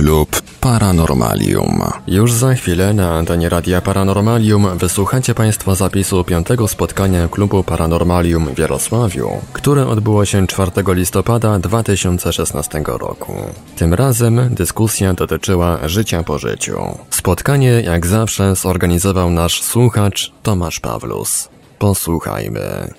[0.00, 1.80] Klub Paranormalium.
[2.06, 8.58] Już za chwilę na antenie Radia Paranormalium wysłuchacie Państwo zapisu piątego spotkania Klubu Paranormalium w
[8.58, 13.32] Jarosławiu, które odbyło się 4 listopada 2016 roku.
[13.76, 16.78] Tym razem dyskusja dotyczyła życia po życiu.
[17.10, 21.48] Spotkanie jak zawsze zorganizował nasz słuchacz Tomasz Pawlus.
[21.78, 22.94] Posłuchajmy.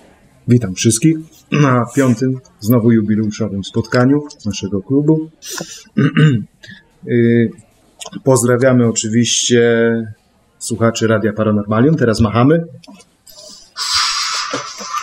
[0.48, 1.18] Witam wszystkich
[1.52, 5.30] na piątym, znowu jubileuszowym spotkaniu naszego klubu.
[7.08, 7.52] Y,
[8.24, 9.62] pozdrawiamy oczywiście
[10.60, 11.96] słuchaczy Radia Paranormalium.
[11.96, 12.66] Teraz machamy.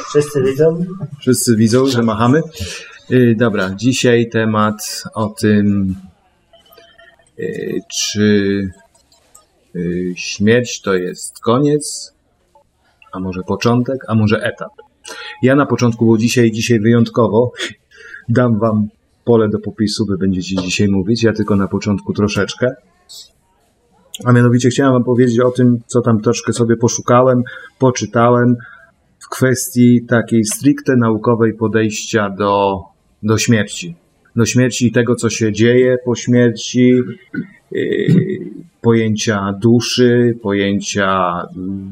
[0.09, 0.85] Wszyscy widzą?
[1.21, 2.43] Wszyscy widzą, że machamy.
[3.11, 5.95] Y, dobra, dzisiaj temat o tym,
[7.39, 8.63] y, czy
[10.17, 12.15] śmierć to jest koniec,
[13.13, 14.73] a może początek, a może etap.
[15.43, 17.53] Ja na początku, bo dzisiaj, dzisiaj wyjątkowo
[18.29, 18.89] dam wam
[19.29, 22.75] pole do popisu, wy będziecie dzisiaj mówić, ja tylko na początku troszeczkę.
[24.25, 27.43] A mianowicie chciałem wam powiedzieć o tym, co tam troszkę sobie poszukałem,
[27.79, 28.57] poczytałem
[29.19, 32.83] w kwestii takiej stricte naukowej podejścia do,
[33.23, 33.97] do śmierci.
[34.37, 37.01] Do śmierci i tego, co się dzieje po śmierci,
[37.73, 38.09] yy,
[38.81, 41.43] pojęcia duszy, pojęcia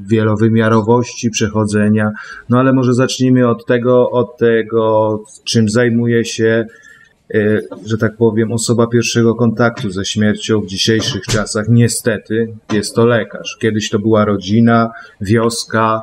[0.06, 2.11] wielowymiarowości przechodzenia.
[2.48, 6.67] No ale może zacznijmy od tego, od tego, czym zajmuje się,
[7.84, 11.66] że tak powiem, osoba pierwszego kontaktu ze śmiercią w dzisiejszych czasach.
[11.69, 13.56] Niestety jest to lekarz.
[13.60, 16.02] Kiedyś to była rodzina, wioska,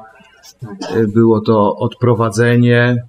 [0.95, 3.03] e, było to odprowadzenie,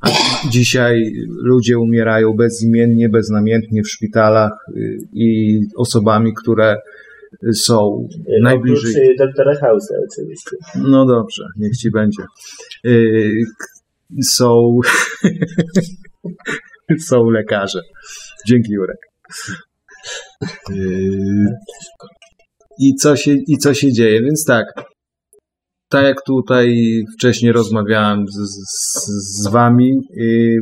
[0.00, 0.08] a
[0.48, 4.72] dzisiaj ludzie umierają bezimiennie, beznamiętnie w szpitalach e,
[5.12, 6.76] i osobami, które
[7.54, 9.16] są no, najbliżej.
[9.18, 10.50] doktora Hausa oczywiście.
[10.74, 12.22] No dobrze, niech ci będzie.
[14.22, 14.78] Są,
[17.08, 17.80] są lekarze.
[18.48, 18.98] Dzięki Jurek.
[22.80, 24.20] I co, się, I co się dzieje?
[24.22, 24.64] Więc tak,
[25.92, 26.76] tak jak tutaj
[27.14, 28.36] wcześniej rozmawiałem z,
[28.70, 29.06] z,
[29.42, 30.56] z wami, yy,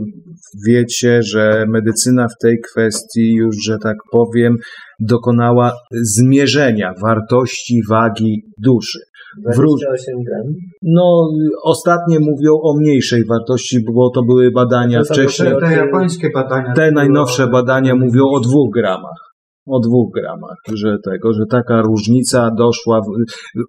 [0.69, 4.57] wiecie, że medycyna w tej kwestii już, że tak powiem,
[5.01, 8.99] dokonała zmierzenia wartości wagi duszy.
[9.39, 10.55] 28 gram?
[10.83, 11.29] No,
[11.63, 15.53] ostatnie mówią o mniejszej wartości, bo to były badania to wcześniej.
[15.53, 16.73] Te, te japońskie badania.
[16.73, 19.30] Te najnowsze badania mówią o dwóch gramach
[19.71, 23.05] o dwóch gramach, że tego, że taka różnica doszła, w,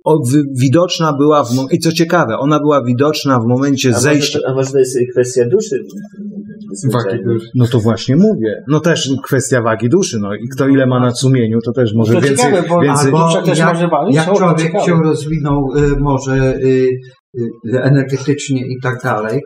[0.03, 4.39] o, w, widoczna była w i co ciekawe, ona była widoczna w momencie a zejścia.
[4.39, 5.83] Może, a może to jest kwestia duszy?
[6.93, 7.47] Wagi duszy.
[7.55, 8.63] No to właśnie mówię.
[8.67, 12.13] No też kwestia wagi duszy, no i kto ile ma na sumieniu, to też może
[12.13, 12.45] to więcej...
[12.45, 13.05] Ciekawe, bo, więcej...
[13.05, 16.99] Albo jak, jak człowiek się rozwinął y, może Y,
[17.83, 19.41] energetycznie i tak dalej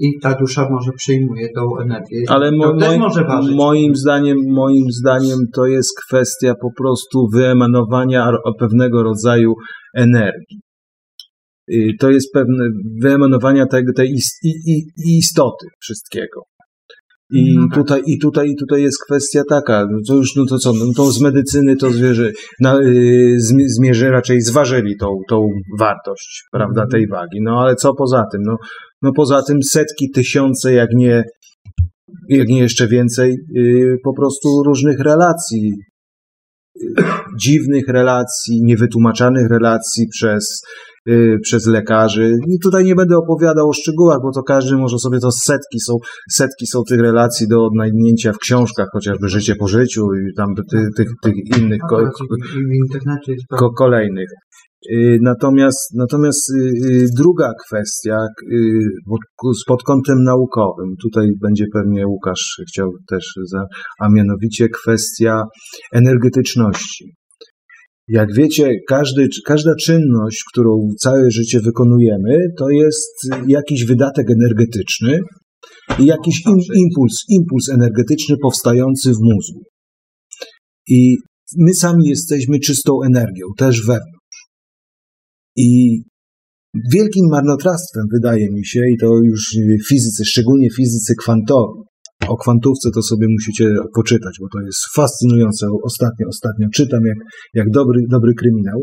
[0.00, 2.22] i, ta dusza może przyjmuje tą energię.
[2.28, 2.74] Ale mo.
[3.56, 9.54] Moim zdaniem, moim zdaniem to jest kwestia po prostu wyemanowania pewnego rodzaju
[9.94, 10.60] energii.
[11.72, 12.64] Y, to jest pewne
[13.02, 14.14] wyemanowania tej, tej
[15.06, 16.42] istoty wszystkiego.
[17.30, 17.78] I no tak.
[17.78, 20.92] tutaj, i tutaj, i tutaj jest kwestia taka, no to już, no to co, no
[20.96, 27.04] to z medycyny to zwierzy, na, y, zmierzy, raczej zważyli tą, tą wartość, prawda, tej
[27.04, 27.20] mhm.
[27.20, 27.38] wagi.
[27.42, 28.42] No ale co poza tym?
[28.44, 28.56] No,
[29.02, 31.24] no poza tym setki, tysiące, jak nie,
[32.28, 35.72] jak nie jeszcze więcej, y, po prostu różnych relacji,
[37.40, 40.62] dziwnych relacji, niewytłumaczanych relacji przez
[41.08, 42.36] Y, przez lekarzy.
[42.48, 45.94] I tutaj nie będę opowiadał o szczegółach, bo to każdy może sobie to setki są,
[46.32, 50.88] setki są tych relacji do odnajdzienia w książkach, chociażby Życie po życiu i tam tych,
[50.96, 51.98] tych, tych innych ko,
[53.58, 54.28] ko, kolejnych.
[54.86, 58.16] Y, natomiast, natomiast y, druga kwestia
[59.66, 63.64] pod kątem naukowym, tutaj będzie pewnie Łukasz chciał też, za,
[64.00, 65.42] a mianowicie kwestia
[65.92, 67.14] energetyczności.
[68.08, 75.18] Jak wiecie, każdy, każda czynność, którą całe życie wykonujemy, to jest jakiś wydatek energetyczny
[75.98, 79.62] i jakiś im, impuls, impuls energetyczny powstający w mózgu.
[80.88, 81.16] I
[81.58, 84.17] my sami jesteśmy czystą energią, też wewnątrz.
[85.66, 86.02] I
[86.92, 89.56] wielkim marnotrawstwem wydaje mi się, i to już
[89.88, 91.80] fizycy, szczególnie fizycy kwantowi,
[92.28, 95.66] o kwantówce to sobie musicie poczytać, bo to jest fascynujące.
[95.82, 97.18] Ostatnio, ostatnio czytam jak,
[97.54, 98.80] jak dobry, dobry kryminał.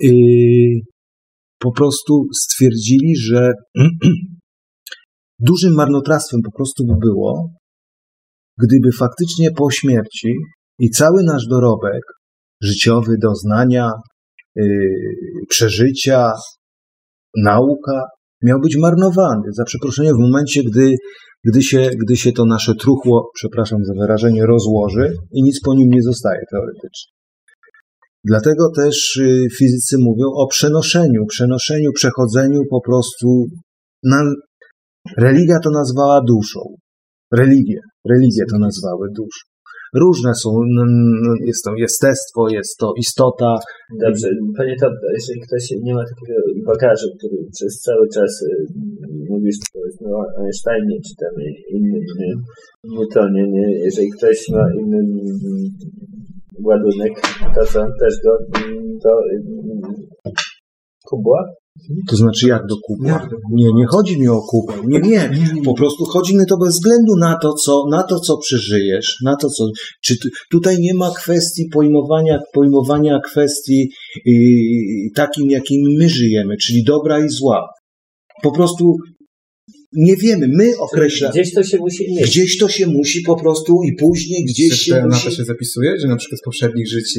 [0.00, 0.12] I
[1.58, 3.52] po prostu stwierdzili, że
[5.50, 7.50] dużym marnotrawstwem po prostu by było,
[8.58, 10.34] gdyby faktycznie po śmierci
[10.78, 12.02] i cały nasz dorobek
[12.62, 14.15] życiowy, doznania, yy,
[15.48, 16.32] przeżycia,
[17.44, 18.02] nauka
[18.42, 20.94] miał być marnowany, za przeproszeniem, w momencie, gdy,
[21.44, 25.88] gdy, się, gdy się to nasze truchło, przepraszam za wyrażenie, rozłoży i nic po nim
[25.88, 27.16] nie zostaje teoretycznie.
[28.24, 33.44] Dlatego też y, fizycy mówią o przenoszeniu, przenoszeniu, przechodzeniu po prostu.
[34.02, 34.22] Na,
[35.18, 36.60] religia to nazwała duszą.
[37.36, 37.80] Religie,
[38.10, 39.55] religie to nazwały duszą.
[40.02, 40.50] Różne są,
[41.50, 43.50] jest to jestestwo, jest to istota.
[44.04, 48.66] Dobrze, panie Topka, jeżeli ktoś nie ma takiego bagażu, który przez cały czas y,
[49.30, 49.56] mówisz
[50.18, 51.34] o Einsteinie czy tam
[51.76, 52.32] innym nie,
[52.98, 53.68] Newtonie, nie?
[53.84, 55.00] jeżeli ktoś ma inny
[56.64, 57.12] ładunek,
[57.54, 58.32] to co też do
[61.08, 61.40] kubła?
[62.08, 63.28] To znaczy jak do kubła?
[63.52, 64.72] Nie, nie chodzi mi o kubę.
[64.86, 65.30] Nie, nie.
[65.64, 69.36] Po prostu chodzi mi to bez względu na to, co, na to, co przeżyjesz, na
[69.36, 69.64] to, co.
[70.02, 70.16] Czy
[70.50, 73.90] tutaj nie ma kwestii pojmowania, pojmowania kwestii
[74.26, 74.34] yy,
[75.14, 77.68] takim, jakim my żyjemy, czyli dobra i zła.
[78.42, 78.96] Po prostu
[79.96, 81.32] nie wiemy, my określamy.
[81.32, 82.26] Gdzieś to się musi mieć.
[82.30, 85.24] Gdzieś to się musi po prostu i później gdzieś Czy się na musi...
[85.24, 87.18] to się zapisuje, że na przykład z poprzednich żyć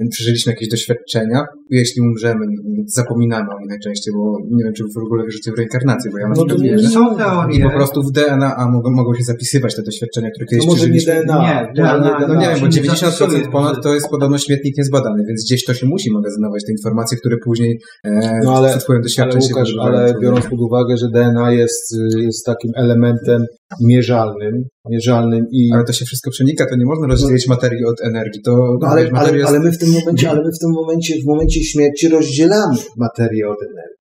[0.00, 2.44] e, przeżyliśmy jakieś doświadczenia, jeśli umrzemy,
[2.86, 6.28] zapominamy o nich najczęściej, bo nie wiem, czy w ogóle wierzycie w reinkarnację, bo ja
[6.28, 6.88] na No to wierzę.
[6.88, 7.58] Są teorie.
[7.58, 10.88] I po prostu w DNA mogą, mogą się zapisywać te doświadczenia, które kiedyś To może
[10.88, 11.26] nie przeżyliśmy.
[11.26, 11.42] DNA.
[11.76, 13.48] Nie, może DNA, No nie wiem, bo się nie 90% zapisuje.
[13.52, 17.36] ponad to jest podobno śmietnik niezbadany, więc gdzieś to się musi magazynować, te informacje, które
[17.44, 21.06] później e, No ale- z twoim Ale doświadczeń się Łukasz, ale biorąc pod uwagę, że
[21.08, 23.44] DNA jest, y, jest takim elementem
[23.82, 24.54] mierzalnym,
[24.90, 25.70] mierzalnym i...
[25.74, 28.42] Ale to się wszystko przenika, to nie można rozdzielić materii od energii.
[28.44, 31.14] To, No ale, ale, jest- ale my w tym momencie, ale my w tym momencie,
[31.24, 34.04] w momencie śmierci rozdzielamy materię od energii.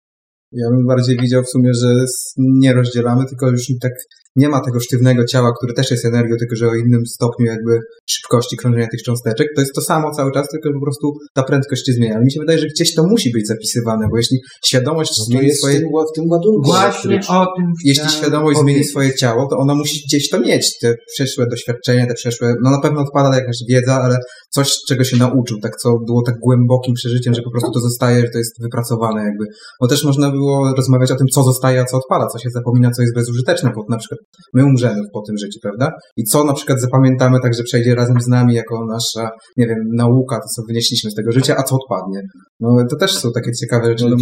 [0.52, 1.94] Ja bym bardziej widział w sumie, że
[2.38, 3.92] nie rozdzielamy, tylko już tak
[4.40, 7.80] nie ma tego sztywnego ciała, które też jest energią, tylko że o innym stopniu jakby
[8.10, 9.48] szybkości krążenia tych cząsteczek.
[9.56, 12.16] To jest to samo cały czas, tylko po prostu ta prędkość się zmienia.
[12.16, 15.48] Ale mi się wydaje, że gdzieś to musi być zapisywane, bo jeśli świadomość No zmieni
[15.48, 15.80] jest w swoje...
[15.80, 20.04] tym, w tym ładunku Właśnie o tym Jeśli świadomość zmieni swoje ciało, to ona musi
[20.08, 20.80] gdzieś to mieć.
[20.82, 24.18] Te przeszłe doświadczenia, te przeszłe, no na pewno odpada jakaś wiedza, ale
[24.50, 28.22] coś, czego się nauczył, tak co było tak głębokim przeżyciem, że po prostu to zostaje,
[28.22, 29.46] że to jest wypracowane jakby.
[29.82, 32.92] Bo też można było rozmawiać o tym, co zostaje, a co odpada, co się zapomina,
[32.92, 34.20] co jest bezużyteczne, bo na przykład
[34.54, 35.92] my umrzemy po tym życiu, prawda?
[36.18, 39.78] I co na przykład zapamiętamy tak, że przejdzie razem z nami jako nasza, nie wiem,
[39.96, 42.22] nauka, to co wynieśliśmy z tego życia, a co odpadnie.
[42.60, 44.06] No to też są takie ciekawe rzeczy.
[44.10, 44.16] No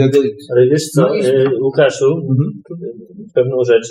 [0.56, 2.50] Ale wiesz co, No i- e, Łukaszu, Mhm.
[3.36, 3.88] pewną rzecz.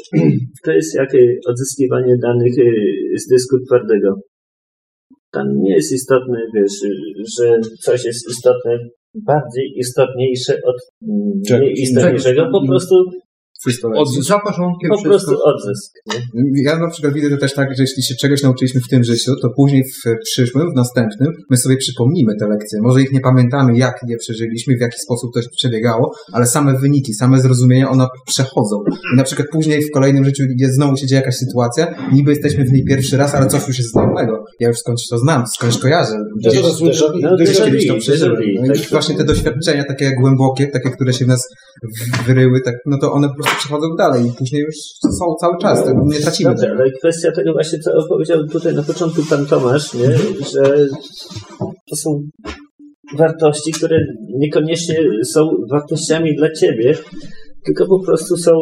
[0.64, 1.08] To jest jak
[1.50, 2.70] odzyskiwanie danych e,
[3.19, 4.08] z dysku twardego.
[5.32, 6.72] Tam nie jest istotne, wiesz,
[7.38, 8.72] że coś jest istotne,
[9.14, 10.76] bardziej istotniejsze od
[11.48, 11.58] Czego?
[11.60, 12.94] mniej istotniejszego, po prostu,
[13.94, 15.93] od, Za porządkiem po prostu odzysk.
[16.06, 16.62] nie?
[16.62, 19.32] Ja na przykład widzę to też tak, że jeśli się czegoś nauczyliśmy w tym życiu,
[19.43, 22.79] to później w przyszłym, w następnym, my sobie przypomnimy te lekcje.
[22.82, 27.14] Może ich nie pamiętamy, jak je przeżyliśmy, w jaki sposób to przebiegało, ale same wyniki,
[27.14, 28.76] same zrozumienia, one przechodzą.
[29.12, 32.64] I na przykład później w kolejnym życiu, gdzie znowu się dzieje jakaś sytuacja, niby jesteśmy
[32.64, 34.44] w niej pierwszy raz, ale coś już jest znajomego.
[34.61, 36.12] Ja już skądś to znam, skądś kojarzę.
[36.12, 36.50] To
[37.41, 38.43] Gdzieś, no, kiedyś to przeżyłem.
[38.55, 38.91] No i tak.
[38.91, 41.49] właśnie te doświadczenia takie głębokie, takie, które się w nas
[42.26, 44.75] wyryły, tak, no to one po prostu przechodzą dalej i później już
[45.19, 46.78] są cały czas, to nie tracimy Dobrze, tego.
[46.82, 50.10] ale kwestia tego właśnie, co opowiedział tutaj na początku pan Tomasz, nie?
[50.52, 50.87] że
[51.90, 52.10] to są
[53.19, 53.98] wartości, które
[54.38, 54.96] niekoniecznie
[55.32, 55.40] są
[55.72, 56.94] wartościami dla ciebie,
[57.66, 58.52] tylko po prostu są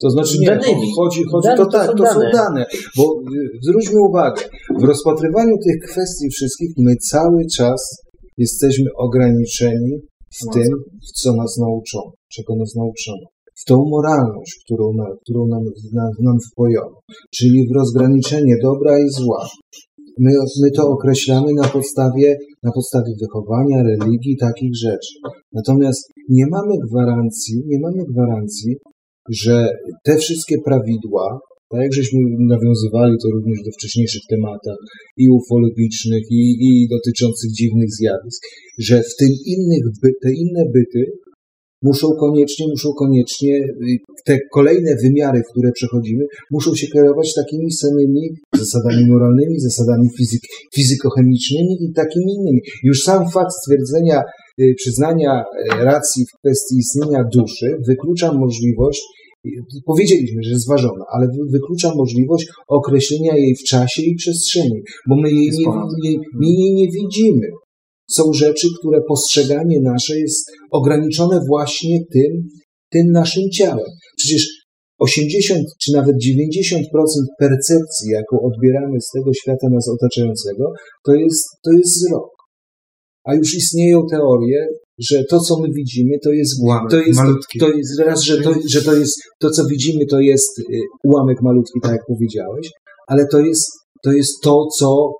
[0.00, 0.92] To znaczy nie, Danymi.
[0.96, 2.32] chodzi, chodzi Dane to to tak, są to są dane.
[2.32, 2.64] dane,
[2.96, 4.42] bo y, zwróćmy uwagę,
[4.80, 7.80] w rozpatrywaniu tych kwestii wszystkich my cały czas
[8.36, 9.92] jesteśmy ograniczeni
[10.40, 10.68] w tym,
[11.08, 13.26] w co nas nauczono, czego nas nauczono.
[13.60, 14.84] W tą moralność, którą,
[15.22, 15.62] którą nam,
[16.20, 17.00] nam, wpojono,
[17.36, 19.48] czyli w rozgraniczenie dobra i zła.
[20.18, 25.14] My, my to określamy na podstawie, na podstawie wychowania, religii, takich rzeczy.
[25.52, 28.76] Natomiast nie mamy gwarancji, nie mamy gwarancji,
[29.30, 29.68] że
[30.04, 31.38] te wszystkie prawidła,
[31.70, 34.78] tak jak żeśmy nawiązywali to również do wcześniejszych tematach
[35.16, 38.42] i ufologicznych, i, i dotyczących dziwnych zjawisk,
[38.78, 41.02] że w tym innych by, te inne byty
[41.82, 47.72] muszą koniecznie, muszą koniecznie, y, te kolejne wymiary, w które przechodzimy, muszą się kierować takimi
[47.72, 48.22] samymi
[48.56, 50.40] zasadami moralnymi, zasadami fizyk,
[50.74, 52.60] fizykochemicznymi i takimi innymi.
[52.84, 54.22] Już sam fakt stwierdzenia,
[54.60, 55.44] y, przyznania
[55.80, 59.02] y, racji w kwestii istnienia duszy wyklucza możliwość
[59.86, 65.16] Powiedzieliśmy, że jest ważona, ale wy- wyklucza możliwość określenia jej w czasie i przestrzeni, bo
[65.22, 65.50] my jej
[66.02, 67.46] nie, my jej nie widzimy.
[68.10, 72.48] Są rzeczy, które postrzeganie nasze jest ograniczone właśnie tym,
[72.90, 73.86] tym naszym ciałem.
[74.16, 74.58] Przecież
[74.98, 76.82] 80 czy nawet 90%
[77.40, 80.72] percepcji, jaką odbieramy z tego świata nas otaczającego,
[81.06, 82.30] to jest, to jest wzrok.
[83.24, 84.66] A już istnieją teorie,
[84.98, 87.58] że to, co my widzimy, to jest, Ułamek, to jest, malutki.
[87.58, 90.64] to jest raz, że to, że to jest, to, co widzimy, to jest y,
[91.04, 92.70] ułamek malutki, tak jak powiedziałeś,
[93.06, 93.66] ale to jest,
[94.04, 95.12] to jest to, co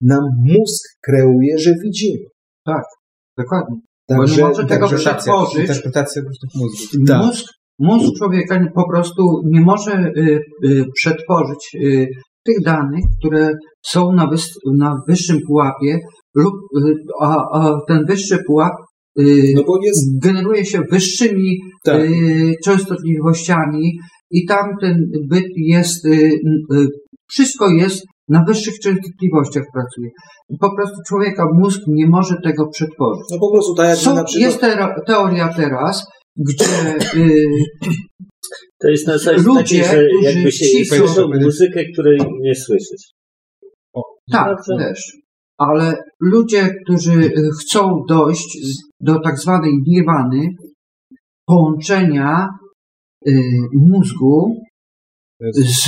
[0.00, 2.24] nam mózg kreuje, że widzimy.
[3.38, 3.76] Dokładnie.
[4.08, 5.60] Bo nie Także, może tego przetworzyć.
[5.60, 7.06] interpretacja różnych mózgów.
[7.08, 7.26] tak.
[7.26, 7.44] Mózg,
[7.78, 12.06] mózg człowieka po prostu nie może y, y, przetworzyć y,
[12.46, 13.50] tych danych, które
[13.86, 14.30] są na,
[14.78, 15.98] na wyższym pułapie,
[16.34, 18.72] lub y, a, a ten wyższy pułap
[19.20, 23.98] y, no bo jest, generuje się wyższymi tak, y, częstotliwościami
[24.30, 24.94] i tam ten
[25.30, 26.06] byt jest,
[27.30, 30.10] wszystko jest na wyższych częstotliwościach pracuje.
[30.48, 33.24] I po prostu człowieka mózg nie może tego przetworzyć.
[33.30, 36.06] no po prostu tak jak Są, na przykład, jest te, teoria teraz,
[36.36, 36.64] gdzie
[37.14, 37.44] y,
[38.80, 43.12] To jest na zasadzie Ludzie, takiej, że którzy jakby się słyszał muzykę, której nie słyszysz.
[44.32, 44.84] tak Dobrze.
[44.88, 45.12] też,
[45.58, 48.58] ale ludzie, którzy y, chcą dojść
[49.00, 50.48] do tak zwanej nirwany,
[51.46, 52.48] połączenia
[53.28, 53.40] y,
[53.72, 54.60] mózgu
[55.40, 55.84] z,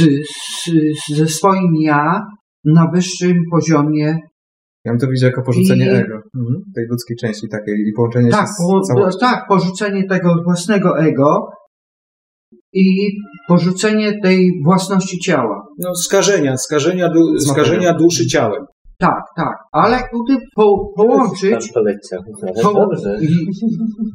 [0.65, 0.71] z,
[1.17, 2.21] ze swoim ja
[2.65, 4.19] na wyższym poziomie
[4.85, 6.15] Ja bym to widział jako porzucenie I- ego.
[6.15, 6.55] Mhm.
[6.75, 9.19] Tej ludzkiej części takiej i połączenie Tak, się z po, całością.
[9.21, 11.49] tak, porzucenie tego własnego ego
[12.73, 13.09] i
[13.49, 15.63] porzucenie tej własności ciała.
[15.79, 18.65] no, skażenia, skażenia, du, skażenia duszy ciałem.
[18.99, 21.73] Tak, tak, ale gdy po, połączyć
[22.75, 23.19] dobrze.
[23.23, 23.47] i,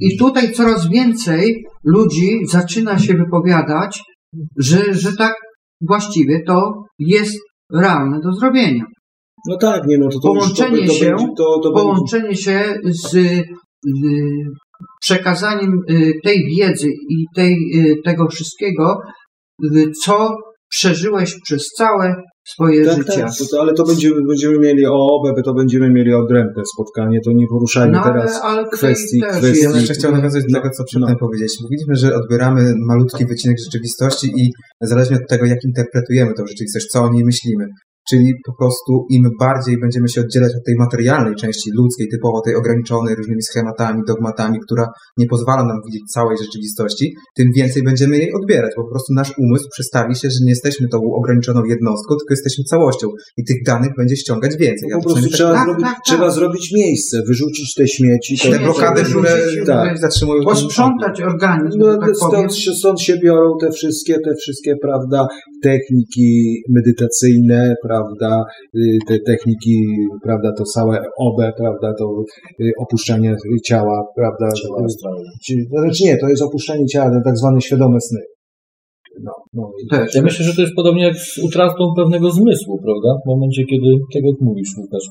[0.01, 4.03] i tutaj coraz więcej ludzi zaczyna się wypowiadać,
[4.57, 5.33] że, że tak
[5.81, 7.37] właściwie to jest
[7.73, 8.83] realne do zrobienia.
[9.49, 13.43] No tak, nie no, to, to Połączenie to, to się- będzie, Połączenie się z y,
[15.01, 18.97] przekazaniem y, tej wiedzy i tej, y, tego wszystkiego,
[20.03, 20.29] co
[20.69, 22.15] przeżyłeś przez całe
[22.53, 23.21] swoje tak, życie.
[23.21, 27.19] tak, to, to, ale to będziemy, będziemy mieli o OBE, to będziemy mieli odrębne spotkanie,
[27.25, 28.41] to nie poruszajmy No, ale, teraz.
[28.43, 31.19] ale tutaj kwestii- kwestii- Ja bym jeszcze chciał nawiązać do No, tego, co przedtem no.
[31.19, 31.63] powiedzieliśmy.
[31.63, 37.01] Mówiliśmy, że odbieramy malutki wycinek rzeczywistości i zależnie od tego, jak interpretujemy tą rzeczywistość, co
[37.03, 37.65] o niej myślimy.
[38.09, 42.55] Czyli po prostu im bardziej będziemy się oddzielać od tej materialnej części ludzkiej, typowo tej
[42.55, 44.85] ograniczonej różnymi schematami, dogmatami, która
[45.17, 48.71] nie pozwala nam widzieć całej rzeczywistości, tym więcej będziemy jej odbierać.
[48.75, 53.07] Po prostu nasz umysł przestawi się, że nie jesteśmy tą ograniczoną jednostką, tylko jesteśmy całością
[53.37, 54.89] i tych danych będzie ściągać więcej.
[54.89, 56.03] Ja Po prostu przynajmniej tak trzeba, tak, zrobić, tak, tak.
[56.05, 58.51] trzeba zrobić miejsce, wyrzucić te śmieci.
[58.51, 59.29] te blokady, które,
[59.65, 59.97] tak.
[59.99, 65.27] zatrzymują posprzątać organizm, No, tak stąd, się, stąd się biorą te wszystkie, te wszystkie, prawda,
[65.63, 67.94] techniki medytacyjne, prawda,
[68.75, 69.75] y, te techniki,
[70.23, 72.05] prawda, to całe OB, prawda, to
[72.61, 73.35] y, opuszczanie
[73.65, 74.47] ciała, prawda.
[75.45, 78.19] Czy- Znaczy nie, to jest opuszczanie ciała, te tak zwane świadome sny.
[79.23, 80.15] No, no i Też.
[80.15, 83.09] Ja myślę, że to jest podobnie jak z utratą pewnego zmysłu, prawda?
[83.25, 85.07] W momencie, kiedy, tak jak mówisz, Łukasz,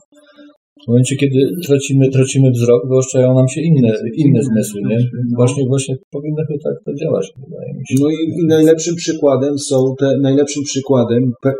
[0.84, 4.98] w momencie, kiedy tracimy, tracimy wzrok, wyoszczają nam się inne, inne zmysły, nie?
[5.36, 7.94] Właśnie, właśnie powinno to tak to działać, wydaje mi się.
[8.00, 11.52] No i, i najlepszym przykładem są te, najlepszym przykładem pe,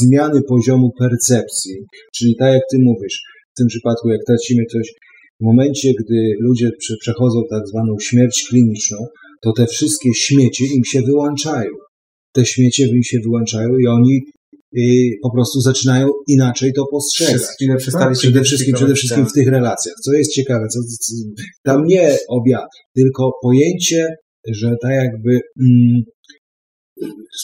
[0.00, 1.74] zmiany poziomu percepcji,
[2.16, 3.22] czyli tak jak ty mówisz,
[3.54, 4.92] w tym przypadku jak tracimy coś,
[5.40, 8.98] w momencie, gdy ludzie prze, przechodzą tak zwaną śmierć kliniczną,
[9.42, 11.70] to te wszystkie śmiecie im się wyłączają.
[12.32, 14.20] Te śmiecie im się wyłączają i oni
[14.78, 14.82] y,
[15.22, 17.42] po prostu zaczynają inaczej to postrzegać.
[17.42, 19.32] Chwilę przestali Przede wszystkim, przede wszystkim tak.
[19.32, 19.94] w tych relacjach.
[20.04, 21.14] Co jest ciekawe, co, co,
[21.62, 24.06] tam nie obiad, tylko pojęcie,
[24.48, 26.02] że tak jakby mm,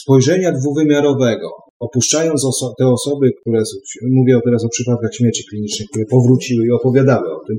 [0.01, 1.49] spojrzenia dwuwymiarowego,
[1.87, 3.61] opuszczając oso- te osoby, które,
[4.11, 7.57] mówię teraz o przypadkach śmierci klinicznej, które powróciły i opowiadały o tym,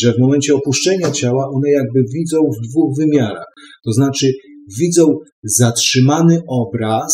[0.00, 3.46] że w momencie opuszczenia ciała one jakby widzą w dwóch wymiarach.
[3.84, 4.32] To znaczy
[4.80, 7.12] widzą zatrzymany obraz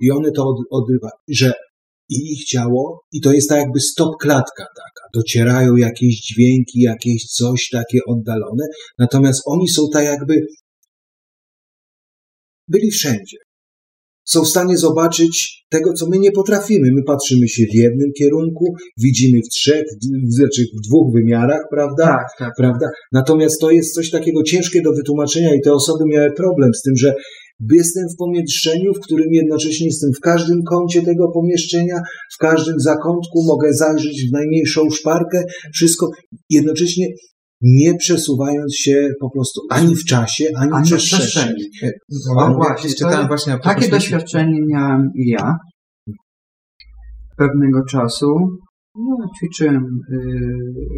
[0.00, 0.86] i one to od,
[1.28, 1.52] że
[2.10, 5.08] i ich ciało, i to jest tak jakby stop klatka taka.
[5.14, 8.66] Docierają jakieś dźwięki, jakieś coś takie oddalone,
[8.98, 10.46] natomiast oni są tak jakby
[12.68, 13.36] byli wszędzie.
[14.24, 16.88] Są w stanie zobaczyć tego, co my nie potrafimy.
[16.96, 19.84] My patrzymy się w jednym kierunku, widzimy w trzech,
[20.28, 22.06] w, znaczy w dwóch wymiarach, prawda?
[22.06, 22.52] Tak, tak.
[22.58, 22.86] prawda?
[23.12, 26.96] Natomiast to jest coś takiego ciężkie do wytłumaczenia i te osoby miały problem z tym,
[26.96, 27.14] że
[27.72, 31.96] jestem w pomieszczeniu, w którym jednocześnie jestem w każdym kącie tego pomieszczenia,
[32.34, 35.42] w każdym zakątku mogę zajrzeć w najmniejszą szparkę,
[35.74, 36.10] wszystko
[36.50, 37.06] jednocześnie
[37.64, 41.62] nie przesuwając się po prostu ani w czasie, ani, Ani w przestrzeni.
[41.82, 43.28] No, No właśnie, czytałem
[43.62, 45.56] Takie doświadczenie miałem i ja
[47.36, 48.26] pewnego czasu.
[48.94, 50.18] No, ćwiczyłem y,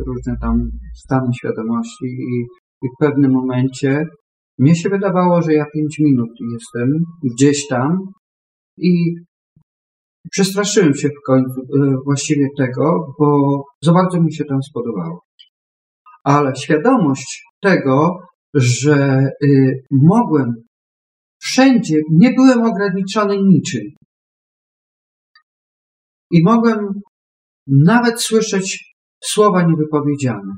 [0.07, 2.45] różne tam stany świadomości i,
[2.83, 4.05] i w pewnym momencie
[4.59, 6.89] mnie się wydawało, że ja pięć minut jestem
[7.35, 7.99] gdzieś tam
[8.79, 9.15] i
[10.31, 13.27] przestraszyłem się w końcu y, właściwie tego, bo
[13.83, 15.26] za bardzo mi się tam spodobało.
[16.27, 18.19] Ale świadomość tego,
[18.55, 20.55] że y, mogłem
[21.39, 23.83] wszędzie, nie byłem ograniczony niczym.
[26.31, 26.79] I mogłem
[27.67, 30.53] nawet słyszeć słowa niewypowiedziane,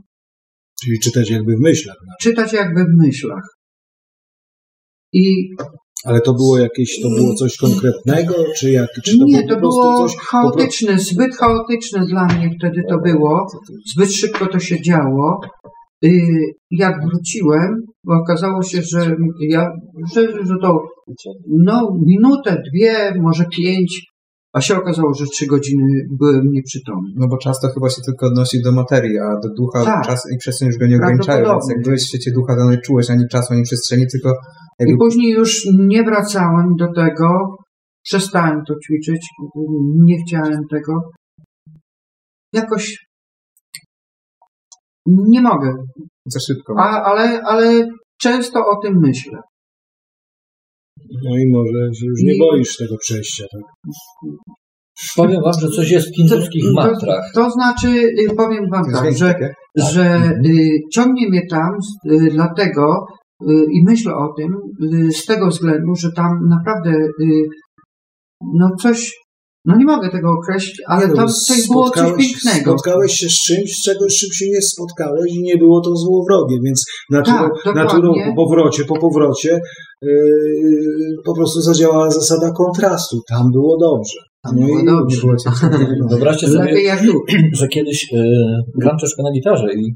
[0.84, 1.96] Czyli czytać jakby w myślach.
[2.06, 2.12] no.
[2.20, 3.44] czytać jakby w myślach.
[5.12, 5.48] I
[6.08, 9.60] Ale to było jakieś, to było coś konkretnego, czy jak, czy to nie, było to
[9.60, 10.16] prostu było coś...
[10.16, 13.46] chaotyczne, zbyt chaotyczne dla mnie wtedy to było.
[13.94, 15.40] Zbyt szybko to się działo.
[16.04, 16.10] Y,
[16.70, 17.68] Jak wróciłem,
[18.04, 19.16] bo okazało się, że
[19.48, 19.70] ja,
[20.14, 20.82] że, że to
[21.64, 24.06] no, minutę, dwie, może pięć,
[24.52, 27.10] a się okazało, że trzy godziny byłem nieprzytomny.
[27.16, 30.06] No bo czas to chyba się tylko odnosi do materii, a do ducha Tak.
[30.06, 32.78] czas i przestrzeń już go nie ograniczają, więc jak byłeś w świecie ducha, to nie
[32.78, 34.32] czułeś ani czasu, ani przestrzeni, tylko
[34.78, 37.56] jakby I później już nie wracałem do tego,
[38.02, 39.28] przestałem to ćwiczyć,
[40.06, 40.92] nie chciałem tego.
[42.52, 42.96] Jakoś
[45.06, 45.74] nie mogę,
[46.26, 46.74] za szybko.
[46.78, 47.88] a, ale, ale
[48.20, 49.38] często o tym myślę.
[51.24, 53.92] No i może się już nie I- boisz tego przejścia, tak?
[55.16, 57.24] Powiem wam, że coś jest w hinduskich To, mantrach.
[57.34, 59.54] to znaczy, y, powiem wam To tak, że, takie?
[59.76, 61.70] że y, ciągnie mnie tam
[62.10, 63.06] y, dlatego
[63.50, 64.52] y, i myślę o tym
[65.08, 66.90] y, z tego względu, że tam naprawdę
[67.22, 67.42] y,
[68.54, 69.12] no coś,
[69.68, 72.70] no nie mogę tego określić, ale Nie, no, tam coś było coś spotkałeś- pięknego.
[72.70, 75.90] Spotkałeś się z czymś, z czego z czym się nie spotkałeś i nie było to
[75.96, 79.60] złowrogie, więc naturą, Tak, naturą po powrocie, po powrocie
[80.02, 80.10] yy,
[81.24, 83.16] po prostu zadziałała zasada kontrastu.
[83.28, 84.18] Tam było dobrze.
[84.44, 85.16] Tam No było i dobrze.
[85.16, 85.50] Nie było cię
[86.10, 87.12] Wyobraźcie Lepiej sobie, jak tu.
[87.52, 88.06] że kiedyś
[88.80, 89.94] gram troszkę na gitarze i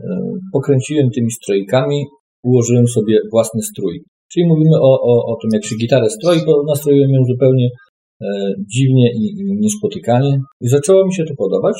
[0.00, 0.04] e,
[0.52, 2.04] pokręciłem tymi strojkami,
[2.44, 4.04] ułożyłem sobie własny strój.
[4.32, 7.68] Czyli mówimy o, o, o tym, jak się gitarę stroi, bo nastroiłem ją zupełnie
[8.74, 10.40] dziwnie i, i niespotykanie.
[10.60, 11.76] I zaczęło mi się to podobać.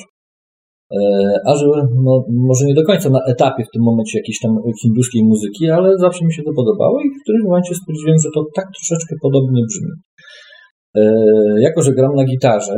[0.93, 0.99] E,
[1.47, 1.67] a że
[2.07, 5.99] no, może nie do końca na etapie w tym momencie jakiejś tam hinduskiej muzyki, ale
[5.99, 9.63] zawsze mi się to podobało i w którymś momencie stwierdziłem, że to tak troszeczkę podobnie
[9.69, 9.91] brzmi.
[10.97, 11.03] E,
[11.61, 12.77] jako, że gram na gitarze,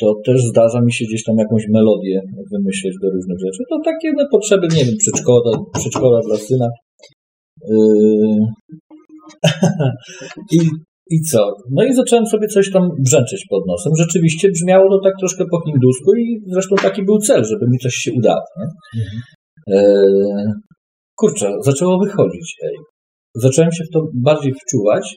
[0.00, 2.20] to też zdarza mi się gdzieś tam jakąś melodię
[2.52, 3.62] wymyśleć do różnych rzeczy.
[3.70, 6.68] To takie na potrzeby, nie wiem, przedszkola, przedszkola dla syna.
[10.56, 10.58] I,
[11.10, 11.52] I co?
[11.70, 13.92] No i zacząłem sobie coś tam brzęczeć pod nosem.
[13.96, 17.94] Rzeczywiście brzmiało to tak troszkę po hindusku i zresztą taki był cel, żeby mi coś
[17.94, 18.42] się udało.
[18.56, 18.66] Nie?
[19.74, 20.52] Yy...
[21.16, 22.56] Kurczę, zaczęło wychodzić.
[22.62, 22.76] Ej.
[23.34, 25.16] Zacząłem się w to bardziej wczuwać.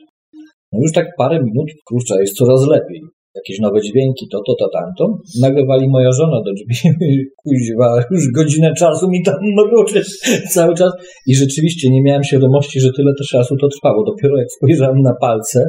[0.71, 3.01] No już tak parę minut, kurczę, jest coraz lepiej.
[3.35, 5.17] Jakieś nowe dźwięki, to, to, to, tamto.
[5.41, 6.89] Nagle moja żona do drzwi.
[7.43, 10.19] Kuźwa, już godzinę czasu mi tam mruczysz
[10.55, 10.91] cały czas.
[11.27, 14.03] I rzeczywiście nie miałem świadomości, że tyle to czasu to trwało.
[14.05, 15.63] Dopiero jak spojrzałem na palce,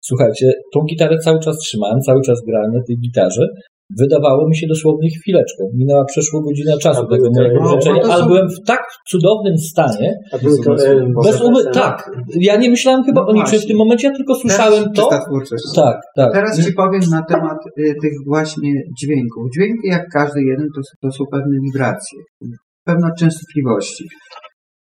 [0.00, 3.46] słuchajcie, tą gitarę cały czas trzymałem, cały czas grałem na tej gitarze.
[3.96, 5.64] Wydawało mi się dosłownie chwileczką.
[5.74, 8.80] Minęła przeszło godzina czasu A tego to- mojego no, bo to ale byłem w tak
[9.10, 11.60] cudownym stanie, A były to, e, bez umy...
[11.60, 11.74] scena?
[11.74, 14.90] Tak, ja nie myślałem chyba No o niczym w tym momencie, ja tylko słyszałem to.
[15.02, 15.64] Czysta twórczość.
[15.76, 16.32] Tak, tak.
[16.32, 19.42] Teraz Ci powiem na temat y, tych właśnie dźwięków.
[19.54, 22.18] Dźwięki, jak każdy jeden, to, to są pewne wibracje,
[22.84, 24.04] pewne częstotliwości.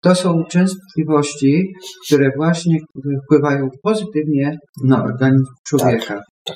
[0.02, 1.64] To są częstotliwości,
[2.06, 2.76] które właśnie
[3.24, 6.20] wpływają pozytywnie na organizm człowieka.
[6.46, 6.54] To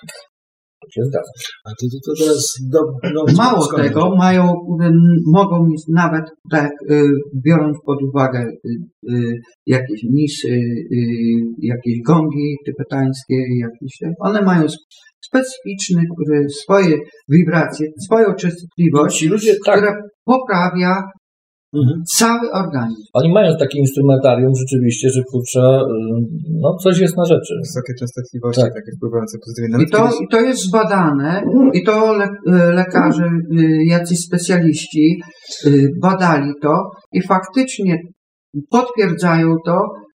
[0.94, 1.30] się zgadza.
[1.64, 2.80] A to, teraz do,
[3.14, 4.52] no, Mało skąd- tego, mają,
[5.26, 7.02] mogą mieć nawet, tak, y,
[7.46, 9.34] biorąc pod uwagę y, y,
[9.66, 10.60] jakieś misy,
[11.58, 14.86] jakieś gongi tybetańskie, jakieś, one mają sp-
[15.26, 16.02] specyficzne
[16.62, 16.96] swoje
[17.28, 21.02] wibracje, swoją częstotliwość, ludzie, tak, która poprawia
[21.74, 22.02] Mhm.
[22.18, 23.02] cały organizm.
[23.12, 25.85] oni mają takie instrumentarium rzeczywiście, że kurczę, y,
[26.62, 27.54] no coś jest na rzeczy.
[27.64, 28.74] Wysokie częstotliwości, Tak.
[28.74, 29.68] takie wpływające pozytywnie.
[29.68, 33.24] I Nawet to, kiedyś, I to jest zbadane, i to le, y, lekarze,
[33.59, 35.20] y, jacyś specjaliści
[36.02, 36.74] badali to
[37.12, 37.96] i faktycznie
[38.70, 39.78] potwierdzają to,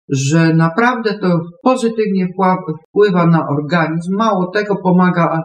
[0.10, 2.28] że naprawdę to pozytywnie
[2.90, 4.16] wpływa na organizm.
[4.18, 5.40] Mało tego, pomaga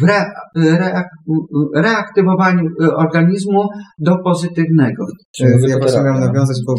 [0.00, 0.24] w re,
[0.56, 1.06] reak,
[1.74, 3.62] reaktywowaniu y, organizmu
[3.98, 5.04] do pozytywnego.
[5.36, 6.74] Czyli ja właśnie miałem nawiązać, bo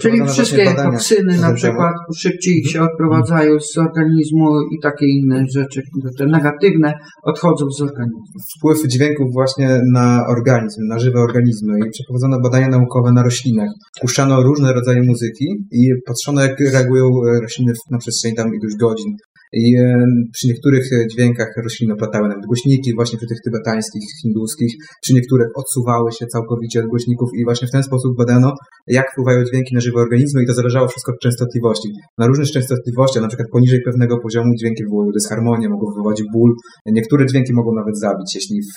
[0.00, 5.82] Czyli wszystkie badania toksyny na przykład szybciej się odprowadzają z organizmu i takie inne rzeczy,
[6.18, 6.92] te negatywne
[7.24, 8.20] odchodzą z organizmu.
[8.58, 13.68] wpływ dźwięków właśnie na organizm, na żywe organizmy i przeprowadzono badania naukowe na roślinach.
[14.00, 19.12] Puszczano różne rodzaje muzyki i patrzono jak reagują e, rośliny na przestrzeni tam iluś godzin.
[19.52, 25.14] I e, przy niektórych dźwiękach rośliny oplatały nawet głośniki, właśnie przy tych tybetańskich, hinduskich, przy
[25.14, 28.52] niektórych odsuwały się całkowicie od głośników i właśnie w ten sposób badano,
[28.86, 31.88] jak wpływają dźwięki na żywe organizmy i to zależało wszystko od częstotliwości.
[32.18, 36.50] Na różnych częstotliwościach, na przykład poniżej pewnego poziomu dźwięki wywołują dysharmonię, mogą wywołać ból.
[36.86, 38.74] Niektóre dźwięki mogą nawet zabić, jeśli w,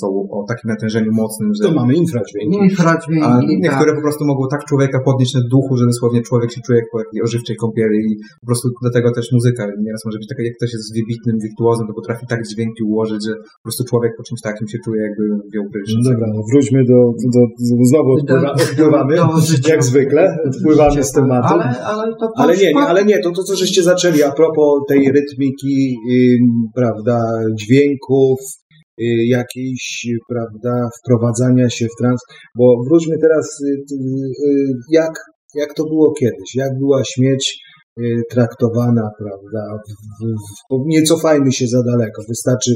[0.00, 1.68] są o takim natężeniu mocnym, że...
[1.68, 2.56] To mamy infradźwięki.
[2.70, 3.48] Infradźwięki, A tak.
[3.66, 6.88] niektóre po prostu mogą tak człowieka podnieść na duchu, że dosłownie człowiek się czuje jak
[6.92, 10.72] po ożywczej kąpieli i po prostu dlatego też muzyka nieraz może być taka, jak ktoś
[10.76, 14.66] jest wybitnym wirtuozem, to potrafi tak dźwięki ułożyć, że po prostu człowiek po czymś takim
[14.72, 15.98] się czuje jakby wziął prysznic.
[16.04, 16.98] No dobra, no wróćmy do,
[17.34, 17.40] do,
[17.78, 19.70] do znowu odpływa, Do- odpływamy, do życia.
[19.74, 21.54] jak zwykle, odpływamy z tematu.
[21.54, 24.68] Ale, ale to Ale nie, nie, ale nie, to, to co żeście zaczęli a propos
[24.88, 25.76] tej rytmiki,
[26.12, 27.18] ym, prawda,
[27.60, 28.38] dźwięków,
[29.00, 29.04] y,
[29.38, 32.20] jakiejś, prawda, wprowadzania się w trans,
[32.58, 35.12] bo wróćmy teraz, y, y, jak,
[35.54, 37.71] jak to było kiedyś, jak była śmierć y,
[38.30, 39.78] traktowana, prawda,
[40.86, 42.70] nie cofajmy się za daleko, wystarczy,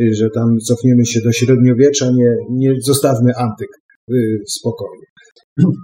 [0.00, 3.68] y, że tam cofniemy się do średniowiecza, nie, nie zostawmy antyk
[4.12, 5.00] y, w spokoju.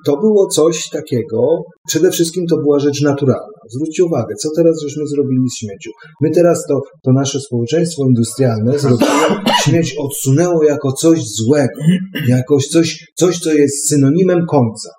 [0.06, 3.58] To było coś takiego, przede wszystkim to była rzecz naturalna.
[3.74, 5.90] Zwróćcie uwagę, co teraz żeśmy zrobili z śmiecią.
[6.22, 11.80] My teraz to, to nasze społeczeństwo industrialne zrobiło, śmieć odsunęło jako coś złego,
[12.28, 14.90] jakoś coś, coś, co jest synonimem końca.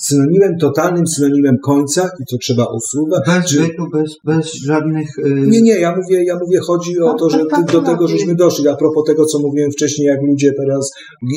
[0.00, 3.22] Synonimem, totalnym synonimem końca i to trzeba usuwać.
[3.26, 5.18] Bez Czy- bytu, bez, bez żadnych...
[5.18, 8.06] y, nie, nie, ja mówię, ja mówię, chodzi o to, że Tak, tak, do tego
[8.06, 8.08] tak.
[8.08, 8.68] żeśmy doszli.
[8.68, 10.90] A propos tego, co mówiłem wcześniej, jak ludzie teraz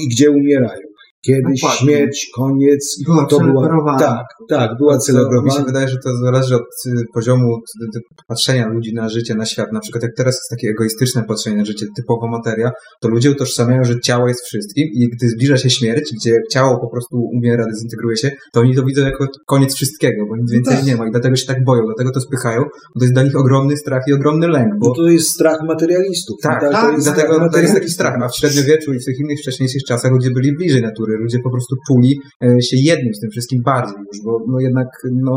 [0.03, 0.92] i gdzie umierają.
[1.25, 1.79] Kiedyś Dokładnie.
[1.79, 3.99] śmierć, koniec, Była to była, celebrowana.
[3.99, 5.65] tak, tak, była To, mi się celebrowana.
[5.65, 7.57] wydaje, że to zależy od y, poziomu
[7.93, 9.71] t- patrzenia ludzi na życie, na świat.
[9.73, 13.83] Na przykład jak teraz jest takie egoistyczne patrzenie na życie, typowo materia, to ludzie utożsamiają,
[13.83, 18.17] że ciało jest wszystkim i gdy zbliża się śmierć, gdzie ciało po prostu umiera, dezintegruje
[18.17, 20.85] się, to oni to widzą jako koniec wszystkiego, bo nic więcej tak.
[20.85, 23.35] nie ma i dlatego się tak boją, dlatego to spychają, bo to jest dla nich
[23.35, 26.35] ogromny strach i ogromny lęk, bo Bo to jest strach materialistów.
[26.41, 28.13] tak, to tak, jest dlatego to jest taki strach.
[28.23, 31.12] A w średniowieczu i w tych innych wcześniejszych czasach ludzie byli bliżej natury.
[31.23, 32.11] Ludzie po prostu czuli
[32.43, 34.87] e, się jednym z tym wszystkim bardziej już, bo no jednak
[35.27, 35.33] no,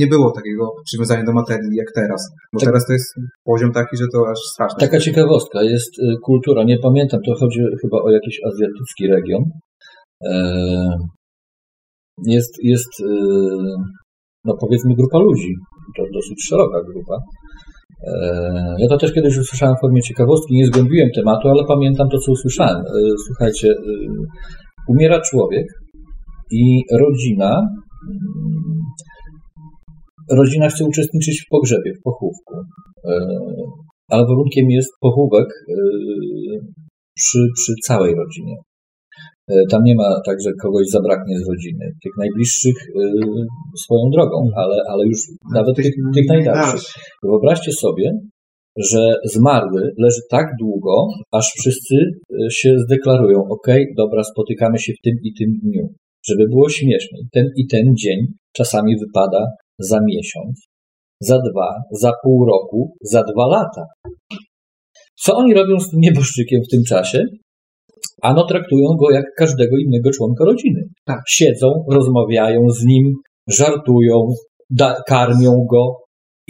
[0.00, 2.20] nie było takiego przywiązania do materii jak teraz.
[2.52, 2.66] Bo Tak.
[2.68, 3.08] teraz to jest
[3.44, 4.78] poziom taki, że to aż straszne.
[4.80, 9.42] Taka ciekawostka, jest y, kultura, nie pamiętam, to chodzi chyba o jakiś azjatycki region.
[10.24, 10.32] E,
[12.26, 13.04] Jest, jest y,
[14.44, 15.52] no powiedzmy grupa ludzi,
[15.96, 17.16] to dosyć szeroka grupa.
[18.08, 22.18] E, Ja to też kiedyś usłyszałem w formie ciekawostki, nie zgłębiłem tematu, ale pamiętam to,
[22.18, 22.82] co usłyszałem.
[23.26, 23.76] Słuchajcie, y,
[24.92, 25.66] umiera człowiek
[26.50, 27.50] i rodzina
[28.08, 28.80] mm,
[30.30, 32.54] rodzina chce uczestniczyć w pogrzebie, w pochówku.
[34.08, 35.74] Ale warunkiem jest pochówek e,
[37.16, 38.56] przy, przy całej rodzinie.
[39.48, 41.84] E, Tam nie ma tak, że kogoś zabraknie z rodziny.
[42.02, 43.02] Tych najbliższych e,
[43.84, 45.18] swoją drogą, ale, ale już
[45.54, 46.80] nawet tych, tych najdalszych.
[47.22, 48.12] Wyobraźcie sobie,
[48.76, 55.02] że zmarły leży tak długo, aż wszyscy e, się zdeklarują, ok, dobra, spotykamy się w
[55.04, 55.88] tym i tym dniu.
[56.28, 57.18] Żeby było śmiesznie.
[57.32, 58.18] Ten i ten dzień
[58.56, 59.46] czasami wypada
[59.78, 60.66] za miesiąc,
[61.20, 63.84] za dwa, za pół roku, za dwa lata.
[65.14, 67.22] Co oni robią z tym nieboszczykiem w tym czasie?
[68.22, 70.80] Ano traktują go jak każdego innego członka rodziny.
[71.06, 71.20] Tak.
[71.28, 73.12] Siedzą, rozmawiają z nim,
[73.48, 74.26] żartują,
[74.70, 75.96] da- karmią go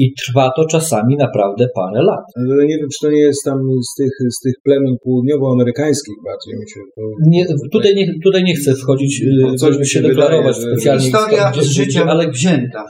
[0.03, 2.25] i trwa to czasami naprawdę parę lat.
[2.37, 3.59] Ale nie wiem, czy to nie jest tam
[3.91, 7.03] z tych, z tych plemion południowoamerykańskich bardziej mi się to...
[7.27, 10.75] Nie, tutaj, nie, tutaj nie chcę wchodzić, No, yy, coś żeby się się deklarować wydaje,
[10.75, 11.05] specjalnie.
[11.05, 12.85] Historia z życia ale wzięta.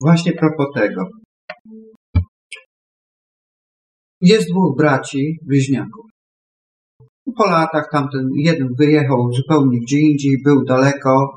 [0.00, 1.02] Właśnie propos tego.
[4.20, 6.04] Jest dwóch braci bliźniaków.
[7.36, 11.30] Po latach tamten jeden wyjechał zupełnie gdzie indziej, był daleko.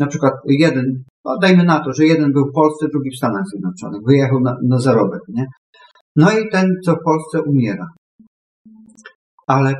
[0.00, 3.44] Na przykład jeden, no dajmy na to, że jeden był w Polsce, drugi w Stanach
[3.52, 4.00] Zjednoczonych.
[4.06, 5.46] Wyjechał na, na zarobek, nie?
[6.16, 7.86] No i ten, co w Polsce umiera.
[9.46, 9.74] Ale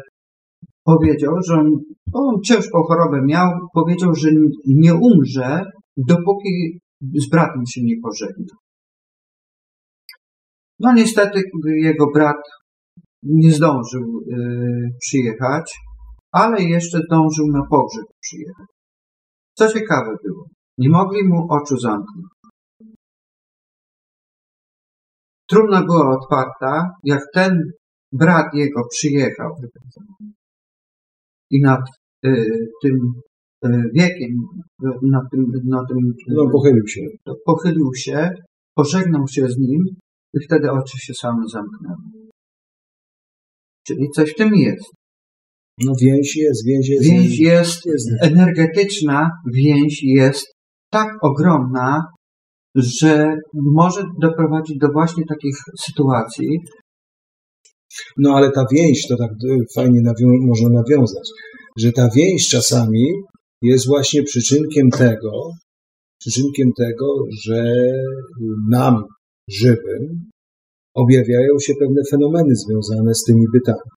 [0.84, 1.70] powiedział, że on,
[2.12, 4.28] on ciężką chorobę miał, powiedział, że
[4.66, 5.62] nie umrze,
[5.96, 8.54] dopóki z bratem się nie pożegna.
[10.78, 12.42] No niestety jego brat
[13.22, 15.78] nie zdążył y, przyjechać,
[16.32, 18.66] ale jeszcze zdążył na pogrzeb przyjechać.
[19.54, 20.46] Co ciekawe było,
[20.80, 22.26] nie mogli mu oczu zamknąć.
[25.50, 27.52] Trumna była otwarta, jak ten
[28.12, 29.50] brat jego przyjechał
[31.50, 31.80] i nad
[32.26, 32.46] y,
[32.82, 33.12] tym
[33.64, 34.32] y, wiekiem,
[35.02, 37.00] nad tym, nad tym No, pochylił się.
[37.24, 38.30] to pochylił się,
[38.74, 39.82] pożegnał się z nim
[40.34, 41.96] i wtedy oczy się same zamknęły.
[43.86, 44.90] Czyli coś w tym jest.
[45.78, 47.04] No więź jest, więź jest.
[47.10, 50.46] Więź jest jest energetyczna, więź jest
[50.90, 52.04] tak ogromna,
[52.74, 56.48] że może doprowadzić do właśnie takich sytuacji,
[58.18, 61.28] No ale ta więź, to tak y, fajnie nawią- można nawiązać,
[61.78, 63.04] że ta więź czasami
[63.62, 65.32] jest właśnie przyczynkiem tego,
[66.20, 67.06] przyczynkiem tego,
[67.44, 67.74] że
[68.70, 69.04] nam,
[69.50, 70.30] żywym,
[70.94, 73.90] objawiają się pewne fenomeny związane z tymi bytami.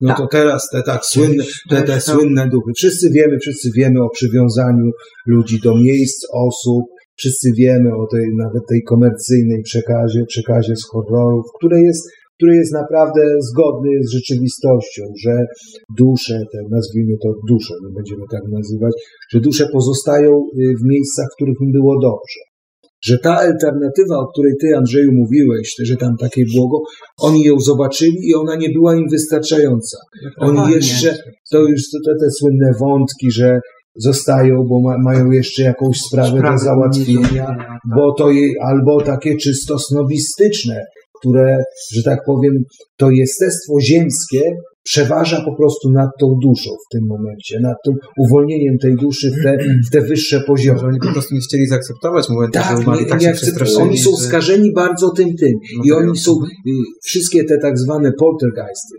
[0.00, 2.72] No to teraz te tak słynne, te, te słynne duchy.
[2.76, 4.90] Wszyscy wiemy, wszyscy wiemy o przywiązaniu
[5.26, 6.84] ludzi do miejsc, osób,
[7.16, 12.02] wszyscy wiemy o tej nawet tej komercyjnej przekazie, przekazie z horrorów, które jest,
[12.36, 15.34] które jest naprawdę zgodny z rzeczywistością, że
[15.96, 18.92] dusze, te, nazwijmy to dusze, nie będziemy tak nazywać,
[19.32, 22.40] że dusze pozostają y, w miejscach, w których im było dobrze.
[23.02, 26.78] Że ta alternatywa, o której ty, Andrzeju, mówiłeś, że tam takie błogo,
[27.18, 29.98] oni ją zobaczyli i ona nie była im wystarczająca.
[30.38, 31.16] Oni jeszcze,
[31.52, 33.60] to już te, te słynne wątki, że
[33.96, 37.78] zostają, bo ma, mają jeszcze jakąś sprawę do załatwienia, tak.
[37.96, 40.84] bo to jej, albo takie czysto snobistyczne,
[41.20, 41.62] które,
[41.94, 42.52] że tak powiem,
[42.96, 44.56] to jestestwo ziemskie
[44.90, 49.42] przeważa po prostu nad tą duszą w tym momencie, nad tym uwolnieniem tej duszy w
[49.44, 50.80] te, w te wyższe Że poziomy.
[50.80, 53.98] oni po prostu nie chcieli zaakceptować momentu, Tak, że umarli, nie, tak się akcept- oni
[53.98, 55.52] są że- skażeni bardzo tym tym.
[55.84, 56.70] I No oni są, y,
[57.04, 58.94] wszystkie te tak zwane poltergeisty,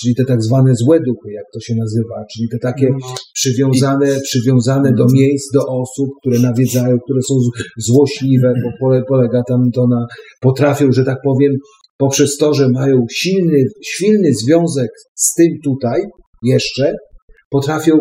[0.00, 2.96] czyli te tak zwane złe duchy, jak to się nazywa, czyli te takie No,
[3.34, 7.34] przywiązane, przywiązane do miejsc, do osób, które nawiedzają, które są
[7.78, 10.06] złośliwe, bo pole, polega tam to na,
[10.40, 11.52] potrafią, że tak powiem,
[11.98, 16.02] poprzez to, że mają silny, silny związek z tym tutaj
[16.42, 16.94] jeszcze,
[17.50, 17.92] potrafią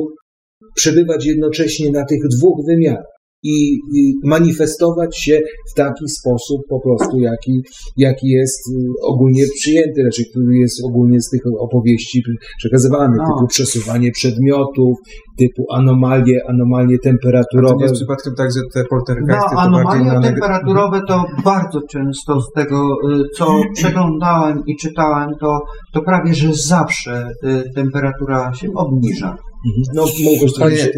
[0.75, 5.39] przebywać jednocześnie na tych dwóch wymiarach i, i manifestować się
[5.71, 7.61] w taki sposób po prostu, jaki,
[7.97, 8.73] jaki jest y,
[9.07, 12.21] ogólnie przyjęty, raczej który jest ogólnie z tych opowieści
[12.57, 13.23] przekazywany, No.
[13.25, 14.97] typu przesuwanie przedmiotów,
[15.37, 17.83] typu anomalie, anomalie A to temperaturowe.
[17.83, 21.79] jest przypadkiem tak, że te No, poltergeisty to bardziej anomalie na neg- temperaturowe to bardzo
[21.89, 22.77] często z tego,
[23.11, 25.59] y, co przeglądałem i czytałem, to,
[25.93, 29.27] to prawie, że zawsze y, temperatura się obniża.
[29.67, 29.83] Mhm.
[29.95, 30.89] No, mogłeś powiedzieć.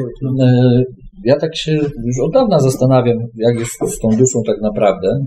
[0.41, 0.84] E,
[1.25, 1.71] Ja tak się
[2.05, 5.25] już od dawna zastanawiam, jak jest z tą duszą tak naprawdę,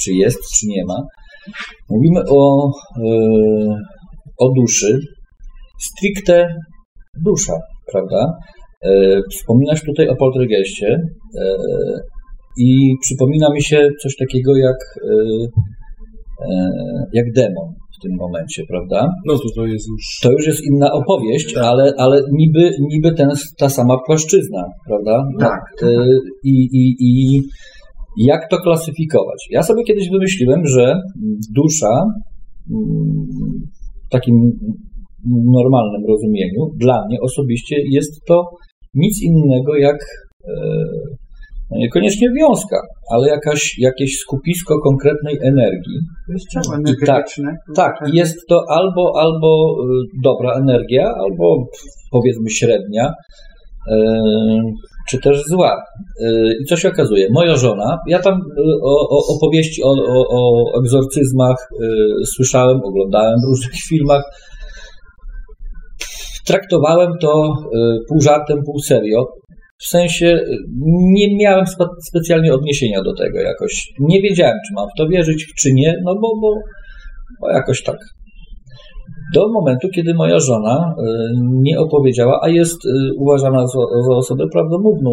[0.00, 0.96] czy jest, czy nie ma.
[1.90, 3.10] Mówimy o, e,
[4.38, 4.98] o duszy,
[5.80, 6.54] stricte
[7.24, 7.58] dusza,
[7.92, 8.32] prawda?
[8.84, 11.56] E, Wspominasz tutaj o poltergeistie e,
[12.58, 14.76] i przypomina mi się coś takiego jak,
[17.12, 19.08] jak demon w tym momencie, prawda?
[19.26, 20.18] No to to jest już...
[20.22, 25.24] To już jest inna opowieść, ale, ale niby, niby ten, ta sama płaszczyzna, prawda?
[25.40, 25.82] Tak.
[25.82, 25.86] Y,
[26.44, 27.42] I, i, I
[28.16, 29.48] jak to klasyfikować?
[29.50, 30.94] Ja sobie kiedyś wymyśliłem, że
[31.54, 32.04] dusza
[34.06, 34.34] w takim
[35.60, 38.44] normalnym rozumieniu dla mnie osobiście jest to
[38.94, 39.96] nic innego jak
[40.44, 40.52] e,
[41.72, 42.76] no niekoniecznie wiązka,
[43.10, 47.56] ale jakaś, jakieś skupisko konkretnej energii, To jest ciało energetyczne.
[47.76, 51.66] tak, i jest to albo, albo y, dobra energia, albo
[52.10, 53.94] powiedzmy średnia, y,
[55.08, 55.76] czy też zła.
[56.20, 57.26] Y, I co się okazuje?
[57.32, 58.40] Moja żona, ja tam
[58.82, 61.68] o, o opowieści o, o, o egzorcyzmach
[62.36, 64.22] słyszałem, oglądałem w różnych filmach.
[66.46, 67.54] Traktowałem to
[68.08, 69.26] pół żartem, pół serio.
[69.84, 70.56] W sensie y,
[71.18, 73.92] nie miałem spe- specjalnie odniesienia do tego jakoś.
[74.00, 76.54] Nie wiedziałem, czy mam w to wierzyć, czy nie, no bo, bo,
[77.40, 77.96] bo jakoś tak.
[79.34, 81.04] Do momentu, kiedy moja żona y,
[81.62, 85.10] nie opowiedziała, a jest y, uważana za, za osobę prawdomówną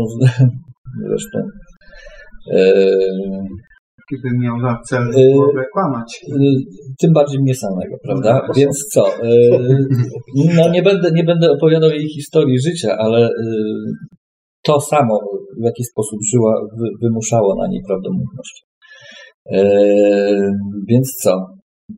[1.08, 1.40] zresztą.
[2.54, 2.98] Y,
[4.12, 5.34] Gdyby miał za cel Y,
[5.74, 6.26] kłamać.
[6.28, 6.36] Y,
[7.02, 8.42] tym bardziej mnie samego, prawda?
[8.48, 9.06] No, Więc co?
[10.56, 13.30] No nie będę, nie będę opowiadał jej historii życia, ale
[14.63, 15.19] to samo,
[15.62, 18.65] w jaki sposób żyła, wy- wymuszało na niej prawdomówność.
[19.52, 20.52] Y,
[20.88, 21.45] Więc co?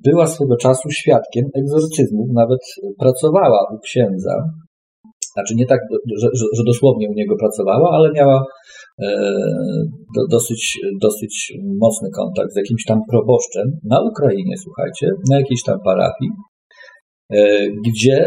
[0.04, 2.60] Była swego czasu świadkiem egzorcyzmów, nawet
[3.00, 4.36] pracowała u księdza.
[5.34, 5.80] Znaczy nie tak,
[6.21, 8.43] że, że, dosłownie u niego pracowała, ale miała
[9.04, 9.08] e,
[10.15, 15.78] do, dosyć, dosyć mocny kontakt z jakimś tam proboszczem na Ukrainie, słuchajcie, na jakiejś tam
[15.86, 16.30] parafii,
[17.34, 18.26] e, gdzie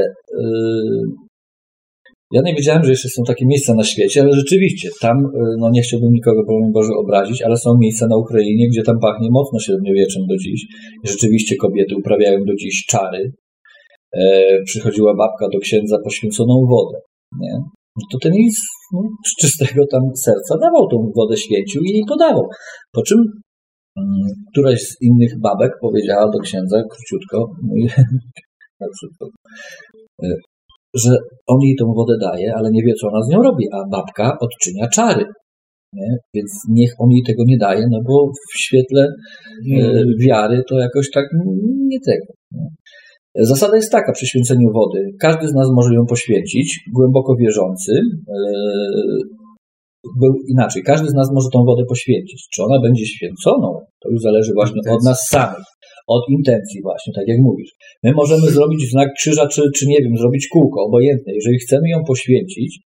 [2.32, 5.70] ja nie wiedziałem, że jeszcze są takie miejsca na świecie, ale rzeczywiście tam, e, no
[5.70, 9.58] nie chciałbym nikogo, broń Boże, obrazić, ale są miejsca na Ukrainie, gdzie tam pachnie mocno
[9.58, 10.66] średniowieczem do dziś.
[11.04, 13.32] Rzeczywiście kobiety uprawiają do dziś czary.
[14.12, 16.98] E, przychodziła babka do księdza poświęconą wodę.
[17.40, 17.54] Nie?
[17.96, 18.60] No to ten z,
[18.92, 22.48] no, z czystego tam serca dawał tą wodę święcił i jej podawał.
[22.92, 23.18] Po czym
[23.98, 27.50] mm, któraś z innych babek powiedziała do księdza króciutko,
[29.00, 29.28] szybko,
[30.24, 30.53] e,
[30.94, 31.10] że
[31.46, 34.38] on jej tą wodę daje, ale nie wie, co ona z nią robi, a babka
[34.40, 35.24] odczynia czary.
[35.92, 36.16] Nie?
[36.34, 39.08] Więc niech on jej tego nie daje, no bo w świetle
[39.72, 41.24] e, wiary to jakoś tak
[41.88, 42.26] nie tego.
[42.52, 42.66] Nie?
[43.34, 45.10] Zasada jest taka przy święceniu wody.
[45.20, 47.92] Każdy z nas może ją poświęcić, głęboko wierzący.
[50.20, 52.48] Był inaczej, każdy z nas może tą wodę poświęcić.
[52.54, 55.64] Czy ona będzie święconą, to już zależy właśnie od nas samych,
[56.06, 57.70] od intencji właśnie, tak jak mówisz.
[58.02, 61.34] My możemy zrobić znak krzyża, czy, czy nie wiem, zrobić kółko, obojętne.
[61.34, 62.80] Jeżeli chcemy ją poświęcić,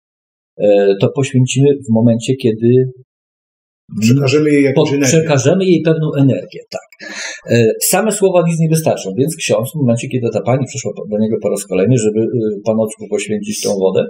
[1.02, 2.70] to poświęcimy w momencie, kiedy
[4.02, 5.00] Przekażemy jej energię.
[5.02, 7.10] Przekażemy jej pewną energię, tak.
[7.82, 11.36] Same słowa nic nie wystarczą, więc ksiądz w momencie, kiedy ta pani przyszła do niego
[11.42, 12.20] po raz kolejny, żeby
[12.66, 14.06] panocku poświęcić tą wodę,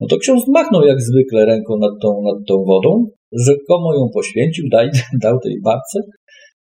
[0.00, 4.64] no to ksiądz machnął jak zwykle ręką nad tą, nad tą wodą, rzekomo ją poświęcił,
[4.70, 4.90] daj,
[5.22, 6.00] dał tej babce.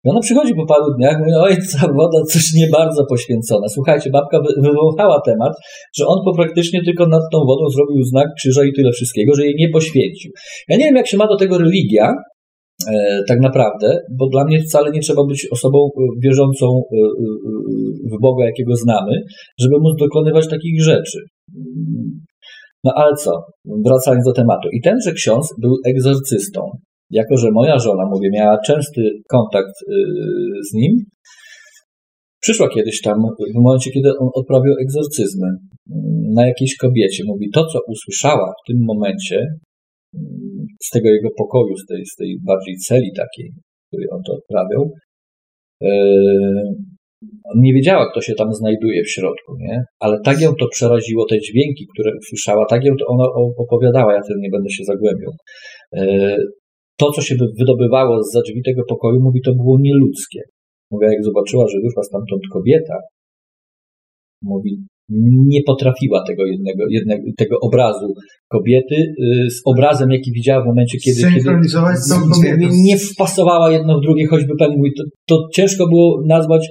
[0.07, 3.69] I ona przychodzi po paru dniach, mówi, oj, ta woda coś nie bardzo poświęcona.
[3.69, 5.53] Słuchajcie, babka wywołała temat,
[5.99, 9.45] że on po praktycznie tylko nad tą wodą zrobił znak krzyża i tyle wszystkiego, że
[9.45, 10.31] jej nie poświęcił.
[10.69, 12.15] Ja nie wiem, jak się ma do tego religia,
[12.89, 15.89] e, tak naprawdę, bo dla mnie wcale nie trzeba być osobą
[16.23, 16.83] wierzącą
[18.13, 19.13] w Boga, jakiego znamy,
[19.61, 21.19] żeby móc dokonywać takich rzeczy.
[22.85, 23.31] No ale co,
[23.85, 24.69] wracając do tematu.
[24.73, 26.61] I tenże ksiądz był egzorcystą.
[27.11, 29.75] Jako, że moja żona, mówię, miała częsty kontakt
[30.71, 30.93] z nim,
[32.41, 33.15] przyszła kiedyś tam,
[33.55, 35.49] w momencie, kiedy on odprawiał egzorcyzmy
[36.35, 37.25] na jakiejś kobiecie.
[37.27, 39.47] Mówi, to co usłyszała w tym momencie
[40.83, 44.33] z tego jego pokoju, z tej, z tej bardziej celi takiej, w której on to
[44.33, 44.91] odprawiał,
[47.57, 49.83] nie wiedziała, kto się tam znajduje w środku, nie?
[50.01, 53.25] Ale tak ją to przeraziło, te dźwięki, które słyszała, tak ją to ona
[53.59, 55.33] opowiadała, ja tym nie będę się zagłębiał.
[56.99, 60.41] To, co się wydobywało z za drzwi tego pokoju, mówi, to było nieludzkie.
[60.91, 62.95] Mówię, jak zobaczyła, że wyszła stamtąd kobieta,
[64.43, 64.77] mówi,
[65.47, 68.15] nie potrafiła tego jednego, jednego tego obrazu
[68.49, 68.97] kobiety
[69.49, 71.21] z obrazem, jaki widziała w momencie, kiedy,
[72.43, 76.69] kiedy nie wpasowała jedno w drugie, choćby pan mówi, to, to ciężko było nazwać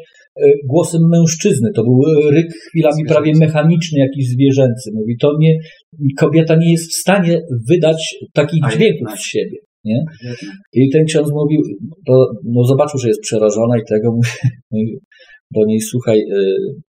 [0.70, 1.70] głosem mężczyzny.
[1.76, 4.92] To był ryk chwilami prawie mechaniczny, jakiś zwierzęcy.
[4.94, 5.58] Mówi, to nie,
[6.18, 9.58] kobieta nie jest w stanie wydać takich dźwięków z siebie.
[9.86, 10.04] Nie?
[10.74, 11.62] I ten ksiądz mówił,
[12.44, 14.12] no zobaczył, że jest przerażona i tego
[14.72, 14.98] mówi
[15.52, 16.20] do niej, słuchaj,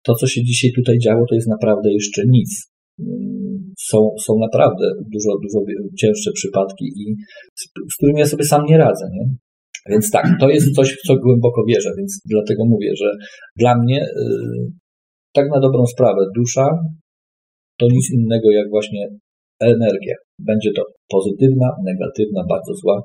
[0.03, 2.70] to co się dzisiaj tutaj działo, to jest naprawdę jeszcze nic.
[3.79, 5.64] Są, są naprawdę dużo, dużo
[5.99, 7.14] cięższe przypadki, i
[7.55, 9.05] z, z którymi ja sobie sam nie radzę.
[9.12, 9.27] Nie?
[9.90, 13.11] Więc tak, to jest coś, w co głęboko wierzę, więc dlatego mówię, że
[13.57, 14.07] dla mnie,
[15.33, 16.68] tak na dobrą sprawę, dusza
[17.79, 19.09] to nic innego jak właśnie
[19.61, 20.14] energia.
[20.38, 23.03] Będzie to pozytywna, negatywna, bardzo zła,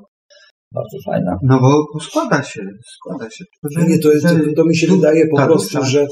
[0.73, 1.37] bardzo fajna.
[1.43, 2.61] No bo składa się,
[2.95, 3.45] składa się.
[3.71, 6.07] Że, nie, to, jest, to, to mi się wydaje po prostu, dusza, że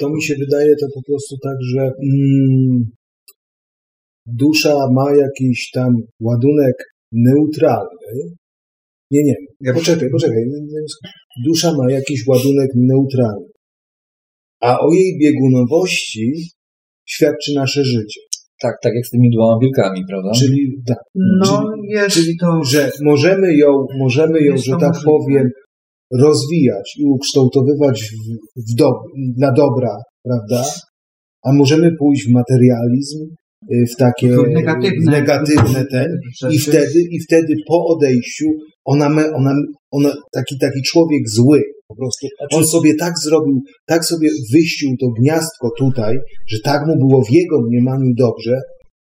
[0.00, 2.84] to mi się wydaje to po prostu tak, że mm,
[4.26, 6.76] dusza ma jakiś tam ładunek
[7.12, 8.36] neutralny,
[9.10, 9.34] nie, nie.
[9.60, 10.44] Ja poczekaj, poczekaj.
[11.46, 13.46] Dusza ma jakiś ładunek neutralny.
[14.60, 16.32] A o jej biegunowości
[17.08, 18.20] świadczy nasze życie.
[18.62, 20.30] Tak, tak jak z tymi dwoma wilkami, prawda?
[20.30, 20.98] Czyli tak.
[21.14, 22.64] No, czyli, jest czyli to...
[22.64, 25.04] że możemy ją, możemy ją, że tak możliwe.
[25.04, 25.50] powiem,
[26.12, 28.16] rozwijać i ukształtowywać w,
[28.62, 28.90] w do,
[29.36, 30.70] dla dobra, prawda?
[31.46, 33.18] A możemy pójść w materializm,
[33.70, 36.08] w takie negatywne, negatywne ten
[36.50, 38.44] i wtedy, i wtedy po odejściu
[38.84, 39.52] ona, ona,
[39.90, 45.06] ona taki, taki człowiek zły po prostu, on sobie tak zrobił, tak sobie wyścił to
[45.20, 48.60] gniazdko tutaj, że tak mu było w jego mniemaniu dobrze,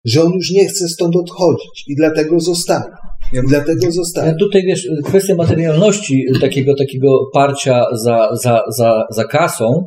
[0.05, 2.91] że on już nie chce stąd odchodzić i dlatego zostaje.
[3.33, 4.35] I dlatego zostaje.
[4.35, 9.85] Tutaj wiesz, kwestia materialności, takiego, takiego parcia za, za, za, za kasą,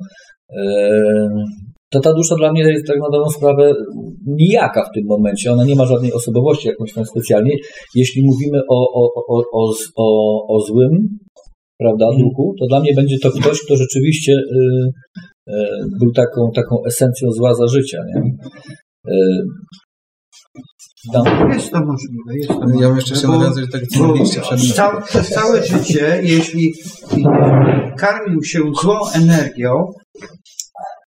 [1.92, 3.74] to ta dusza dla mnie jest tak na dobrą sprawę
[4.26, 5.52] nijaka w tym momencie.
[5.52, 7.56] Ona nie ma żadnej osobowości jakąś tam specjalnie.
[7.94, 10.06] Jeśli mówimy o, o, o, o, o,
[10.54, 10.90] o złym,
[11.78, 12.22] prawda, mhm.
[12.22, 14.38] duchu, to dla mnie będzie to ktoś, kto rzeczywiście y,
[15.48, 15.54] y,
[16.00, 17.98] był taką, taką esencją zła za życia.
[18.14, 18.22] Nie?
[19.12, 19.44] Y,
[21.12, 21.24] no.
[21.54, 22.36] Jest to możliwe.
[22.36, 22.82] Jest to możliwe.
[22.82, 26.72] Ja bym jeszcze chciał nawiązać do tego, co mówiliście przed całe, Przez całe życie, jeśli
[27.98, 29.70] karmił się złą energią,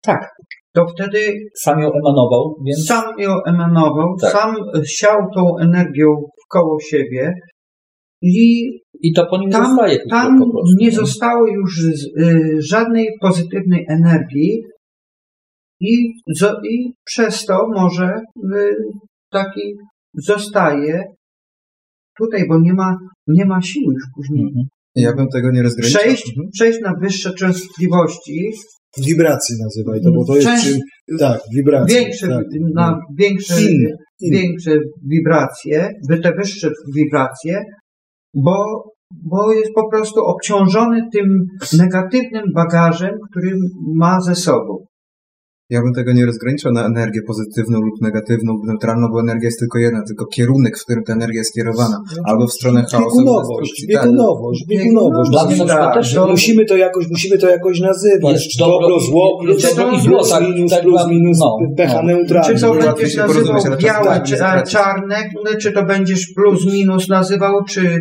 [0.02, 0.30] tak,
[0.78, 1.20] to wtedy
[1.63, 2.86] sam ją emanował, więc...
[2.86, 4.32] Sam ją emanował, tak.
[4.32, 6.08] sam siał tą energią
[6.50, 7.34] koło siebie
[8.22, 8.70] i,
[9.02, 9.98] I to po nim tam, zostaje.
[10.10, 12.02] Tam po prostu, nie zostało już y,
[12.60, 14.63] żadnej pozytywnej energii
[15.80, 18.08] i, zo, i przez to może
[18.56, 18.75] y,
[19.32, 19.62] taki
[20.13, 21.04] zostaje
[22.17, 22.98] tutaj, bo nie ma,
[23.28, 24.44] nie ma siły już później.
[24.44, 24.65] Mhm.
[24.96, 26.02] Ja bym tego nie rozgraniczał.
[26.02, 26.48] Przejść, mhm.
[26.54, 28.52] przejść na wyższe częstotliwości,
[29.06, 30.79] Wibracje nazywaj to, bo to jest czym,
[31.19, 32.00] tak, wibracje.
[32.00, 33.89] Większe, tak, na większe inne,
[34.31, 34.71] większe
[35.10, 35.89] wibracje,
[36.23, 37.62] te wyższe wibracje,
[38.33, 38.83] bo,
[39.23, 41.25] bo jest po prostu obciążony tym
[41.77, 43.54] negatywnym bagażem, który
[43.95, 44.85] ma ze sobą.
[45.70, 49.60] Ja bym tego nie rozgraniczał na energię pozytywną lub negatywną lub neutralną, bo energia jest
[49.60, 51.98] tylko jedna, tylko kierunek, w którym ta energia jest kierowana.
[52.26, 53.86] Albo w stronę chaosu, Biegunowość.
[53.94, 54.04] Tak.
[54.04, 55.30] biegunowość, biegunowość.
[55.32, 58.34] Dla mnie na przykład też to- Musimy to jakoś, musimy to jakoś nazywać.
[58.34, 62.02] Jest dobro, zło, plus, dobro i zło, plus, tak- minus, tak plus, minus, no, pecha
[62.02, 62.08] no.
[62.08, 62.48] neutralna.
[62.54, 64.36] Czy to będziesz nazywał białe tak, czy
[64.72, 65.15] czarne,
[65.62, 68.00] czy to będziesz plus minus nazywał, czy,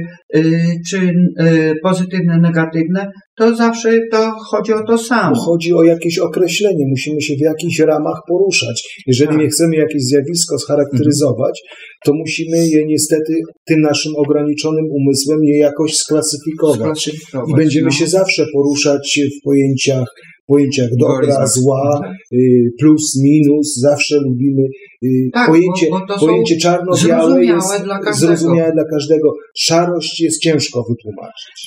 [0.91, 5.37] czy y, pozytywne, negatywne, to zawsze to chodzi o to samo.
[5.37, 9.03] Chodzi o jakieś określenie, musimy się w jakichś ramach poruszać.
[9.07, 9.39] Jeżeli Tak.
[9.39, 11.63] nie chcemy jakieś zjawisko scharakteryzować,
[12.05, 13.35] to musimy je niestety
[13.67, 17.01] tym naszym ograniczonym umysłem je jakoś sklasyfikować.
[17.01, 17.91] Sklasyfikować, I będziemy no.
[17.91, 20.09] się zawsze poruszać w pojęciach,
[20.47, 21.61] pojęciach dobra, Dualizm.
[21.61, 22.01] zła,
[22.33, 22.39] y,
[22.81, 23.69] plus, minus.
[23.89, 24.63] Zawsze lubimy
[25.05, 28.37] y, Tak, pojęcie, bo- bo pojęcie czarno-białe zrozumiałe jest dla każdego.
[28.37, 29.29] zrozumiałe dla każdego.
[29.57, 31.59] Szarość jest ciężko wytłumaczyć.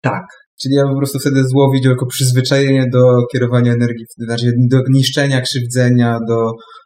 [0.00, 0.24] Tak.
[0.62, 3.02] Czyli ja po prostu wtedy zło widział jako przyzwyczajenie do
[3.32, 6.38] kierowania energii, znaczy do niszczenia, krzywdzenia, do,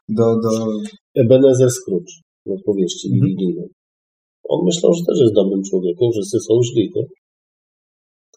[0.09, 0.51] do, do...
[1.23, 2.13] Ebenezer Scrooge
[2.47, 3.69] w opowieści Mhm.
[4.55, 7.03] On myślał, że też jest dobrym człowiekiem, wszyscy są źli, nie?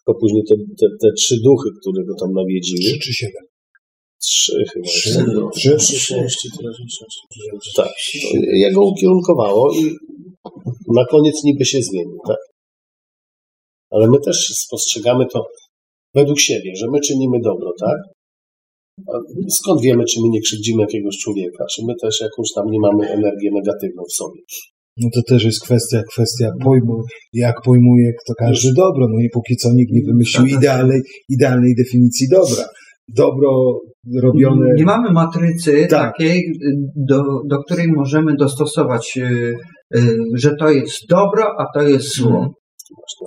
[0.06, 3.44] Tylko później te, te, te trzy duchy, które go tam nawiedziły, Trzy czy siedem?
[4.22, 5.08] trzy chyba, Trzy.
[5.08, 5.76] jeszcze, Trzy.
[5.76, 7.20] przyszłości, teraźniejszości.
[7.76, 7.92] Tak,
[8.52, 9.82] jego ukierunkowało i
[10.94, 12.36] na koniec niby się zmienił, tak?
[13.90, 15.44] Ale my też spostrzegamy to
[16.14, 17.98] według siebie, że my czynimy dobro, tak?
[19.08, 19.12] A
[19.50, 23.10] skąd wiemy, czy my nie krzywdzimy jakiegoś człowieka, czy my też jakąś tam nie mamy
[23.10, 24.40] energię negatywną w sobie?
[24.96, 29.06] No to też jest kwestia, kwestia pojmu, jak pojmuje kto każdy dobro.
[29.08, 32.64] No i póki co nikt nie wymyślił idealnej, idealnej definicji dobra.
[33.08, 33.80] Dobro
[34.22, 34.66] robione...
[34.76, 36.12] Nie mamy matrycy Tak.
[36.12, 36.42] takiej,
[36.96, 39.54] do, do której możemy dostosować, y,
[39.96, 42.54] y, że to jest dobro, a to jest zło.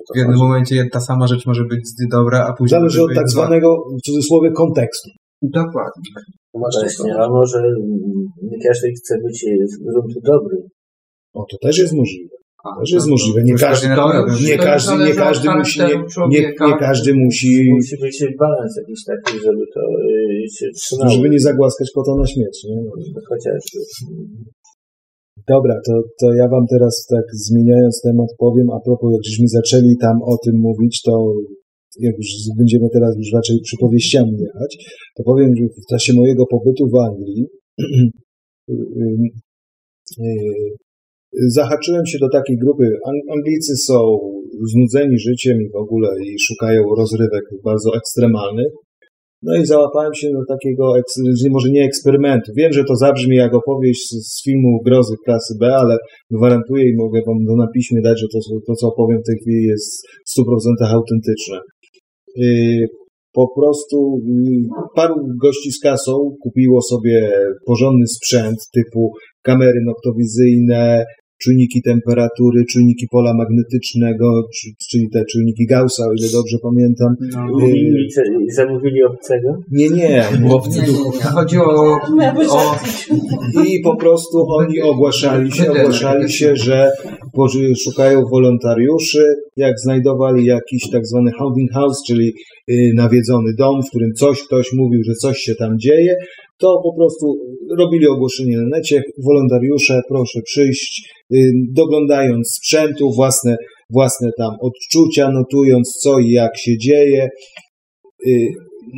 [0.08, 3.30] To W jednym momencie ta sama rzecz może być dobra, a później Zależy od tak
[3.30, 5.10] zwanego, w cudzysłowie, kontekstu.
[5.42, 6.10] Dokładnie.
[6.54, 7.62] Właśnie a może
[8.44, 10.58] nie każdy chce być z gruntu dobry.
[11.36, 12.36] O, to też jest możliwe.
[12.66, 13.40] A, Też jest to- możliwe.
[13.44, 14.06] Nie każdy, to
[14.50, 15.90] nie to każdy, nie każdy musi, nie,
[16.30, 21.12] nie, nie każdy musi, Musi być balans jakiś taki, żeby to e, się trzymało.
[21.12, 22.58] żeby nie zagłaskać kota na śmierć.
[22.70, 22.78] Nie?
[23.30, 23.78] Chociażby.
[25.48, 29.94] Dobra, to, to ja wam teraz tak zmieniając temat powiem, a propos, jak żeśmy zaczęli
[30.02, 31.34] tam o tym mówić, to
[32.00, 32.28] jak już
[32.58, 34.72] będziemy teraz już raczej przypowieściami jechać,
[35.18, 37.48] to powiem, że w czasie mojego pobytu w Anglii
[38.68, 39.18] yy,
[41.48, 42.84] zahaczyłem się do takiej grupy.
[42.84, 44.00] Ang- Anglicy są
[44.72, 48.72] znudzeni życiem i w ogóle i szukają rozrywek bardzo ekstremalnych.
[49.48, 50.94] No i załapałem się do takiego,
[51.50, 52.52] może nie eksperymentu.
[52.58, 55.98] Wiem, że to zabrzmi jak opowieść z, filmu Grozy klasy B, ale
[56.32, 59.38] gwarantuję i mogę wam to na piśmie dać, że to, to co opowiem w tej
[59.42, 61.60] chwili jest w 100% autentyczne.
[62.38, 62.88] Yy,
[63.34, 67.32] po prostu yy, paru gości z kasą kupiło sobie
[67.66, 69.12] porządny sprzęt typu
[69.44, 71.06] kamery noktowizyjne,
[71.44, 74.26] czujniki temperatury, czujniki pola magnetycznego,
[74.56, 77.10] czy- czyli te czujniki Gaussa, o ile dobrze pamiętam.
[77.36, 77.68] No.
[77.68, 78.22] Yy, I co,
[78.56, 79.58] zamówili obcego?
[79.72, 81.24] nie, nie, Nie, nie, nie.
[81.24, 81.98] Chodzi o,
[82.50, 82.76] o
[83.66, 86.92] I po prostu oni ogłaszali się, ogłaszali się, że
[87.84, 89.26] szukają wolontariuszy.
[89.58, 92.34] Jak znajdowali jakiś tak zwany haunting house, czyli
[92.70, 96.16] y, nawiedzony dom, w którym coś, ktoś mówił, że coś się tam dzieje,
[96.60, 97.26] to po prostu
[97.80, 99.02] robili ogłoszenie na necie.
[99.26, 103.56] Wolontariusze, proszę przyjść, y, doglądając sprzętu, własne,
[103.90, 107.30] własne tam odczucia, notując co i jak się dzieje.
[108.28, 108.48] Y,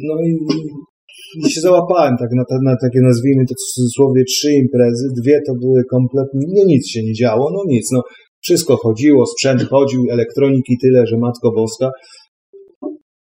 [0.03, 5.39] No i się załapałem tak na, na takie nazwijmy to w cudzysłowie trzy imprezy, dwie
[5.47, 8.01] to były kompletnie, no nic się nie działo, no nic, no
[8.41, 11.91] wszystko chodziło, sprzęt chodził, elektroniki tyle, że matko boska.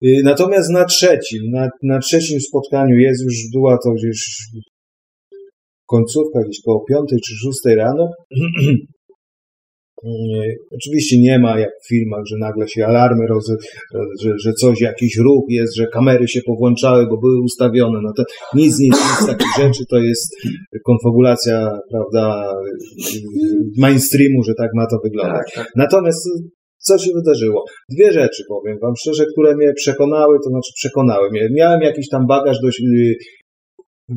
[0.05, 4.25] Y, Natomiast na trzecim, na, na trzecim spotkaniu jest już, była to gdzieś
[5.87, 8.09] końcówka, gdzieś koło piątej czy szóstej rano.
[10.05, 13.51] Y, Oczywiście nie ma jak w filmach, że nagle się alarmy, roz,
[14.23, 17.99] że, że coś, jakiś ruch jest, że kamery się powłączały, bo były ustawione.
[18.03, 19.83] No to nic, nic, nic takich rzeczy.
[19.89, 20.35] To jest
[20.85, 22.53] konfabulacja, prawda,
[23.77, 25.51] mainstreamu, że tak ma to wyglądać.
[25.55, 25.73] tak, tak.
[25.75, 26.27] Natomiast
[26.87, 27.63] co się wydarzyło?
[27.97, 31.47] Dwie rzeczy powiem wam szczerze, które mnie przekonały, to znaczy przekonały mnie.
[31.51, 33.15] Miałem jakiś tam bagaż dość y,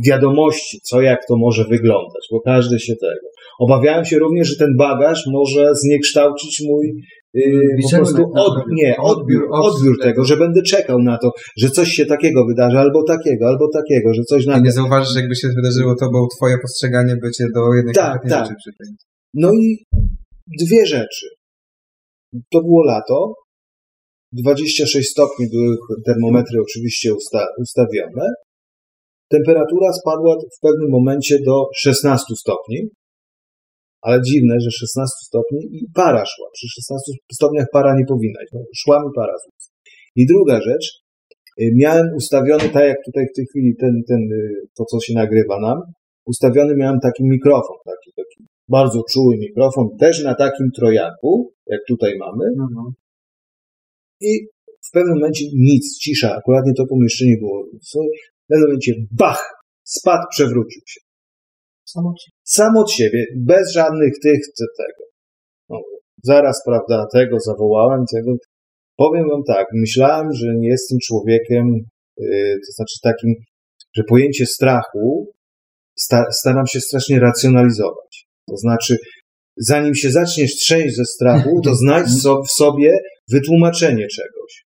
[0.06, 3.26] wiadomości, co jak to może wyglądać, bo każdy się tego.
[3.60, 6.86] Obawiałem się również, że ten bagaż może zniekształcić mój
[7.34, 11.70] yy, po prostu na od, nie, odbiór, Odbiór, tego, że będę czekał na to, że
[11.70, 14.62] coś się takiego wydarzy, albo takiego, albo takiego, że coś I nagle.
[14.62, 18.30] nie zauważysz, jakby się wydarzyło to, bo twoje postrzeganie bycie do jednej Tak, tak.
[18.30, 18.96] rzeczy przy tym.
[19.34, 19.76] No i
[20.64, 21.26] dwie rzeczy.
[22.32, 23.34] To było lato.
[24.32, 25.76] 26 stopni były
[26.06, 28.26] termometry oczywiście usta ustawione.
[29.30, 32.88] Temperatura spadła w pewnym momencie do 16 stopni.
[34.02, 36.46] Ale dziwne, że 16 stopni i para szła.
[36.52, 38.52] Przy 16 stopniach para nie powinna iść.
[38.52, 39.32] No, szła mi para.
[40.16, 40.86] I druga rzecz.
[41.60, 45.14] y, Miałem ustawiony, tak jak tutaj w tej chwili ten, ten, y, to co się
[45.14, 45.78] nagrywa nam,
[46.26, 52.12] ustawiony miałem taki mikrofon, taki, taki bardzo czuły mikrofon, też na takim trojaku, jak tutaj
[52.18, 52.44] mamy.
[52.56, 52.92] No.
[54.20, 54.46] I
[54.88, 57.64] w pewnym momencie nic, cisza, akuratnie to pomieszczenie było.
[57.64, 59.42] W pewnym momencie bach,
[59.84, 61.00] spadł, przewrócił się.
[62.44, 65.10] Sam od siebie, bez żadnych tych, te- tego.
[65.68, 65.80] No,
[66.24, 68.32] zaraz, prawda, tego zawołałem, tego.
[68.96, 71.66] Powiem wam tak, myślałem, że nie jestem człowiekiem,
[72.18, 73.34] yy, to znaczy takim,
[73.96, 75.32] że pojęcie strachu
[75.96, 78.27] sta, staram się strasznie racjonalizować.
[78.50, 78.96] To znaczy,
[79.56, 82.92] zanim się zaczniesz trzęść ze strachu, to znajdź so, w sobie
[83.32, 84.68] wytłumaczenie czegoś.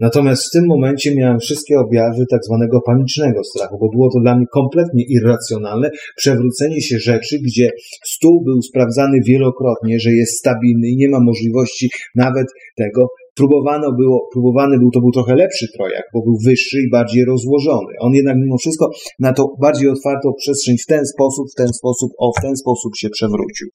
[0.00, 4.36] Natomiast w tym momencie miałem wszystkie objawy tak zwanego panicznego strachu, bo było to dla
[4.36, 7.70] mnie kompletnie irracjonalne przewrócenie się rzeczy, gdzie
[8.06, 12.46] stół był sprawdzany wielokrotnie, że jest stabilny i nie ma możliwości nawet
[12.76, 13.06] tego.
[13.40, 17.92] Próbowano było, próbowany był, to był trochę lepszy trojak, bo był wyższy i bardziej rozłożony.
[18.00, 22.10] On jednak mimo wszystko na to bardziej otwartą przestrzeń w ten sposób, w ten sposób,
[22.18, 23.68] o, w ten sposób się przewrócił.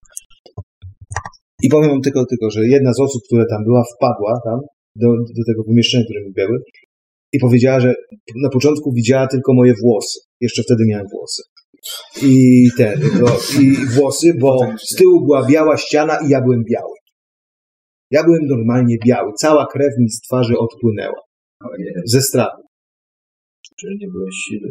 [1.64, 4.60] I powiem wam tylko, tylko, że jedna z osób, która tam była, wpadła tam
[4.96, 5.08] do,
[5.38, 6.58] do tego pomieszczenia, w którym były
[7.34, 7.94] i powiedziała, że
[8.44, 10.20] na początku widziała tylko moje włosy.
[10.42, 11.44] Jeszcze wtedy miałem włosy.
[12.22, 13.02] I ten,
[13.62, 14.60] i włosy, bo
[14.90, 17.03] z tyłu była biała ściana i ja byłem biały.
[18.16, 19.32] Ja byłem normalnie biały.
[19.42, 21.20] Cała krew mi z twarzy odpłynęła.
[22.06, 22.62] Ze strachu.
[23.80, 24.70] Czyli nie byłeś siły.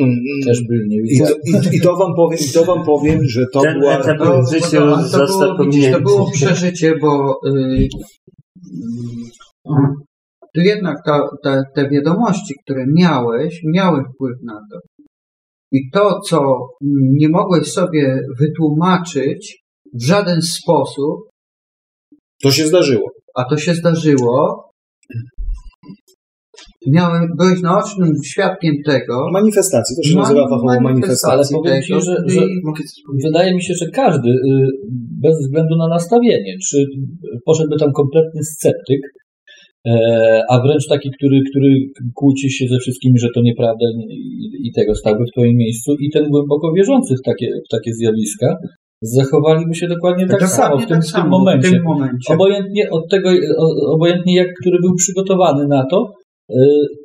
[0.00, 3.18] Mm, Też był nie I to, i, I to wam powiem, i to wam powiem,
[3.24, 3.98] że to Ten była.
[3.98, 7.88] etap No, w życiu to, ale to, było, widzisz, to było przeżycie, bo y,
[9.66, 9.82] y,
[10.54, 14.78] tu jednak ta, ta, te wiadomości, które miałeś, miały wpływ na to.
[15.72, 19.62] I to, co mm, nie mogłeś sobie wytłumaczyć
[19.94, 21.31] w żaden sposób,
[22.42, 23.10] To się zdarzyło.
[23.38, 24.64] a to się zdarzyło,
[26.86, 29.14] miałem, byłeś naocznym świadkiem tego.
[29.32, 31.58] Manifestacji, to się nazywa fachowo Ale manifestacja.
[31.58, 32.42] powiem ci, że, że
[33.24, 34.68] wydaje mi się, że każdy, y,
[35.20, 36.76] bez względu na nastawienie, czy
[37.46, 39.00] poszedłby tam kompletny sceptyk,
[39.86, 39.92] e,
[40.50, 41.68] a wręcz taki, który, który
[42.14, 46.10] kłóci się ze wszystkimi, że to nieprawda i, i tego stałby w twoim miejscu i
[46.10, 48.56] ten głęboko wierzący w takie, w takie zjawiska,
[49.02, 51.68] zachowaliby się dokładnie tak samo w tym, tak w tym samo, momencie.
[51.68, 52.34] W tym momencie.
[52.34, 53.30] Obojętnie od tego,
[53.94, 56.10] obojętnie jak który był przygotowany na to,
[56.50, 56.54] y,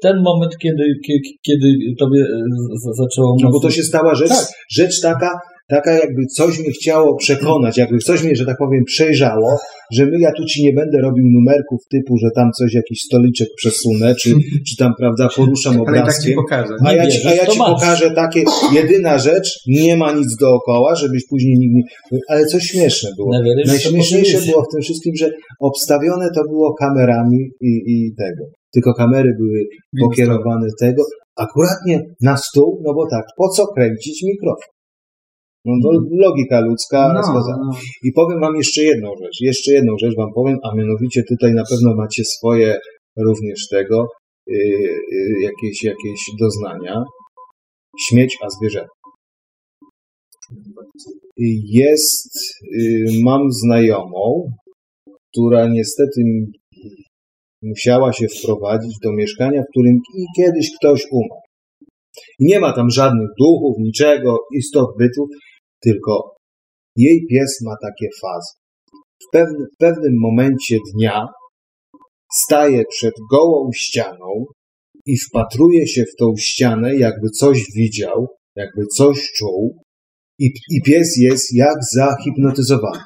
[0.01, 1.67] ten moment, kiedy, kie- kiedy
[1.99, 4.47] tobie y, zaczęło No bo to się stała rzecz, Tak.
[4.71, 5.39] rzecz taka,
[5.69, 9.57] taka jakby coś mnie chciało przekonać, jakby coś mnie, że tak powiem, przejrzało,
[9.93, 13.47] że my, ja tu ci nie będę robił numerków typu, że tam coś, jakiś stoliczek
[13.57, 14.29] przesunę, czy,
[14.67, 16.35] czy tam, prawda, poruszam tak ci obrazkiem.
[16.35, 16.73] pokażę.
[16.85, 20.95] A Nie ja ci, a ja ci pokażę takie, jedyna rzecz, nie ma nic dookoła,
[20.95, 21.75] żebyś później nikt
[22.11, 22.19] nie...
[22.29, 23.31] Ale co śmieszne było.
[23.63, 25.29] Is Najśmieszniejsze było w tym wszystkim, że
[25.59, 28.43] obstawione to było kamerami i, i tego.
[28.73, 29.59] Tylko kamery były
[30.01, 31.03] pokierowane tego,
[31.35, 34.76] akuratnie na stół, no bo tak, po co kręcić mikrofon?
[35.67, 37.71] No to logika ludzka no, no.
[38.03, 41.63] I powiem wam jeszcze jedną rzecz, jeszcze jedną rzecz wam powiem, a mianowicie tutaj na
[41.69, 42.79] pewno macie swoje
[43.17, 44.07] również tego,
[44.47, 47.03] yy, yy, jakieś, jakieś doznania.
[48.07, 48.85] Śmieć, a zwierzę.
[51.69, 52.31] Jest,
[52.71, 54.51] yy, mam znajomą,
[55.31, 56.21] która niestety
[57.63, 61.41] musiała się wprowadzić do mieszkania, w którym i kiedyś ktoś umarł.
[62.39, 65.29] I nie ma tam żadnych duchów, niczego, istot bytów,
[65.81, 66.35] tylko
[66.95, 68.53] jej pies ma takie fazy.
[69.23, 71.25] W, pewny, w pewnym momencie dnia
[72.33, 74.45] staje przed gołą ścianą
[75.05, 79.81] i wpatruje się w tą ścianę, jakby coś widział, jakby coś czuł,
[80.39, 83.03] i, i pies jest jak zahipnotyzowany.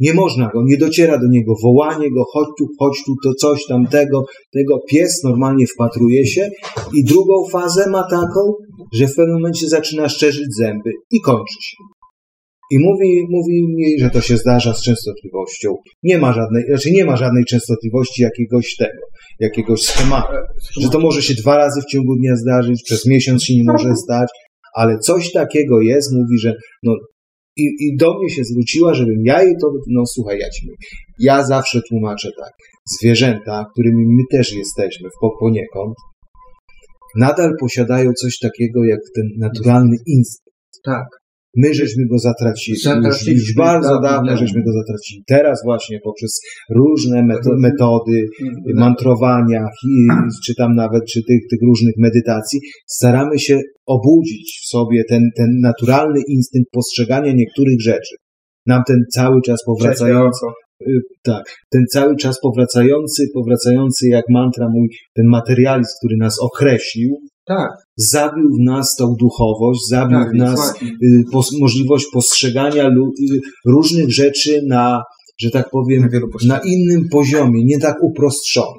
[0.00, 3.66] Nie można go, nie dociera do niego wołanie go, chodź tu, chodź tu, to coś
[3.68, 4.80] tamtego, tego.
[4.90, 6.50] Pies normalnie wpatruje się
[6.94, 8.40] i drugą fazę ma taką,
[8.92, 11.76] że w pewnym momencie zaczyna szczerzyć zęby i kończy się.
[12.70, 15.74] I mówi, mówi mi, że to się zdarza z częstotliwością.
[16.02, 19.00] Nie ma żadnej, znaczy nie ma żadnej częstotliwości jakiegoś tego,
[19.40, 20.32] jakiegoś schematu.
[20.80, 23.96] Że to może się dwa razy w ciągu dnia zdarzyć, przez miesiąc się nie może
[23.96, 24.28] stać,
[24.74, 26.92] ale coś takiego jest, mówi, że no,
[27.56, 30.76] I, I do mnie się zwróciła, żebym ja jej to, no słuchaj, ja ci mówię,
[31.18, 32.52] ja zawsze tłumaczę tak,
[32.98, 35.94] zwierzęta, którymi my też jesteśmy w po- poniekąd,
[37.16, 40.56] nadal posiadają coś takiego jak ten naturalny instynkt.
[40.84, 41.06] Tak.
[41.56, 44.38] My żeśmy go zatracili, już, Zatraciliśmy już bardzo dawno dawno temu.
[44.40, 45.22] żeśmy go zatracili.
[45.26, 46.40] Teraz właśnie poprzez
[46.74, 48.76] różne meto metody Mhm.
[48.84, 55.02] mantrowania, hi- czy tam nawet czy tych, tych różnych medytacji, staramy się obudzić w sobie
[55.08, 58.14] ten, ten naturalny instynkt postrzegania niektórych rzeczy.
[58.66, 60.46] Nam ten cały czas powracający,
[60.82, 67.10] y, tak, ten cały czas powracający, powracający jak mantra mój, ten materializm, który nas określił,
[67.46, 72.92] Tak, zabił w nas tą duchowość, zabił tak, w nas y, pos, możliwość postrzegania y,
[73.66, 75.02] różnych rzeczy na,
[75.40, 76.08] że tak powiem,
[76.48, 78.78] Na na innym poziomie, nie tak uproszczony.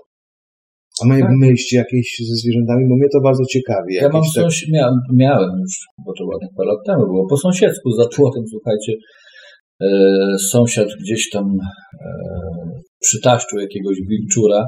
[1.01, 1.36] A mają Tak.
[1.39, 3.93] myśli jakieś ze zwierzętami, bo mnie to bardzo ciekawi.
[3.95, 7.28] Ja mam jakieś tak- coś, miałem, miałem już, bo to ładnych parę lat temu było,
[7.30, 8.93] po sąsiedzku za płotem, słuchajcie,
[9.82, 9.88] e,
[10.39, 12.07] sąsiad gdzieś tam e,
[13.01, 14.65] przytaszczył jakiegoś wilczura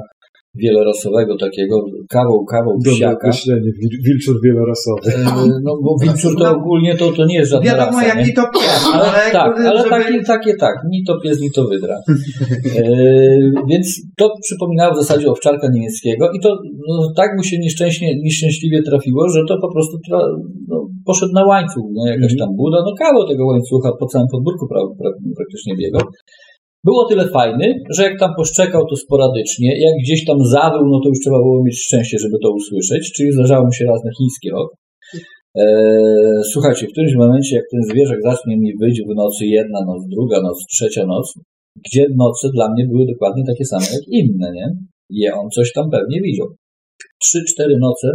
[0.54, 1.76] wielorasowego takiego,
[2.08, 3.14] kawał, kawał Dobre psiaka.
[3.16, 5.00] określenie, wil- wilczur wielorasowy.
[5.06, 8.20] E, no bo wilczur to ogólnie to, to nie jest żadna Wiadomo, rasa, nie?
[8.20, 11.50] jaki to pies, Ale, ale, tak, ale żeby- takie, takie tak, ni to pies, ni
[11.50, 11.96] to wydra.
[12.76, 12.82] E,
[13.70, 16.48] więc to przypominało w zasadzie owczarka niemieckiego i to
[16.88, 20.18] no, tak mu się nieszczęśnie, nieszczęśliwie trafiło, że to po prostu tra,
[20.68, 22.10] no, poszedł na łańcuch, nie?
[22.10, 26.00] jakaś tam buda, no kawał tego łańcucha po całym podwórku pra, pra, praktycznie biegał.
[26.84, 27.66] Było tyle fajny,
[27.96, 31.64] że jak tam poszczekał to sporadycznie, jak gdzieś tam zawył, no to już trzeba było
[31.64, 34.68] mieć szczęście, żeby to usłyszeć, czyli zdarzało mu się raz na chiński rok.
[35.54, 40.02] Eee, słuchajcie, w którymś momencie, jak ten zwierzak zacznie mi wyjść w nocy jedna noc,
[40.14, 41.34] druga noc, trzecia noc,
[41.86, 44.66] gdzie noce dla mnie były dokładnie takie same jak inne, nie?
[45.10, 46.46] I on coś tam pewnie widział.
[47.22, 48.08] Trzy, cztery noce,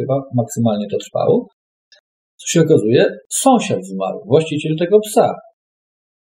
[0.00, 1.46] chyba maksymalnie to trwało.
[2.40, 5.34] Co się okazuje, sąsiad zmarł, właściciel tego psa.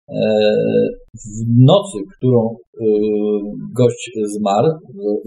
[0.08, 0.88] Eee,
[1.24, 1.28] w
[1.72, 2.40] nocy, którą
[2.80, 3.40] yy,
[3.80, 4.02] gość
[4.36, 4.70] zmarł,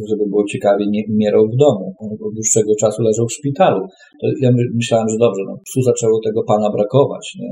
[0.09, 1.85] żeby było ciekawie, nie umierał w domu.
[2.27, 3.81] Od dłuższego czasu leżał w szpitalu.
[4.19, 7.25] To ja my- myślałem, że dobrze, no, psu zaczęło tego pana brakować.
[7.39, 7.51] Nie?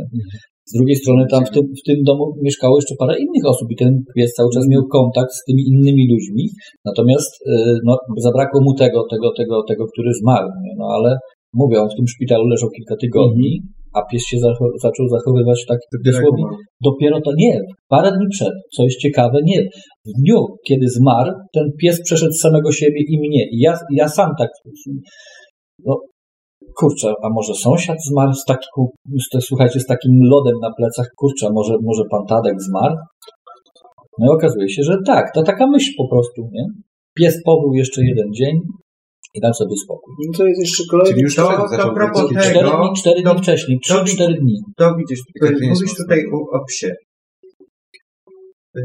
[0.71, 3.75] Z drugiej strony tam w tym, w tym domu mieszkało jeszcze parę innych osób i
[3.83, 6.43] ten pies cały czas miał kontakt z tymi innymi ludźmi,
[6.85, 10.47] natomiast yy, no, zabrakło mu tego, tego, tego, tego, który zmarł.
[10.63, 10.73] Nie?
[10.81, 11.09] No ale
[11.53, 13.51] mówię, on w tym szpitalu leżał kilka tygodni,
[13.97, 14.37] a pies się
[14.83, 16.45] zaczął zachowywać tak Dopiero dosłownie
[16.81, 19.61] dopiero to nie, parę dni przed, co jest ciekawe, nie.
[20.05, 23.43] W dniu, kiedy zmarł, ten pies przeszedł samego siebie i mnie.
[23.51, 24.49] I ja, ja sam tak,
[25.85, 25.95] no
[26.79, 28.87] kurczę, a może sąsiad zmarł z taką,
[29.39, 32.95] słuchajcie, z takim lodem na plecach, kurczę, może, może pan Tadek zmarł?
[34.19, 36.65] No i okazuje się, że tak, to taka myśl po prostu, nie?
[37.17, 38.59] Pies pobył jeszcze jeden dzień
[39.37, 40.13] i dał sobie spokój.
[40.27, 43.31] No to jest jeszcze kolejny Czyli już To- to propos tego- Cztery dni, cztery dni
[43.33, 44.55] to- wcześniej, to- trzy, cztery dni.
[44.77, 46.91] To widzisz, to jest mówisz tutaj o, o psie.
[48.77, 48.81] Y,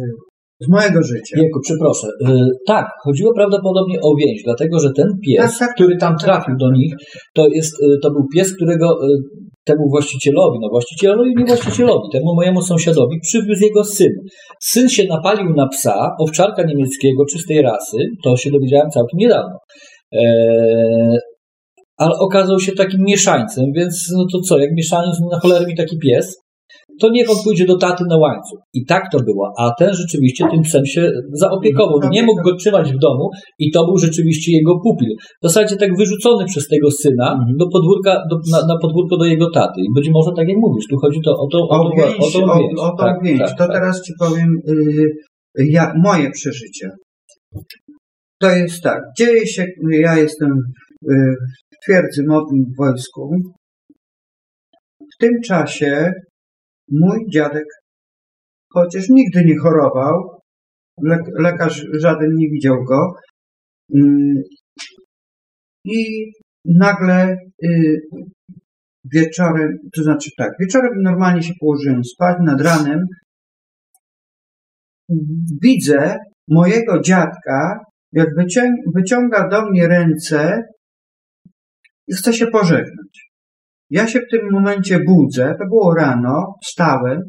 [0.61, 1.36] Z mojego życia.
[1.36, 2.07] Wieku, przeproszę.
[2.07, 2.34] Y,
[2.66, 6.24] tak, chodziło prawdopodobnie o więź, dlatego że ten pies, Tak, tak, który tam tak, tak,
[6.26, 6.94] trafił do nich,
[7.34, 8.98] to, jest, y, to był pies, którego
[9.64, 14.12] temu właścicielowi, no właścicielowi, nie właścicielowi, temu mojemu sąsiadowi przywiózł jego syn.
[14.61, 19.57] Syn się napalił na psa, owczarka niemieckiego, czystej rasy, to się dowiedziałem całkiem niedawno.
[20.12, 21.16] Eee,
[21.98, 25.98] ale okazał się takim mieszańcem, więc no to co, jak mieszaniec, na cholerę mi taki
[25.98, 26.36] pies,
[27.00, 28.60] to niech on pójdzie do taty na łańcuch.
[28.74, 29.52] I tak to było.
[29.58, 31.98] A ten rzeczywiście tym psem się zaopiekował.
[32.02, 35.08] No nie mógł go trzymać w domu i to był rzeczywiście jego pupil.
[35.42, 39.50] W zasadzie tak wyrzucony przez tego syna do podwórka, do, na, na podwórko do jego
[39.50, 39.80] taty.
[39.80, 42.14] I być może tak jak mówisz, tu chodzi to o to, o O to, więź,
[42.20, 42.72] o tą o, więź.
[42.78, 43.38] o tą Tak, więź.
[43.38, 43.72] tak, to tak.
[43.72, 46.88] teraz ci powiem y, ja, moje przeżycie.
[48.43, 50.51] To jest tak, dzieje się, ja jestem
[51.11, 51.34] y,
[51.70, 53.36] w twierdzy modlin w wojsku.
[55.01, 56.12] W tym czasie
[56.90, 57.64] mój dziadek,
[58.72, 60.40] chociaż nigdy nie chorował,
[61.03, 63.12] le, lekarz żaden nie widział go,
[63.95, 64.34] mm,
[65.84, 66.32] i
[66.64, 68.01] nagle y,
[69.12, 73.07] wieczorem, to znaczy tak, wieczorem normalnie się położyłem spać, nad ranem
[75.62, 76.16] widzę
[76.49, 80.62] mojego dziadka, jak wycią- wyciąga do mnie ręce
[82.08, 83.32] i chce się pożegnać.
[83.90, 87.20] Ja się w tym momencie budzę, to było rano, wstałem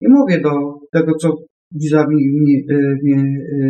[0.00, 0.50] i mówię do
[0.92, 1.28] tego, co
[2.40, 3.22] mnie, y, mnie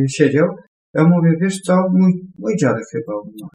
[0.05, 0.48] y, siedział,
[0.94, 3.55] ja mówię, wiesz co, mój, mój dziadek chyba umarł.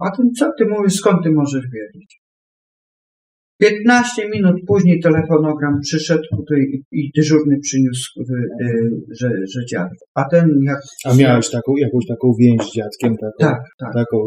[0.00, 2.20] A ten co ty mówisz, skąd ty możesz wiedzieć?
[3.60, 6.60] 15 minut później telefonogram przyszedł tutaj
[6.92, 8.24] i, dyżurny przyniósł, y,
[8.66, 8.90] y,
[9.20, 9.98] że, że dziadek.
[10.14, 10.78] A ten jak...
[11.04, 13.16] A miałeś taką, jakąś taką więź z dziadkiem?
[13.16, 13.92] Taką, Tak, tak.
[13.94, 14.18] Taką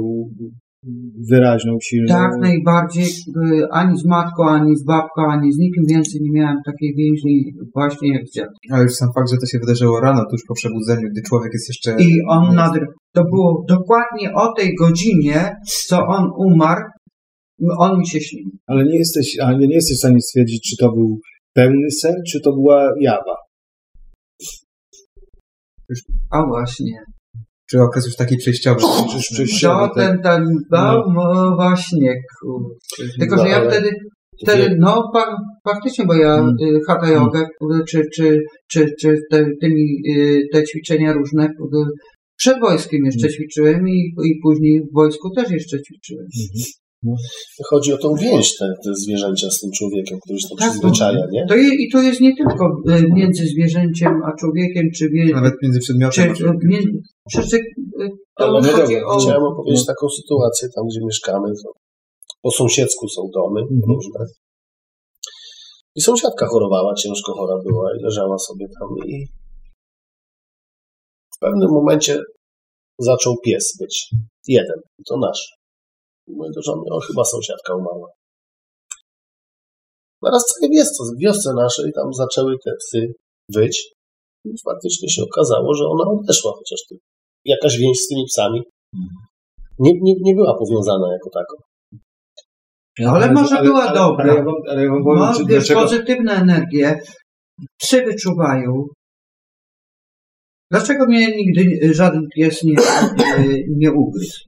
[1.32, 2.08] wyraźną, silną.
[2.08, 3.06] Tak, najbardziej.
[3.06, 7.54] y, Ani z matką, ani z babką, ani z nikim więcej nie miałem takiej więzi
[7.76, 8.70] właśnie jak z dziadkiem.
[8.74, 11.70] Ale już sam fakt, że to się wydarzyło rano, tuż po przebudzeniu, gdy człowiek jest
[11.70, 12.04] jeszcze...
[12.04, 12.74] I on nad...
[13.14, 15.50] To było dokładnie o tej godzinie,
[15.88, 16.82] co on umarł,
[17.80, 18.50] on mi się śnił.
[18.68, 21.20] Ale nie jesteś, ale nie jesteś w stanie stwierdzić, czy to był
[21.54, 23.36] pełny sen, czy to była jawa.
[26.32, 26.92] A właśnie.
[27.70, 28.82] Czy okres już taki przejściowy?
[29.16, 29.96] Już przejściowy, To tak?
[29.96, 33.14] ten, ten, no, no właśnie, kurczę.
[33.20, 33.90] Tylko, że ja ale- wtedy,
[34.44, 35.38] wtedy, no fa,
[35.70, 36.56] faktycznie, bo ja Mm.
[36.76, 38.40] y, hatha jogę, kurde, czy, czy,
[38.72, 41.50] czy, czy te, tymi, y, te ćwiczenia różne,
[42.38, 43.34] przed wojskiem jeszcze Mm.
[43.36, 46.26] ćwiczyłem i, i później w wojsku też jeszcze ćwiczyłem.
[47.70, 51.26] Chodzi o tą więź te, te zwierzęcia z tym człowiekiem, który się to Tak, przyzwyczaja,
[51.32, 51.46] nie?
[51.50, 55.54] To je, I to jest nie tylko y, między zwierzęciem a człowiekiem, czy, wie, Nawet
[55.64, 56.70] między czy, przedmiotem a czy, człowiekiem.
[56.70, 56.92] między,
[57.32, 59.20] czy, czy y, to Ale no chodzi dobra, o...
[59.20, 61.48] chciałem opowiedzieć taką sytuację tam, gdzie mieszkamy.
[61.64, 61.72] To
[62.42, 64.26] po sąsiedzku są domy różne.
[65.96, 69.26] I sąsiadka chorowała, ciężko chora była i leżała sobie tam i
[71.36, 72.20] w pewnym momencie
[73.00, 74.10] zaczął pies być.
[74.48, 74.80] Jeden.
[75.08, 75.61] To nasz.
[76.36, 78.08] Mówię do żony, o chyba sąsiadka umarła.
[80.24, 83.00] Zaraz cały wiosce, w wiosce naszej tam zaczęły te psy
[83.56, 83.76] wyć.
[84.46, 87.00] I faktycznie się okazało, że ona odeszła, chociaż ty-
[87.46, 88.62] jakaś więź z tymi psami
[89.80, 91.56] nie, nie, nie była powiązana jako tako.
[93.16, 94.32] Ale może była ale, dobra.
[94.32, 97.02] Ale ale ja powiem, No, wiesz, dlaczego, pozytywne energie
[97.82, 98.86] psy wyczuwają.
[100.72, 102.74] Dlaczego mnie nigdy żaden pies nie,
[103.18, 104.40] nie, nie ugryzł?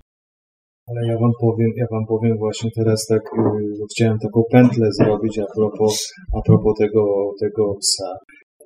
[0.95, 5.39] Ale ja wam powiem, ja wam powiem właśnie teraz tak, yy, chciałem taką pętlę zrobić
[5.39, 8.11] a propos, a propos tego, tego psa.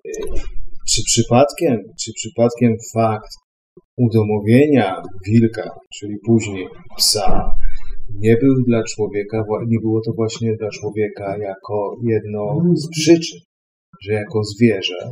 [0.05, 0.11] Yy,
[0.91, 3.31] Czy przypadkiem, czy przypadkiem fakt
[3.97, 6.67] udomowienia wilka, czyli później
[6.97, 7.51] psa,
[8.15, 12.41] nie był dla człowieka, nie było to właśnie dla człowieka jako jedno
[12.75, 13.39] z przyczyn,
[14.03, 15.11] że jako zwierzę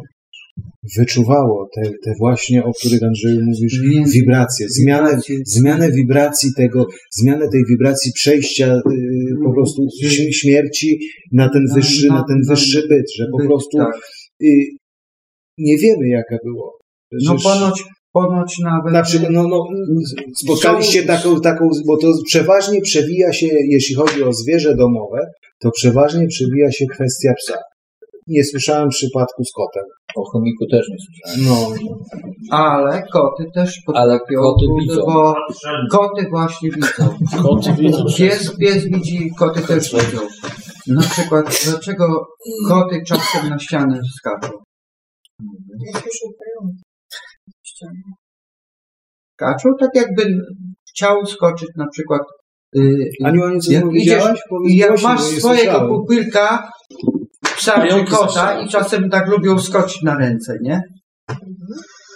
[0.97, 3.79] wyczuwało te, te właśnie, o których Andrzeju mówisz,
[4.13, 6.85] wibracje, zmianę, zmianę wibracji tego,
[7.19, 8.81] zmianę tej wibracji przejścia y,
[9.45, 10.99] po prostu ś- śmierci
[11.31, 13.95] na ten wyższy, na- ten wyższy byt, że po prostu tak.
[14.43, 14.47] y,
[15.57, 16.77] nie wiemy jaka było.
[17.11, 17.83] No Przecież- ponoć,
[18.13, 18.93] ponoć nawet...
[18.93, 19.63] na przykład, no, no,
[20.43, 25.19] spotkaliście taką, taką, bo to przeważnie przewija się, jeśli chodzi o zwierzę domowe,
[25.61, 27.57] to przeważnie przewija się kwestia psa.
[28.27, 29.83] Nie słyszałem przypadku z kotem.
[30.15, 31.39] O chomiku też nie słyszałem.
[31.49, 31.75] No,
[32.57, 35.01] Ale koty też Ale potrafią, koty widzą.
[35.05, 35.35] bo
[35.91, 37.17] koty właśnie widzą.
[37.43, 40.27] Koty widzą Pies, pies widzi, koty też widzą.
[40.87, 42.27] Na przykład, dlaczego
[42.69, 44.53] koty czasem na ścianę skaczą?
[49.33, 50.23] Skaczą tak jakby
[50.89, 52.21] chciał skoczyć na przykład
[52.73, 54.23] yy, Aniu, Aniu, co jak powiedziałaś?
[54.31, 55.87] idziesz Powiedz i jak głośno, masz bo nie swojego słyszałem.
[55.89, 56.69] pupylka,
[57.71, 60.81] psa czy kota i czasem tak lubią skoczyć na ręce, nie?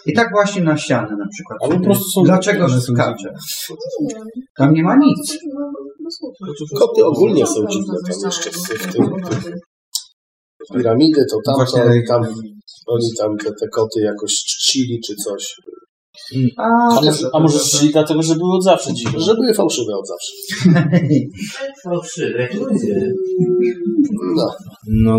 [0.06, 1.60] I tak właśnie na ścianę na przykład.
[1.64, 3.34] Ale po prostu są- Dlaczego są skacze?
[4.58, 5.38] Tam nie ma nic.
[6.80, 9.06] Koty ogólnie są dziwne, tam jeszcze w, w tym,
[10.78, 12.22] piramidy, to tamto, oni tam,
[12.88, 15.56] oni tam te, te koty jakoś czcili czy coś.
[16.58, 16.64] A,
[16.98, 19.20] A może, a może czcili dlatego, że były od zawsze dziwne?
[19.20, 20.32] Że były fałszywe od zawsze.
[21.84, 23.12] Fałszywe, ludzie.
[24.36, 24.52] No.
[24.88, 25.18] No,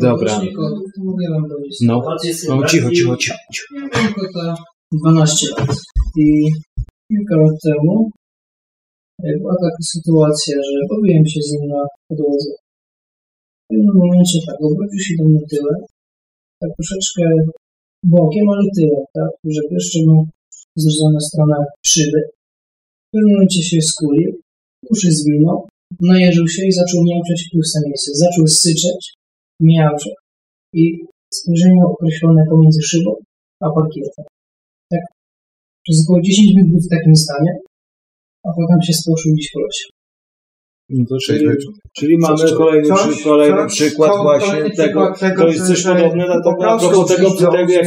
[0.00, 0.40] dobra.
[1.82, 2.02] No,
[2.48, 3.36] no cicho, cicho, cicho.
[3.52, 3.66] cicho.
[3.74, 4.54] Miałem kota
[4.92, 5.76] 12 lat
[6.16, 6.26] i
[7.08, 8.10] kilka lat temu
[9.40, 12.50] była taka sytuacja, że pobiłem się z nim na podłodze.
[13.62, 15.80] W pewnym momencie tak, obrócił się do mnie tyłem,
[16.60, 17.22] tak troszeczkę
[18.14, 20.16] bokiem, ale tyłem, tak, że jeszcze mu
[20.76, 21.58] zrzucona strona
[21.90, 22.20] szyby.
[23.06, 24.30] W pewnym momencie się skulił,
[24.90, 25.58] uszy zwinął,
[26.00, 28.10] najeżył się i zaczął miauczeć w puste miejsce.
[28.24, 29.02] Zaczął syczeć,
[29.70, 30.14] miauczeć
[30.82, 30.84] i
[31.38, 33.10] spojrzenie określone pomiędzy szybą
[33.64, 34.24] a parkietem.
[34.92, 35.00] Tak
[35.84, 37.52] przez około 10 minut był w takim stanie,
[38.46, 39.84] a potem się spłoszył gdzieś po locie.
[40.96, 41.46] No to czyli,
[41.98, 45.48] czyli mamy kolejny, Coś- przy, kolejny coś- przykład ko- właśnie kolejny tego, przykład tego, to
[45.48, 47.86] jest coś podobne na po tego, a propos tego, tego jak,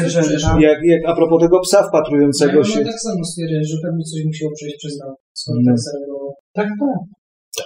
[0.68, 2.84] jak, jak, a propos tego psa wpatrującego Ja się.
[2.92, 5.66] tak samo stwierdziłem, że pewnie coś musiało przejść przez nas, skoro No.
[5.72, 6.32] tak zareagował.
[6.58, 7.00] tak, tak.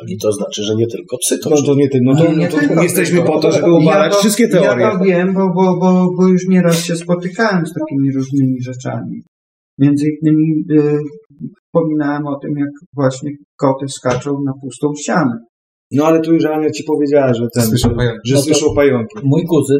[0.07, 2.37] I to znaczy, że nie tylko psy to No to nie ty, no to, Nie,
[2.37, 4.83] nie no to tylko jesteśmy po to, żeby obalać to- wszystkie teorie.
[4.83, 9.21] Ja to wiem, bo, bo, bo, bo już nieraz się spotykałem z takimi różnymi rzeczami.
[9.77, 10.97] Między innymi y,
[11.65, 15.33] wspominałem o tym, jak właśnie koty skaczą na pustą ścianę.
[15.91, 18.19] No ale tu już Ania ci powiedziała, że ten, Słyszą że, pająki.
[18.29, 19.15] że No słyszą pająki.
[19.23, 19.79] Mój kuzyn,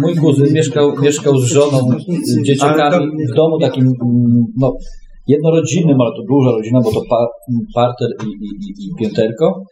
[0.00, 1.88] mój kuzyn mieszkał, mieszkał z żoną,
[2.28, 3.92] z dzieciakami w domu takim,
[4.56, 4.72] no,
[5.26, 7.26] jednorodzinnym, ale to duża rodzina, bo to pa,
[7.74, 9.64] parter i, i, i, i pięterko.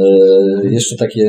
[0.00, 0.04] E,
[0.76, 1.24] jeszcze takie,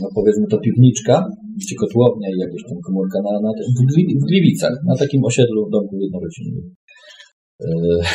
[0.00, 1.24] no powiedzmy to piwniczka,
[1.68, 5.66] czy kotłownia i jakaś tam komórka na, na, w, Gli- w Gliwicach, na takim osiedlu
[5.66, 6.74] w domku jednorodzinnym.
[7.60, 7.68] E,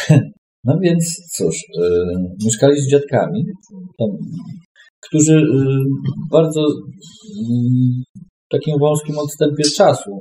[0.68, 1.04] no więc
[1.38, 1.88] cóż, e,
[2.46, 3.46] mieszkali z dziadkami,
[4.00, 4.10] tam,
[5.08, 5.42] którzy
[6.32, 8.04] bardzo mm,
[8.56, 10.12] takim wąskim odstępie czasu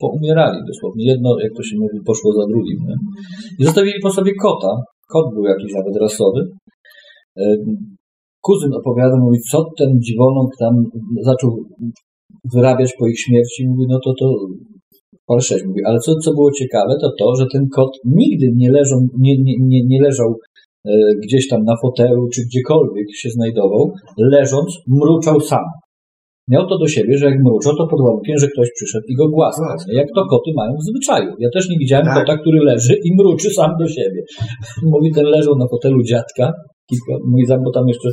[0.00, 1.04] poumierali dosłownie.
[1.12, 2.78] Jedno, jak to się mówi, poszło za drugim.
[2.88, 2.96] Nie?
[3.58, 4.72] I zostawili po sobie kota.
[5.12, 6.40] Kot był jakiś nawet rasowy.
[7.40, 7.56] E,
[8.40, 10.74] Kuzyn opowiada, mówi, co ten dziwoląg tam
[11.22, 11.50] zaczął
[12.54, 13.68] wyrabiać po ich śmierci.
[13.68, 14.26] Mówi, no to to
[15.40, 18.98] sześć mówi, ale co, co było ciekawe, to to, że ten kot nigdy nie leżał,
[19.18, 20.36] nie, nie, nie, nie leżał
[20.86, 20.90] e,
[21.22, 25.64] gdzieś tam na fotelu, czy gdziekolwiek się znajdował, leżąc mruczał sam.
[26.52, 29.28] Miał to do siebie, że jak mruczał, to pod warunkiem, że ktoś przyszedł i go
[29.28, 29.76] głaskał.
[29.88, 29.94] nie?
[30.00, 31.30] Jak to koty mają w zwyczaju.
[31.44, 32.16] Ja też nie widziałem Tak.
[32.18, 34.20] kota, który leży i mruczy sam do siebie.
[34.92, 36.44] Mówi, ten leżał na fotelu dziadka,
[36.90, 38.08] kilka, mówi, tam, bo tam jeszcze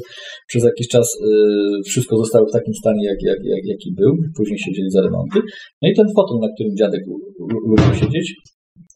[0.47, 4.11] przez jakiś czas y, wszystko zostało w takim stanie, jak, jak, jak, jaki był.
[4.38, 5.39] Później siedzieli za remonty.
[5.81, 7.19] No i ten fotel, na którym dziadek lu-
[7.51, 8.27] lu- lubił siedzieć.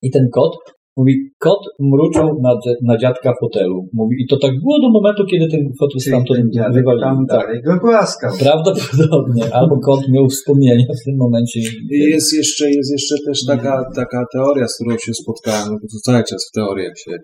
[0.04, 0.54] I ten kot,
[1.00, 1.14] mówi,
[1.46, 2.52] kot mruczał na,
[2.90, 3.78] na dziadka fotelu.
[3.94, 7.02] Mówi, i to tak było do momentu, kiedy ten fotel stamtąd wywalił.
[7.02, 7.40] tam Tak.
[7.40, 8.32] dalej go głaskał.
[8.46, 9.44] Prawdopodobnie.
[9.58, 11.60] Albo kot miał wspomnienia w tym momencie.
[11.60, 15.88] I Jest jeszcze, jest jeszcze też taka, taka teoria, z którą się spotkałem, no bo
[15.92, 17.16] to cały czas w teoriach się,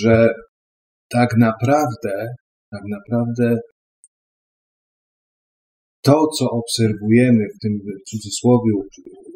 [0.00, 0.28] że
[1.10, 2.12] tak naprawdę,
[2.70, 3.56] tak naprawdę
[6.04, 8.72] to, co obserwujemy w tym w cudzysłowie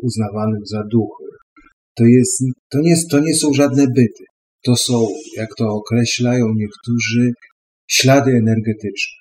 [0.03, 1.26] uznawanym za duchy,
[1.99, 2.43] to, jest,
[2.73, 4.25] to, nie, to nie są żadne byty.
[4.65, 7.33] To są, jak to określają niektórzy,
[7.91, 9.17] ślady energetyczne.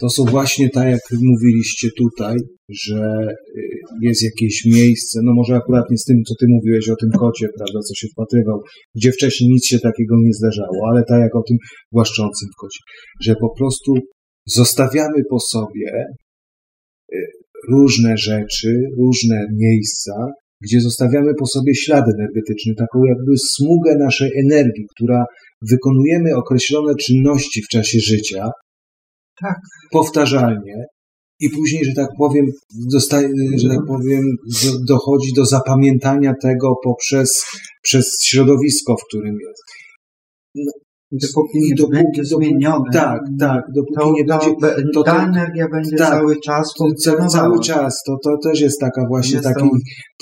[0.00, 2.36] To są właśnie tak, jak mówiliście tutaj,
[2.68, 3.68] że y,
[4.02, 7.46] jest jakieś miejsce, no może akurat nie z tym, co ty mówiłeś o tym kocie,
[7.56, 8.58] prawda, co się wpatrywał,
[8.94, 11.56] gdzie wcześniej nic się takiego nie zdarzało, ale tak jak o tym
[11.92, 12.80] głaszczącym kocie,
[13.24, 13.92] że po prostu
[14.46, 16.04] zostawiamy po sobie
[17.12, 17.16] y,
[17.70, 20.12] różne rzeczy, różne miejsca,
[20.64, 25.24] gdzie zostawiamy po sobie ślad energetyczny, taką jakby smugę naszej energii, która
[25.70, 28.50] wykonujemy określone czynności w czasie życia,
[29.40, 29.56] Tak.
[29.92, 30.84] powtarzalnie
[31.40, 32.46] i później, że tak powiem,
[32.92, 34.22] dostaje, że tak powiem,
[34.62, 37.44] do, dochodzi do zapamiętania tego poprzez
[37.82, 39.62] przez środowisko, w którym jest.
[41.12, 45.26] Dopóki I nie dopóki- będzie zmienione, Tak, tak, dopóki to, nie to, będzie, to- ta
[45.28, 47.28] energia będzie tak, cały czas funkcjonowała.
[47.28, 49.76] cały czas, to, to też jest taka właśnie Jest taki, to-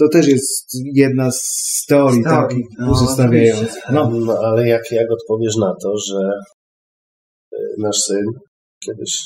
[0.05, 1.41] to też jest jedna z
[1.88, 3.82] teorii, Teorii, takich no, pozostawiających.
[3.93, 6.30] No, No ale jak, jak odpowiesz na to, że
[7.55, 8.24] y, nasz syn
[8.86, 9.20] kiedyś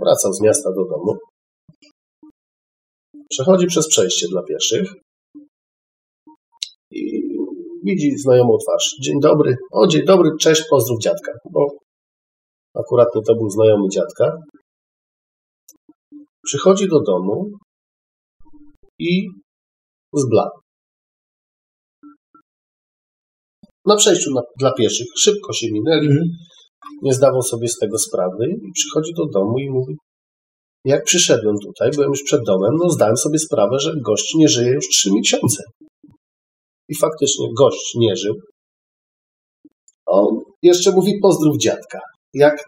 [0.00, 1.14] wracał z miasta do domu,
[3.30, 4.92] przechodzi przez przejście dla pieszych
[7.84, 8.96] widzi znajomą twarz.
[9.02, 11.66] Dzień dobry, o dzień dobry, cześć, pozdrów dziadka, bo
[12.74, 14.36] akurat to był znajomy dziadka.
[16.44, 17.50] Przychodzi do domu
[18.98, 19.28] i
[20.14, 20.60] zbladł.
[23.86, 25.06] na przejściu na, dla pieszych.
[25.18, 26.08] Szybko się minęli,
[27.02, 29.94] nie zdawał sobie z tego sprawy i przychodzi do domu i mówi
[30.84, 34.72] jak przyszedłem tutaj, byłem już przed domem, no zdałem sobie sprawę, że gość nie żyje
[34.72, 35.62] już trzy miesiące.
[36.90, 38.34] I faktycznie gość nie żył.
[40.06, 40.26] On
[40.62, 41.98] jeszcze mówi pozdrów dziadka.
[42.34, 42.64] Jak,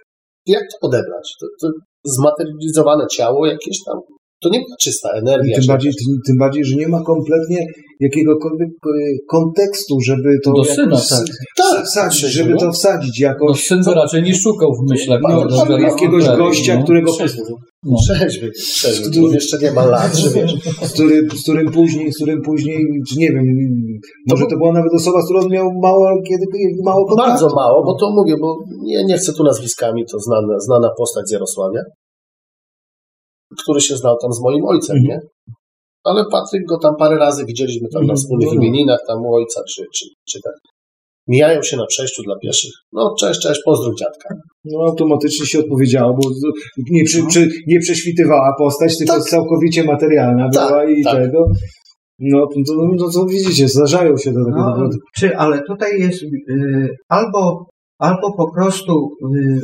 [0.47, 1.35] jak to odebrać?
[1.41, 1.73] To, to
[2.05, 3.99] zmaterializowane ciało jakieś tam?
[4.43, 5.55] To nie była czysta energia.
[5.55, 7.67] tym że- bardziej, tym, tym bardziej, że nie ma kompletnie
[8.01, 8.91] jakiegokolwiek e,
[9.31, 11.25] kontekstu, żeby to Do syna, tak.
[11.57, 12.57] Tak, wsadzić, tak, żeby no.
[12.61, 13.65] to wsadzić No, jakoś.
[13.67, 15.21] syn by raczej nie szukał w myślach.
[15.29, 16.83] No, no, że- jakiegoś gościa, no.
[16.85, 17.13] którego,
[17.85, 17.97] No.
[18.05, 20.53] Trzeźwy, trzeźwy, bo jeszcze nie ma lat, że wiesz.
[20.83, 23.45] z, którym, z którym później, z którym później, czy nie wiem,
[24.31, 26.45] może to była nawet osoba, z którą miał mało, kiedy,
[26.85, 27.31] mało kontaktu.
[27.31, 31.29] Bardzo mało, bo to mówię, bo nie, nie chcę tu nazwiskami, to znana, znana postać
[31.29, 31.81] z Jarosławia,
[33.63, 35.09] który się znał tam z moim ojcem, Mhm.
[35.21, 35.29] nie?
[36.05, 38.17] Ale Patryk go tam parę razy widzieliśmy tam na Mhm.
[38.17, 38.61] wspólnych No, no.
[38.63, 40.55] imieninach, tam u ojca, czy, czy, czy tak.
[41.29, 42.71] Mijają się na przejściu dla pieszych.
[42.93, 44.35] No, cześć, cześć, pozdrów dziadka.
[44.65, 46.29] No automatycznie się odpowiedziało, bo
[46.91, 49.23] nie, przy, przy, nie prześwitywała postać, tylko Tak.
[49.23, 51.17] całkowicie materialna Tak, była i tak.
[51.17, 51.45] tego.
[52.25, 54.97] No to, no to widzicie, zdarzają się do tego No, naprawdę.
[55.17, 57.67] czy, ale tutaj jest y, albo,
[57.99, 58.93] albo po prostu
[59.37, 59.61] y,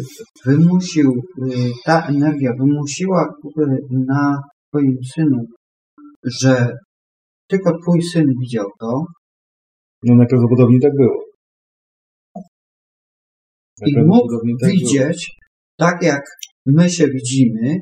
[0.47, 1.53] wymusił, y,
[1.85, 3.63] ta energia wymusiła y,
[4.07, 5.39] na twoim synu,
[6.41, 6.73] że
[7.51, 9.05] tylko twój syn widział to
[10.03, 11.25] No najprawdopodobniej tak było.
[13.87, 14.73] i mógł tak było.
[14.73, 15.31] widzieć
[15.79, 16.23] tak, jak
[16.67, 17.77] my się widzimy,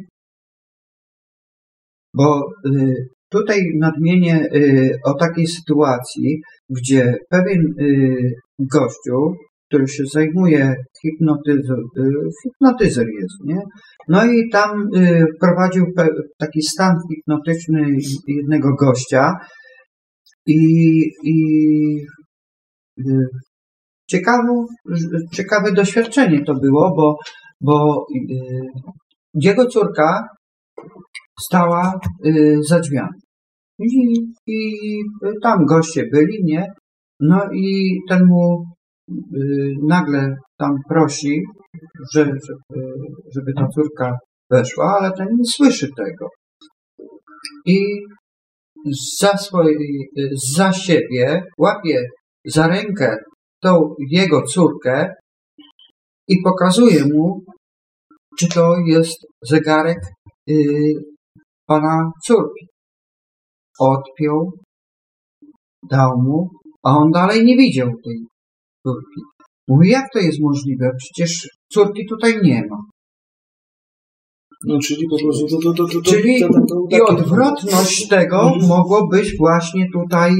[2.14, 2.94] bo y,
[3.28, 9.34] tutaj nadmienię y, o takiej sytuacji, gdzie pewien y, gościu,
[9.68, 12.10] który się zajmuje hipnotyzm, y,
[12.42, 13.60] hipnotyzer jest, nie?
[14.08, 14.88] No i tam
[15.40, 15.84] prowadził
[16.38, 17.96] taki stan hipnotyczny
[18.28, 19.32] jednego gościa
[20.46, 20.58] i,
[21.24, 21.36] i
[24.10, 24.42] ciekawe,
[25.32, 27.16] ciekawe doświadczenie to było, bo,
[27.60, 28.06] bo
[29.34, 30.22] jego córka
[31.44, 33.20] stała y, za drzwiami.
[33.78, 34.78] I, I
[35.42, 36.66] tam goście byli, nie?
[37.20, 38.64] No i ten mu
[39.10, 41.42] y, nagle tam prosi,
[42.14, 42.92] że, żeby,
[43.34, 44.18] żeby ta córka
[44.50, 46.28] weszła, ale ten nie słyszy tego.
[47.66, 47.78] I
[49.20, 49.74] za, swoje,
[50.56, 52.02] za siebie łapie
[52.46, 53.16] za rękę
[53.62, 55.14] tą jego córkę
[56.28, 57.40] i pokazuje mu,
[58.38, 59.98] czy to jest zegarek
[60.50, 60.92] y,
[61.66, 62.66] pana córki.
[63.80, 64.52] Odpiął,
[65.90, 66.48] dał mu,
[66.82, 68.18] a on dalej nie widział tej
[68.86, 69.20] córki.
[69.68, 70.90] Mówi, jak to jest możliwe?
[70.98, 72.76] Przecież córki tutaj nie ma.
[74.66, 78.08] No, czyli po prostu to, to, to, to, to, Czyli to, to, to, i odwrotność
[78.08, 80.32] tego mogło być właśnie tutaj,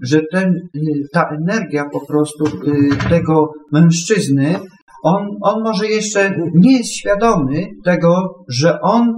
[0.00, 0.80] że ten, y,
[1.12, 4.60] ta energia po prostu y, tego mężczyzny,
[5.04, 9.12] on, on może jeszcze nie jest świadomy tego, że on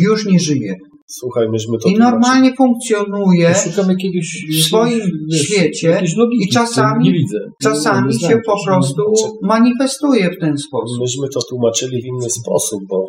[0.00, 0.74] już nie żyje.
[1.06, 7.12] Słuchaj, myśmy to I normalnie funkcjonuje Szukam jakiegoś, w swoim wiesz, świecie logiki, i czasami,
[7.12, 7.38] widzę.
[7.62, 9.02] czasami się znam po prostu
[9.42, 11.00] manifestuje w ten sposób.
[11.00, 13.06] Myśmy to tłumaczyli w inny sposób, bo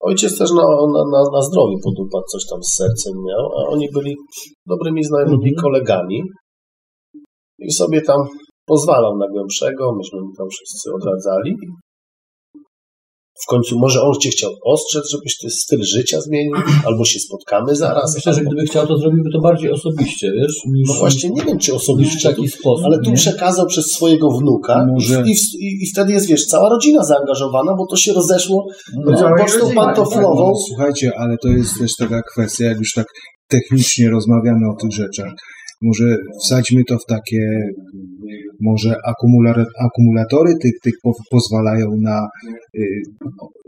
[0.00, 0.62] ojciec też na,
[0.94, 4.16] na, na, na zdrowiu podupadł, coś tam z sercem miał, a oni byli
[4.66, 6.22] dobrymi znajomymi kolegami
[7.58, 8.20] i sobie tam
[8.66, 11.56] pozwalał na głębszego, myśmy mu tam wszyscy odradzali.
[13.42, 16.54] W końcu może on cię chciał ostrzec, żebyś ty styl życia zmienił,
[16.86, 18.14] albo się spotkamy zaraz.
[18.14, 18.50] Myślę, że albo...
[18.50, 20.56] gdyby chciał, to zrobiłby to bardziej osobiście, wiesz?
[20.66, 22.84] Niż, No właśnie, nie wiem, czy niż w osobiście, taki sposób.
[22.86, 23.16] ale tu nie?
[23.16, 27.72] przekazał przez swojego wnuka Może- i, w- i, i wtedy jest, wiesz, cała rodzina zaangażowana,
[27.78, 28.66] bo to się rozeszło
[29.04, 30.46] No, no, pocztą rodzinie, pantoflową.
[30.48, 33.06] No, słuchajcie, ale to jest też taka kwestia, jak już tak
[33.48, 35.32] technicznie rozmawiamy o tych rzeczach.
[35.82, 37.68] Może wsadźmy to w takie,
[38.60, 42.28] może akumula- akumulatory tych, tych po, pozwalają na
[42.78, 42.86] y,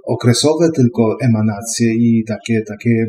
[0.06, 3.06] okresowe tylko emanacje i takie, takie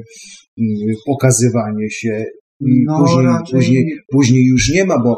[0.59, 0.63] y,
[1.05, 2.25] pokazywanie się
[2.61, 5.17] i No, później, raczej- później, później już nie ma, bo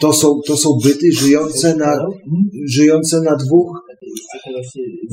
[0.00, 1.96] to są, to są byty żyjące na,
[2.70, 3.80] żyjące na dwóch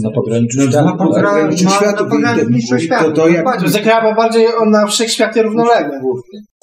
[0.03, 0.86] Na pograniczu na świata.
[0.86, 1.65] Na pogra- pograniczu
[2.09, 3.61] pograniczu I to- To, to jak.
[3.61, 5.99] To zagrała bardziej on na wszechświaty równolegle.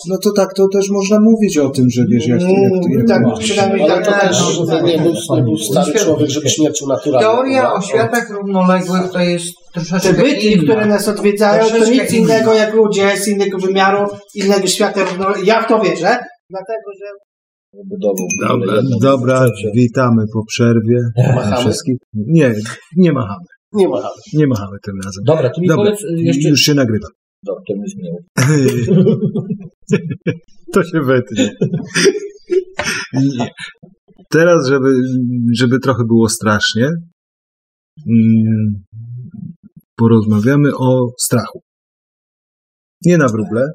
[0.09, 2.89] no to tak, to też można mówić o tym, że wiesz, jak to, jak to,
[2.99, 4.37] jak Tak, przynajmniej tak, to tak, też
[4.71, 4.83] tak.
[4.85, 7.29] nie był, nie był stary człowiek, żeby śmiercią naturalną.
[7.31, 7.83] Teoria o umarł.
[7.89, 10.63] światach równoległych to jest Te troszeczkę byty, inna.
[10.63, 15.47] które nas odwiedzają, to nic innego jak ludzie z innego wymiaru, innego świata równoległego.
[15.47, 16.19] Ja w to wierzę,
[16.51, 17.28] dlatego że
[17.73, 20.99] Budował Dobra, dobra, witamy po przerwie.
[21.17, 21.57] Machamy?
[21.57, 21.97] Wszystkich.
[22.15, 22.55] Nie,
[22.97, 23.45] nie machamy.
[23.73, 24.11] Nie ma.
[24.35, 25.25] Nie machamy tym razem.
[25.25, 26.49] Dobra, to mi Dobra, powiedz y, jeszcze...
[26.49, 27.09] już się nagrywa.
[27.47, 27.87] Dobra, to mnie
[30.75, 31.55] to się wytnie.
[33.15, 33.49] Nie.
[34.31, 34.95] Teraz, żeby,
[35.55, 36.89] żeby trochę było strasznie,
[38.09, 38.85] mm,
[39.97, 41.61] porozmawiamy o strachu.
[43.05, 43.67] Nie na wróble,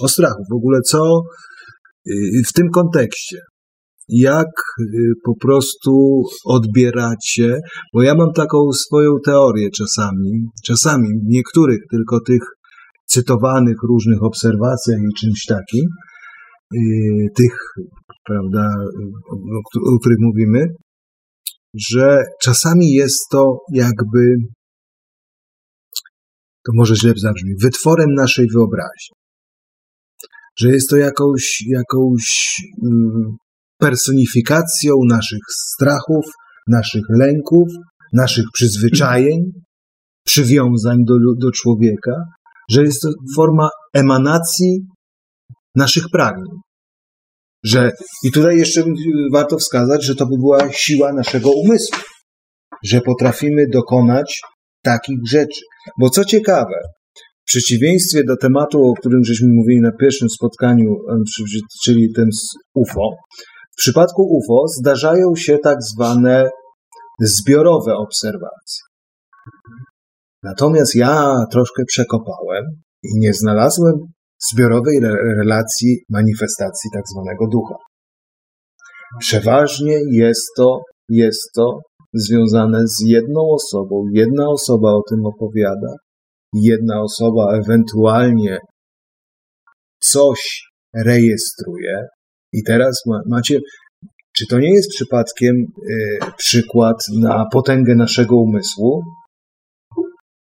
[0.00, 0.42] o strachu.
[0.50, 1.22] W ogóle co
[2.46, 3.38] w tym kontekście.
[4.08, 4.46] Jak
[4.80, 4.86] y,
[5.24, 7.56] po prostu odbieracie,
[7.94, 10.30] bo ja mam taką swoją teorię czasami,
[10.64, 12.42] czasami niektórych tylko tych
[13.06, 15.84] cytowanych różnych obserwacjach i czymś takim,
[16.74, 16.78] y,
[17.36, 17.56] tych,
[18.26, 18.74] prawda,
[19.94, 20.66] o których mówimy,
[21.90, 24.34] że czasami jest to jakby,
[26.66, 29.17] to może źle zabrzmi, wytworem naszej wyobraźni.
[30.60, 33.36] Że jest to jakąś, jakąś mm,
[33.78, 36.24] personifikacją naszych strachów,
[36.68, 37.68] naszych lęków,
[38.12, 39.38] naszych przyzwyczajeń,
[40.26, 42.12] przywiązań do, do człowieka,
[42.70, 44.78] że jest to forma emanacji
[45.74, 46.56] naszych pragnień.
[47.64, 47.92] Że,
[48.24, 48.84] I tutaj jeszcze
[49.32, 51.98] warto wskazać, że to by była siła naszego umysłu,
[52.84, 54.40] że potrafimy dokonać
[54.82, 55.60] takich rzeczy.
[56.00, 56.80] Bo co ciekawe,
[57.48, 62.42] w przeciwieństwie do tematu, o którym żeśmy mówili na pierwszym spotkaniu, przy- czyli ten z
[62.74, 63.10] UFO,
[63.72, 66.48] w przypadku UFO zdarzają się tak zwane
[67.20, 68.82] zbiorowe obserwacje.
[70.42, 72.64] Natomiast ja troszkę przekopałem
[73.02, 73.94] i nie znalazłem
[74.52, 77.74] zbiorowej re- relacji manifestacji tak zwanego ducha.
[79.20, 80.78] Przeważnie jest to,
[81.08, 81.78] jest to
[82.14, 84.04] związane z jedną osobą.
[84.12, 85.92] Jedna osoba o tym opowiada,
[86.54, 88.58] jedna osoba ewentualnie
[90.00, 90.62] coś
[90.94, 92.06] rejestruje.
[92.52, 93.60] I teraz ma, macie,
[94.36, 99.02] czy to nie jest przypadkiem y, przykład na potęgę naszego umysłu,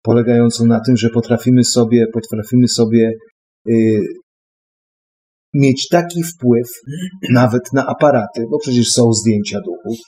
[0.03, 3.11] polegającą na tym, że potrafimy sobie, potrafimy sobie
[3.71, 4.01] y,
[5.55, 6.69] mieć taki wpływ
[7.31, 9.99] nawet na aparaty, bo przecież są zdjęcia duchów.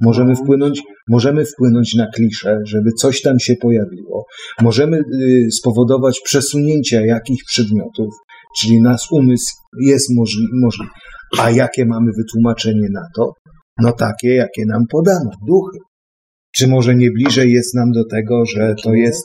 [0.00, 4.24] Możemy wpłynąć, możemy wpłynąć na kliszę, żeby coś tam się pojawiło.
[4.62, 8.14] Możemy y, spowodować przesunięcia jakichś przedmiotów,
[8.58, 10.52] czyli nasz umysł jest możliwy.
[10.64, 10.86] Możli
[11.38, 13.32] a jakie mamy wytłumaczenie na to?
[13.82, 15.78] No takie, jakie nam podano, duchy.
[16.54, 19.24] Czy może nie bliżej jest nam do tego, że to jest,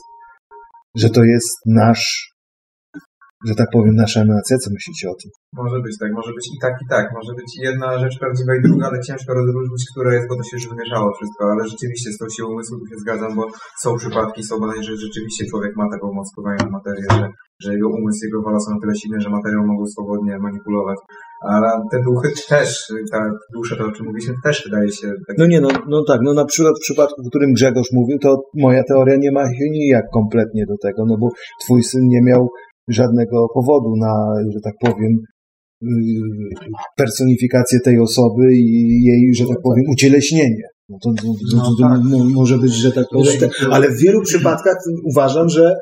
[0.96, 2.33] że to jest nasz
[3.48, 4.54] że tak powiem, nasza nacja?
[4.62, 5.30] Co myślicie o tym?
[5.62, 7.06] Może być tak, może być i tak, i tak.
[7.18, 10.56] Może być jedna rzecz prawdziwa i druga, ale ciężko rozróżnić, która jest, bo to się
[10.58, 11.40] już wymieszało wszystko.
[11.52, 13.44] Ale rzeczywiście z tą siłą umysłu tu się zgadzam, bo
[13.82, 17.24] są przypadki, są badania, że rzeczywiście człowiek ma taką moc wpływania na materię, że,
[17.62, 20.98] że jego umysł, jego wola są na tyle silne, że materią mogą swobodnie manipulować.
[21.52, 22.68] Ale te duchy też,
[23.12, 23.20] ta
[23.54, 25.08] dusza, to o czym mówiliśmy, też wydaje się...
[25.26, 25.34] Tak...
[25.38, 28.30] No nie, no, no tak, no na przykład w przypadku, w którym Grzegorz mówił, to
[28.54, 31.28] moja teoria nie ma się nijak kompletnie do tego, no bo
[31.64, 32.48] twój syn nie miał
[32.88, 34.14] żadnego powodu na,
[34.54, 35.12] że tak powiem,
[35.82, 35.86] y,
[36.96, 40.68] personifikację tej osoby i jej, że tak powiem, ucieleśnienie.
[40.88, 42.00] No to, to, to, to tak.
[42.34, 43.34] może być, że tak powiem,
[43.70, 45.74] ale w wielu przypadkach uważam, że,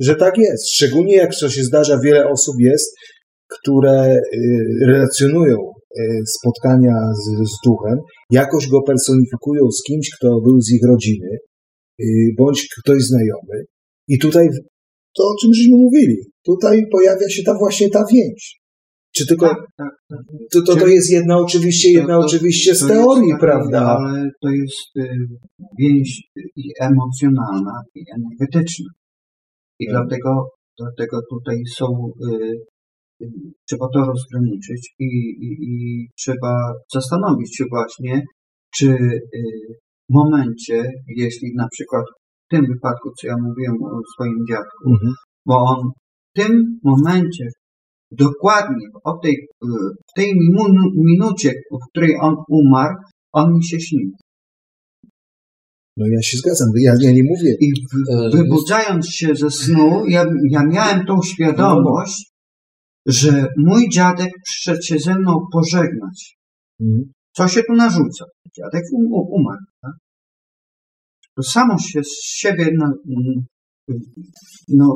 [0.00, 0.70] że tak jest.
[0.72, 2.94] Szczególnie jak to się zdarza, wiele osób jest,
[3.48, 7.98] które y, relacjonują y, spotkania z, z duchem,
[8.30, 11.28] jakoś go personifikują z kimś, kto był z ich rodziny,
[12.38, 13.64] bądź ktoś znajomy.
[14.08, 14.48] I tutaj
[15.16, 16.16] to, o czym żeśmy mówili.
[16.44, 18.60] Tutaj pojawia się ta właśnie ta więź.
[19.14, 19.48] Czy tylko.
[19.48, 20.18] Tak, tak, tak.
[20.52, 23.98] To, to, to jest jedna oczywiście, jedna to, to, oczywiście z teorii, jest, prawda?
[23.98, 25.08] Ale to jest y,
[25.78, 26.22] więź
[26.56, 28.86] i emocjonalna, i energetyczna.
[29.78, 29.94] I Tak.
[29.94, 30.48] dlatego,
[30.78, 31.86] dlatego tutaj są,
[32.30, 33.26] y, y,
[33.68, 35.04] trzeba to rozgraniczyć i,
[35.46, 38.22] i, i trzeba zastanowić się właśnie,
[38.76, 39.20] czy y,
[40.10, 42.04] w momencie, jeśli na przykład
[42.50, 45.12] w tym wypadku, co ja mówiłem o swoim dziadku, Mhm.
[45.46, 45.90] bo on
[46.30, 47.44] w tym momencie,
[48.10, 49.36] dokładnie o tej,
[50.10, 52.94] w tej minu- minucie, w której on umarł,
[53.32, 54.10] on mi się śnił.
[55.96, 57.54] No ja się zgadzam, ja, ja nie mówię.
[57.60, 62.32] I w, wybudzając się ze snu, ja, ja miałem tą świadomość,
[63.06, 66.36] że mój dziadek przyszedł się ze mną pożegnać.
[66.80, 67.12] Mhm.
[67.36, 68.24] Co się tu narzuca?
[68.56, 69.64] Dziadek um, umarł.
[69.82, 69.92] Tak?
[71.40, 73.34] To samo się z siebie na, mm,
[74.78, 74.86] no,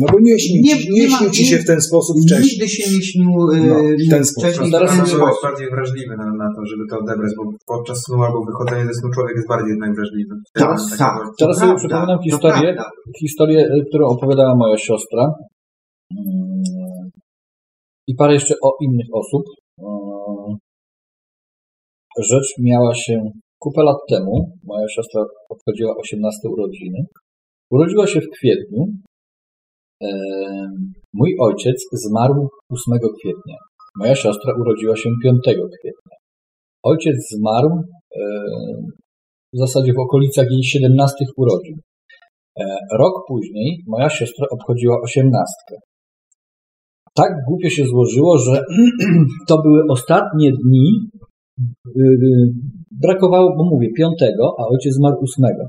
[0.00, 2.50] No bo nie śnił, Nie- ci, nie nie śnił ci się w ten sposób wcześniej.
[2.50, 3.76] nigdy się nie śnił y, No,
[4.06, 4.44] w ten sposób.
[4.44, 5.28] wcześniej Teraz Trzeba sposób.
[5.34, 7.42] być bardziej wrażliwy na, na to, żeby to odebrać, bo
[7.72, 10.34] podczas snu albo wychodzenia ze snu człowiek jest bardziej jednak wrażliwy.
[10.54, 11.22] Tak, Takiego- tak.
[11.38, 12.68] Teraz To sobie przypominam to historię,
[13.22, 15.24] historię, y, którą opowiadała moja siostra
[16.18, 17.10] Mm,
[18.10, 19.42] i parę jeszcze o innych osób.
[19.78, 20.56] Mm,
[22.30, 23.16] Rzecz miała się
[23.64, 24.34] kupę lat temu.
[24.70, 25.22] Moja siostra
[25.54, 26.98] obchodziła 18 urodziny.
[27.70, 28.82] Urodziła się w kwietniu.
[31.18, 33.58] Mój ojciec zmarł 8 kwietnia.
[34.00, 36.16] Moja siostra urodziła się 5 kwietnia.
[36.82, 37.70] Ojciec zmarł
[39.54, 41.76] w zasadzie w okolicach jej 17 urodzin.
[42.60, 42.64] E,
[42.98, 45.74] Rok później moja siostra obchodziła osiemnastkę.
[47.14, 48.64] Tak głupio się złożyło, że
[49.48, 50.86] to były ostatnie dni.
[51.96, 52.52] Yy,
[53.02, 55.64] Brakowało, bo mówię, piątego, a ojciec zmarł ósmego.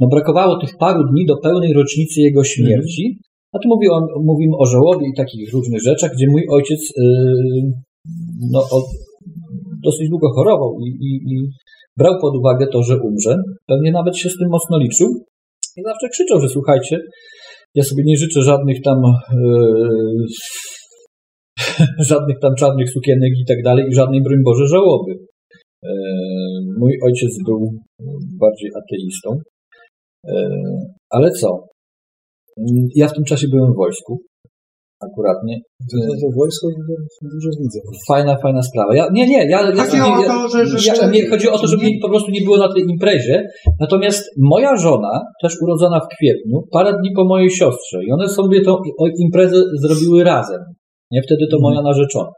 [0.00, 3.18] No brakowało tych paru dni do pełnej rocznicy jego śmierci.
[3.52, 7.72] A tu mówię o, mówimy o żałobie i takich różnych rzeczach, gdzie mój ojciec yy,
[8.52, 8.82] no, o,
[9.84, 11.48] dosyć długo chorował i, i, i
[11.96, 13.36] brał pod uwagę to, że umrze.
[13.66, 15.08] Pewnie nawet się z tym mocno liczył.
[15.76, 16.98] I zawsze krzyczał, że słuchajcie,
[17.74, 18.98] ja sobie nie życzę żadnych tam
[19.32, 20.26] yy,
[22.10, 25.12] żadnych tam czarnych sukienek i tak dalej i żadnej, broń Boże, żałoby.
[25.84, 25.90] Yy,
[26.78, 27.60] mój ojciec był
[28.40, 29.30] bardziej ateistą.
[30.26, 30.34] Yy,
[31.10, 31.48] ale co?
[32.94, 34.20] Ja w tym czasie byłem w wojsku.
[35.12, 35.56] Akuratnie.
[35.90, 36.68] To, to, to wojsko
[37.34, 37.78] dużo widzę.
[38.08, 38.94] Fajna, fajna sprawa.
[38.96, 41.82] Ja, nie, nie, ja, ja, ja, to, że- że- ja, nie chodzi o to, żeby
[41.82, 43.42] mnie po prostu nie było na tej imprezie.
[43.80, 48.60] Natomiast moja żona, też urodzona w kwietniu, parę dni po mojej siostrze i one sobie
[48.60, 48.76] tą
[49.18, 50.60] imprezę zrobiły razem.
[51.10, 52.30] Nie wtedy to moja narzeczona.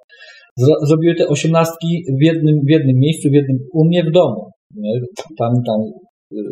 [0.60, 4.50] Zro- Zrobiły te osiemnastki w jednym, w jednym miejscu, w jednym, u mnie w domu.
[4.76, 4.92] Nie?
[5.38, 5.80] Tam, tam.
[6.30, 6.42] Yy,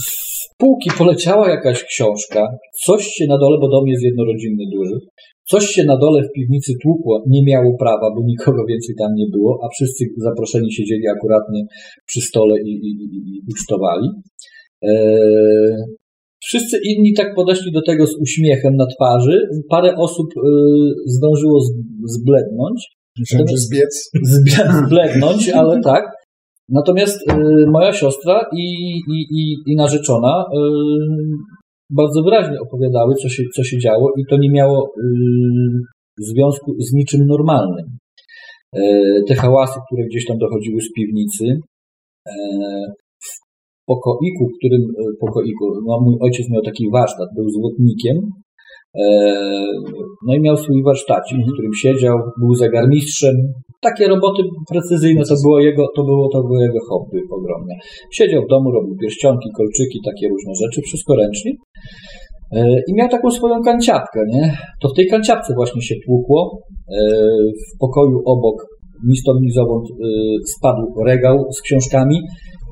[0.00, 2.48] z półki poleciała jakaś książka,
[2.84, 4.98] coś się na dole, bo dom jest jednorodzinny duży,
[5.50, 9.26] coś się na dole w piwnicy tłukło, nie miało prawa, bo nikogo więcej tam nie
[9.32, 11.60] było, a wszyscy zaproszeni siedzieli akuratnie
[12.06, 14.08] przy stole i, i, i, i ucztowali.
[14.82, 15.76] Eee,
[16.42, 19.40] Wszyscy inni tak podeszli do tego z uśmiechem na twarzy.
[19.70, 20.40] Parę osób y,
[21.06, 21.72] zdążyło z,
[22.04, 22.96] zblednąć.
[23.18, 24.10] Myślałem, że zbiec.
[24.34, 26.04] Zbie- Zblednąć, ale tak.
[26.68, 27.34] Natomiast y,
[27.66, 28.64] moja siostra i,
[29.10, 30.58] i, i, i narzeczona y,
[31.90, 36.92] bardzo wyraźnie opowiadały, co się, co się działo, i to nie miało y, związku z
[36.92, 37.86] niczym normalnym.
[38.76, 38.80] E,
[39.28, 41.44] te hałasy, które gdzieś tam dochodziły z piwnicy,
[43.00, 43.05] w
[43.86, 48.16] pokoiku, którym e, pokoiku, no mój ojciec miał taki warsztat, był złotnikiem,
[48.94, 49.06] e,
[50.26, 53.36] no i miał swój warsztacik, w którym siedział, był zegarmistrzem.
[53.82, 54.42] Takie roboty
[54.72, 57.74] precyzyjne to było jego, to było, to było jego hobby ogromne.
[58.12, 61.52] Siedział w domu, robił pierścionki, kolczyki, takie różne rzeczy, wszystko ręcznie.
[62.52, 64.56] E, I miał taką swoją kanciapkę, nie?
[64.80, 66.60] To w tej kanciapce właśnie się tłukło.
[67.60, 68.66] W pokoju obok
[69.04, 69.94] ni stąd, ni zowąd e,
[70.56, 72.20] spadł regał z książkami.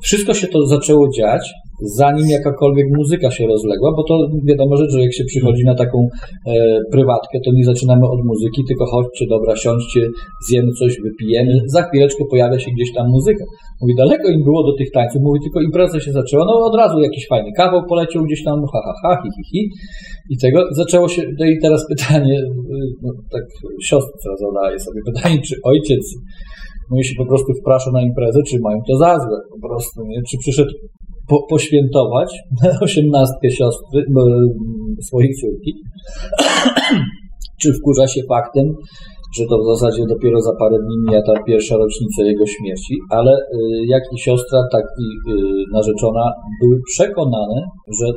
[0.03, 5.01] Wszystko się to zaczęło dziać, zanim jakakolwiek muzyka się rozległa, bo to wiadomo rzecz, że
[5.01, 9.55] jak się przychodzi na taką e, prywatkę, to nie zaczynamy od muzyki, tylko chodźcie, dobra,
[9.55, 10.01] siądźcie,
[10.47, 13.43] zjemy coś, wypijemy, za chwileczkę pojawia się gdzieś tam muzyka.
[13.81, 16.99] Mówi, daleko im było do tych tańców, mówi, tylko impreza się zaczęła, no od razu
[16.99, 19.69] jakiś fajny kawał poleciał gdzieś tam, ha, ha, ha, hi, hi, hi.
[20.29, 23.43] I tego zaczęło się, no i teraz pytanie, y, no tak
[23.83, 26.15] siostra zadaje sobie pytanie, czy ojciec
[26.91, 30.19] mówi się po prostu wprasza na imprezę, czy mają to za złe po prostu, nie?
[30.29, 30.71] Czy przyszedł
[31.29, 32.39] po, poświętować
[32.87, 34.21] osiemnastkę siostry, no,
[35.07, 35.73] swojej córki,
[37.61, 38.65] czy wkurza się faktem,
[39.37, 43.31] że to w zasadzie dopiero za parę dni mija ta pierwsza rocznica jego śmierci, ale
[43.31, 43.37] y,
[43.87, 45.35] jak i siostra, tak i y,
[45.73, 46.25] narzeczona
[46.61, 47.57] były przekonane,
[47.99, 48.07] że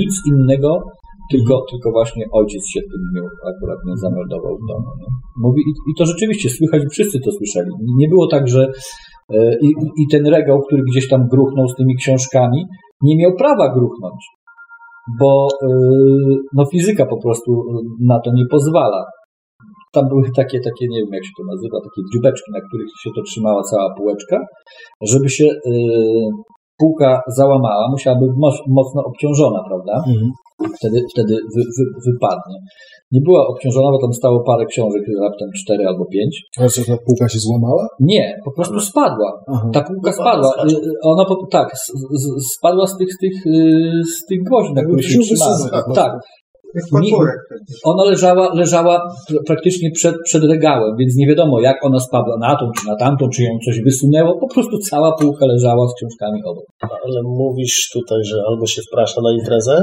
[0.00, 0.70] nic innego,
[1.32, 4.90] tylko, tylko właśnie ojciec się tym miał akurat nie zameldował w domu.
[5.00, 5.08] Nie?
[5.44, 7.70] Mówi, i, I to rzeczywiście słychać, wszyscy to słyszeli.
[7.96, 8.62] Nie było tak, że
[9.62, 9.68] i,
[10.02, 12.66] i ten regał, który gdzieś tam gruchnął z tymi książkami,
[13.02, 14.20] nie miał prawa gruchnąć,
[15.20, 15.68] bo y,
[16.54, 17.64] no, fizyka po prostu
[18.00, 19.04] na to nie pozwala
[19.92, 23.10] tam były takie, takie, nie wiem jak się to nazywa, takie dziubeczki, na których się
[23.16, 24.36] to trzymała cała półeczka.
[25.02, 25.46] Żeby się
[26.78, 29.94] półka załamała, musiała być moc, mocno obciążona, prawda?
[30.08, 30.30] Mhm.
[30.78, 32.56] Wtedy, wtedy wy, wy, wypadnie.
[33.12, 36.42] Nie była obciążona, bo tam stało parę książek, raptem cztery albo pięć.
[36.60, 37.86] A co, ta półka się złamała?
[38.00, 39.40] Nie, po prostu spadła.
[39.54, 39.70] Aha.
[39.74, 40.50] Ta półka spadła.
[40.64, 44.38] Y, y, Ona po, tak, s- s- spadła z tych, z tych, y, z tych
[44.46, 45.56] gwoździ, na których się trzymała.
[45.94, 46.12] Tak.
[47.02, 47.10] Nie-.
[47.84, 48.94] Ona leżała, leżała
[49.30, 52.96] pr- praktycznie przed, przed regałem, więc nie wiadomo jak ona spadła na tą czy na
[52.96, 54.38] tamtą, czy ją coś wysunęło.
[54.40, 56.64] Po prostu cała półka leżała z książkami obok.
[56.82, 59.82] Ale mówisz tutaj, że albo się wprasza na imprezę,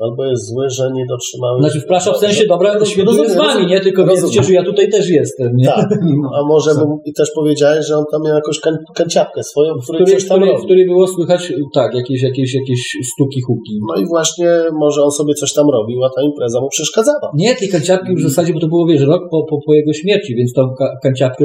[0.00, 1.60] albo jest zły, że nie dotrzymałeś...
[1.62, 3.80] Znaczy wpraszam w sensie, dobra, świętuję z wami, nie?
[3.80, 5.64] Tylko wiedzcie, że ja tutaj też jestem, nie?
[5.66, 5.88] Tak,
[6.36, 9.80] a może bym, i też powiedziałeś, że on tam miał jakąś kan, kanciapkę swoją, w
[9.80, 12.80] W której w, której, w której było słychać, tak, jakieś, jakieś, jakieś
[13.12, 13.80] stuki, huki.
[13.88, 14.50] No i właśnie
[14.80, 17.30] może on sobie coś tam robił, a ta impreza mu przeszkadzała.
[17.34, 19.92] Nie, tej kanciapki już w zasadzie, bo to było, wiesz, rok po, po, po jego
[19.92, 21.44] śmierci, więc tą ka- kanciapkę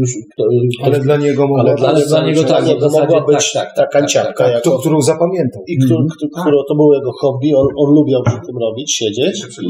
[0.00, 0.10] już...
[0.34, 0.44] Kto,
[0.84, 3.66] Ale dla niego mogła Ale być dla, ale dla niego tak, zasadzie mogła być tak,
[3.66, 4.72] tak, ta tak, kanciapka, tak, tak.
[4.80, 5.62] którą zapamiętał.
[5.66, 6.06] i któ-
[6.40, 9.68] którą, to było jego hobby, on, on lubiał przy tym robić, siedzieć i,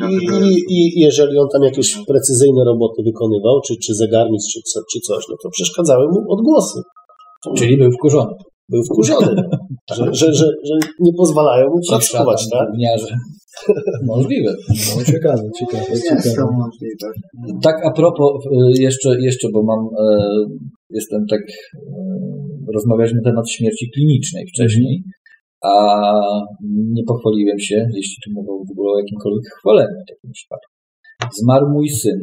[0.77, 5.25] i, i jeżeli on tam jakieś precyzyjne roboty wykonywał, czy, czy zegarmistrz, czy, czy coś,
[5.31, 6.81] no to przeszkadzały mu odgłosy.
[7.57, 8.33] Czyli był wkurzony.
[8.69, 9.35] Był wkurzony,
[9.97, 12.69] że, że, że, że nie pozwalają mu pracować, tak?
[12.71, 13.17] gówniarze.
[14.13, 14.55] Możliwe.
[14.69, 16.53] No, ciekawe, ciekawe, Jest to ciekawe.
[16.53, 17.07] możliwe.
[17.63, 20.27] Tak a propos, y, jeszcze, jeszcze bo mam, e,
[20.91, 21.51] jestem tak, e,
[22.75, 25.03] rozmawialiśmy na temat śmierci klinicznej wcześniej,
[25.73, 25.75] a
[26.97, 30.73] nie pochwaliłem się, jeśli tu mowa w ogóle o jakimkolwiek chwaleniu w takim przypadku.
[31.41, 32.19] Zmarł mój syn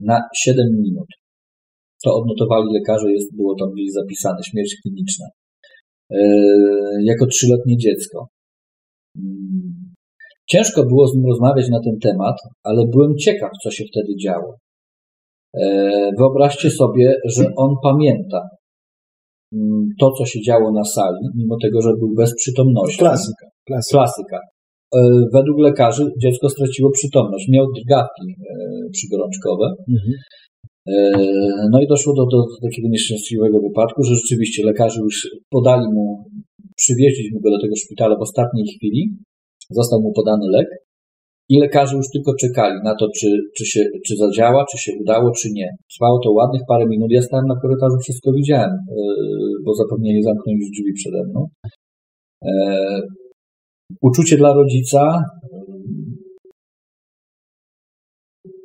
[0.00, 1.08] na 7 minut.
[2.04, 5.26] To odnotowali lekarze, jest, było tam gdzieś zapisane, śmierć kliniczna.
[6.10, 6.18] E,
[7.02, 8.28] jako trzyletnie dziecko.
[9.16, 9.94] Mm.
[10.50, 14.56] Ciężko było z nim rozmawiać na ten temat, ale byłem ciekaw, co się wtedy działo.
[15.54, 18.48] E, Wyobraźcie sobie, że on pamięta
[20.00, 22.98] to, co się działo na sali, mimo tego, że był bez przytomności.
[22.98, 23.46] Klasyka.
[23.66, 23.98] Klasyka.
[23.98, 24.40] Klasyka.
[24.94, 25.00] E,
[25.32, 27.48] Według lekarzy dziecko straciło przytomność.
[27.48, 28.54] Miał drgawki e,
[28.92, 29.66] przygorączkowe.
[29.88, 30.12] Mhm.
[30.88, 36.24] E, No i doszło do, do takiego nieszczęśliwego wypadku, że rzeczywiście lekarze już podali mu,
[36.76, 39.16] przywieźliśmy go do tego szpitala w ostatniej chwili,
[39.70, 40.68] został mu podany lek
[41.48, 45.30] i lekarze już tylko czekali na to, czy, czy, się, czy zadziała, czy się udało,
[45.30, 45.68] czy nie.
[45.94, 48.96] Trwało to ładnych parę minut, ja stałem na korytarzu, wszystko widziałem, e,
[49.64, 51.46] bo zapomnieli zamknąć drzwi przede mną.
[52.44, 53.00] E,
[54.02, 55.22] Uczucie dla rodzica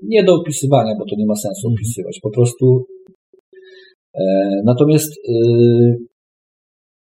[0.04, 2.20] nie do opisywania, bo to nie ma sensu opisywać.
[2.24, 2.86] Po prostu.
[4.66, 5.14] Natomiast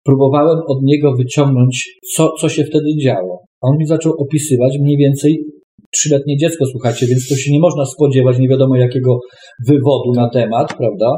[0.04, 3.44] próbowałem od niego wyciągnąć, co, co się wtedy działo.
[3.62, 5.44] A on mi zaczął opisywać mniej więcej
[5.94, 9.18] trzyletnie dziecko, słuchajcie, więc to się nie można spodziewać nie wiadomo jakiego
[9.66, 11.16] wywodu na temat, prawda?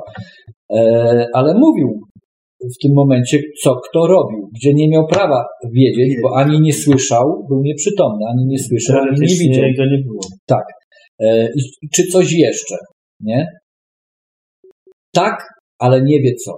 [0.74, 1.89] E, ale mówił
[2.64, 5.44] w tym momencie, co kto robił, gdzie nie miał prawa
[5.74, 9.64] wiedzieć, bo ani nie słyszał, był nieprzytomny, ani nie słyszał, ani nie widział.
[9.78, 10.20] go nie było.
[10.47, 10.64] Tak.
[11.20, 12.76] E, i, czy coś jeszcze,
[13.20, 13.47] nie?
[15.12, 15.47] Tak,
[15.78, 16.52] ale nie wie co.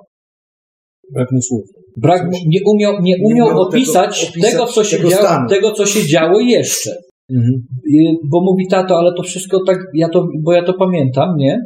[1.12, 1.64] Brak mu słów.
[1.97, 5.72] Brak, nie umiał, nie umiał umiał tego opisać, opisać tego, co się tego działo, tego,
[5.72, 6.90] co się działo jeszcze.
[7.32, 7.52] Mhm.
[8.30, 11.60] Bo mówi tato, ale to wszystko tak, ja to, bo ja to pamiętam, nie?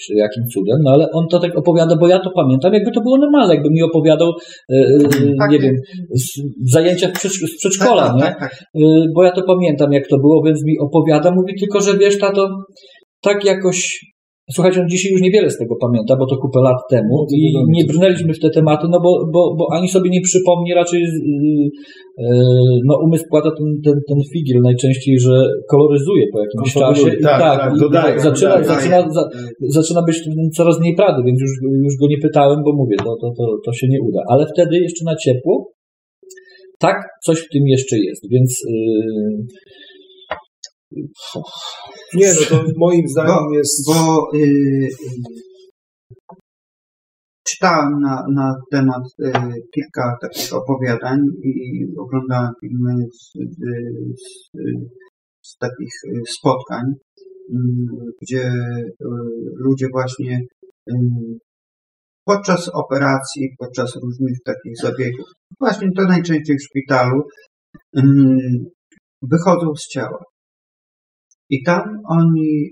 [0.00, 3.00] Czy jakim cudem, no ale on to tak opowiada, bo ja to pamiętam, jakby to
[3.00, 4.28] było normalne, jakby mi opowiadał,
[4.72, 4.98] e,
[5.38, 5.62] Tak, nie tak.
[5.62, 5.74] wiem,
[6.10, 6.40] z,
[6.72, 8.22] zajęcia z przedszkola, tak, nie?
[8.22, 8.52] tak, tak.
[8.76, 8.80] Y,
[9.14, 11.30] bo ja to pamiętam, jak to było, więc mi opowiada.
[11.30, 12.48] Mówi tylko, że wiesz, tato,
[13.22, 14.00] tak jakoś.
[14.52, 17.54] Słuchajcie, on dzisiaj już niewiele z tego pamięta, bo to kupę lat temu No i
[17.68, 21.06] nie brnęliśmy w te tematy, no bo, bo, bo ani sobie nie przypomni, raczej y,
[21.06, 22.30] y,
[22.88, 25.34] no umysł płata ten, ten, ten figiel najczęściej, że
[25.70, 28.64] koloryzuje po jakimś czasie i tak, tak, tak, i dodaje, zaczyna, dodaje.
[28.64, 29.28] zaczyna, za,
[29.60, 31.50] zaczyna być coraz mniej prawdy, więc już,
[31.84, 34.20] już go nie pytałem, bo mówię, to, to, to, to się nie uda.
[34.28, 35.72] Ale wtedy jeszcze na ciepło,
[36.78, 39.46] tak, coś w tym jeszcze jest, więc yy,
[42.14, 43.86] Nie, no to moim zdaniem jest...
[43.86, 44.90] Bo y, y,
[47.48, 49.32] czytałem na, na temat y,
[49.74, 54.24] kilka takich opowiadań i oglądałem filmy z, z,
[55.42, 57.56] z, takich y, spotkań, y,
[58.22, 58.94] gdzie y,
[59.56, 60.40] ludzie właśnie
[62.26, 65.26] podczas operacji, podczas różnych takich zabiegów,
[65.60, 67.22] właśnie to najczęściej w szpitalu,
[67.98, 68.02] y,
[69.22, 70.18] wychodzą z ciała.
[71.54, 71.82] I tam
[72.18, 72.70] oni,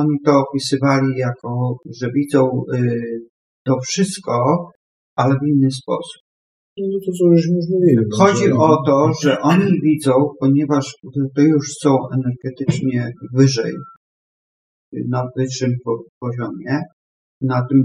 [0.00, 3.00] oni to opisywali jako, że widzą y,
[3.66, 4.34] to wszystko,
[5.16, 6.20] ale w inny sposób.
[6.78, 7.96] No to co już mówili.
[7.96, 10.84] no, Chodzi o to, że oni widzą, ponieważ
[11.36, 13.72] to już są energetycznie wyżej,
[15.08, 16.80] na wyższym po- poziomie,
[17.40, 17.82] na tym,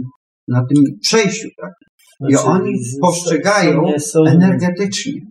[0.48, 1.72] na tym przejściu, tak?
[2.30, 2.72] I Znaczy, oni
[3.02, 5.22] postrzegają są- energetycznie,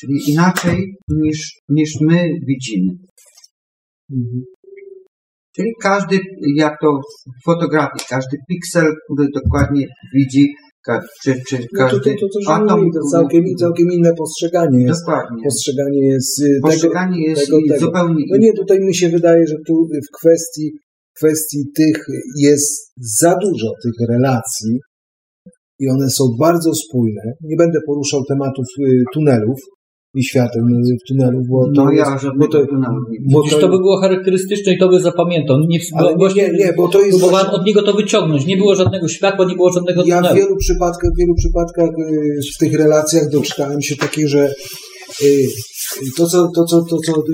[0.00, 2.92] czyli inaczej niż, niż my widzimy.
[5.56, 6.18] Czyli każdy,
[6.56, 6.88] jak to
[7.40, 10.44] w fotografii, każdy piksel, który dokładnie widzi,
[11.22, 14.12] czy, czy No to, każdy to, to, to, że atom, mówili, to całkiem, całkiem inne
[14.14, 15.00] postrzeganie jest.
[15.00, 15.42] Dokładnie.
[15.44, 17.80] Postrzeganie jest y, Postrzeganie tego, jest tego, tego.
[17.86, 19.74] zupełnie No nie, tutaj mi się wydaje, że tu
[20.08, 20.72] w kwestii,
[21.18, 21.98] kwestii tych
[22.36, 24.78] jest za dużo tych relacji
[25.78, 27.22] i one są bardzo spójne.
[27.42, 29.58] Nie będę poruszał tematów y, tunelów
[30.14, 33.34] i świateł y, w tunelu, bo to No jest, ja bo żadnego to, tunelu nie
[33.34, 35.56] bo Widzisz, to by było charakterystyczne i to by zapamiętał.
[35.68, 38.46] Nie, Ale bo, nie, nie, nie, bo to jest próbowałem właśnie- od niego to wyciągnąć.
[38.46, 40.36] Nie było żadnego światła, nie było żadnego Ja w tunelu.
[40.36, 44.52] wielu przypadkach, w wielu przypadkach y, w tych relacjach doczytałem się takie, że
[45.22, 45.46] y,
[46.16, 47.32] to, co, to, co, to, co ty,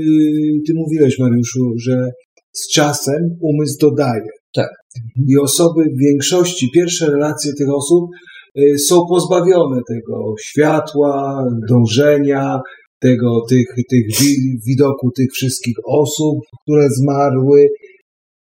[0.67, 2.11] ty mówiłeś, Mariuszu, że
[2.53, 4.23] z czasem umysł dodaje.
[4.55, 4.69] Tak.
[5.29, 8.34] I osoby w większości, pierwsze relacje tych osób y,
[8.89, 12.61] są pozbawione tego światła, dążenia,
[13.01, 17.69] tego, tych, tych wi- widoku tych wszystkich osób, które zmarły.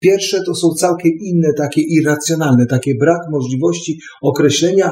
[0.03, 4.91] Pierwsze to są całkiem inne, takie irracjonalne, takie brak możliwości określenia,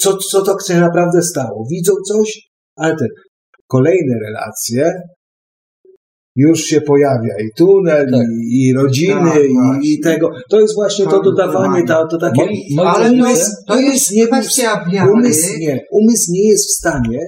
[0.00, 1.66] co, co to się naprawdę stało.
[1.70, 3.06] Widzą coś, ale te
[3.66, 4.92] kolejne relacje
[6.36, 8.20] już się pojawia i tunel, Tak.
[8.52, 10.30] i, i rodziny, Tak, i, i tego.
[10.50, 12.42] To jest właśnie to To dodawanie, to, to takie...
[12.42, 15.10] Moi- moi Ale to, umysł, to jest umysł nie, kwestia wiary.
[15.12, 17.18] umysł, nie, umysł nie jest w stanie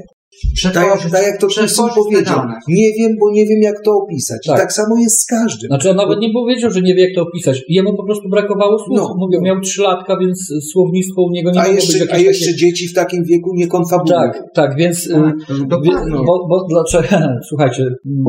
[0.42, 2.38] tak Przetworzyć, tak jak to Krzysztof powiedział.
[2.68, 4.38] Nie wiem, bo nie wiem, jak to opisać.
[4.46, 4.58] I Tak.
[4.60, 5.68] tak samo jest z każdym.
[5.68, 7.62] Znaczy on nawet nie powiedział, że nie wie jak to opisać.
[7.68, 8.98] Jemu po prostu brakowało słów.
[8.98, 9.46] No, Mówił, no.
[9.46, 12.46] miał trzy latka, więc słownictwo u niego nie A mogło być jeszcze, jakieś a jeszcze
[12.46, 12.56] takie...
[12.56, 14.20] dzieci w takim wieku nie konfabulują.
[14.20, 15.06] Tak, tak, więc...
[15.06, 16.16] y, Tak, Wie, dokładnie.
[16.26, 17.16] bo, bo dlaczego?
[17.48, 18.24] Słuchajcie, mm,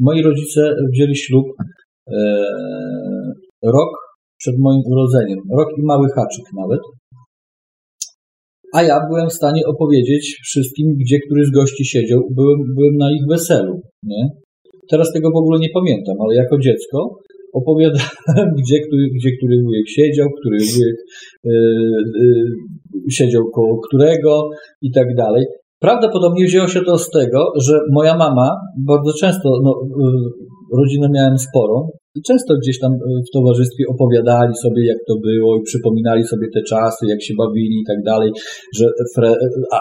[0.00, 0.60] moi rodzice
[0.92, 1.44] wzięli ślub
[2.12, 2.16] e,
[3.64, 3.90] rok
[4.38, 5.38] przed moim urodzeniem.
[5.58, 6.80] Rok i mały haczyk nawet.
[8.76, 12.20] A ja byłem w stanie opowiedzieć wszystkim, gdzie który z gości siedział.
[12.30, 13.80] Byłem, byłem na ich weselu.
[14.02, 14.28] Nie?
[14.90, 17.18] Teraz tego w ogóle nie pamiętam, ale jako dziecko
[17.52, 20.96] opowiadałem, gdzie który, gdzie który wujek siedział, który wujek
[21.44, 24.48] e, e, siedział koło którego
[24.82, 25.44] i tak dalej.
[25.80, 28.50] Prawdopodobnie wzięło się to z tego, że moja mama
[28.86, 31.88] bardzo często, no, y, rodzinę miałem sporą,
[32.26, 32.96] często gdzieś tam e,
[33.28, 37.76] w towarzystwie opowiadali sobie, jak to było i przypominali sobie te czasy, jak się bawili
[37.80, 38.30] i tak dalej,
[38.78, 38.86] że
[39.16, 39.34] Fre...
[39.72, 39.80] A,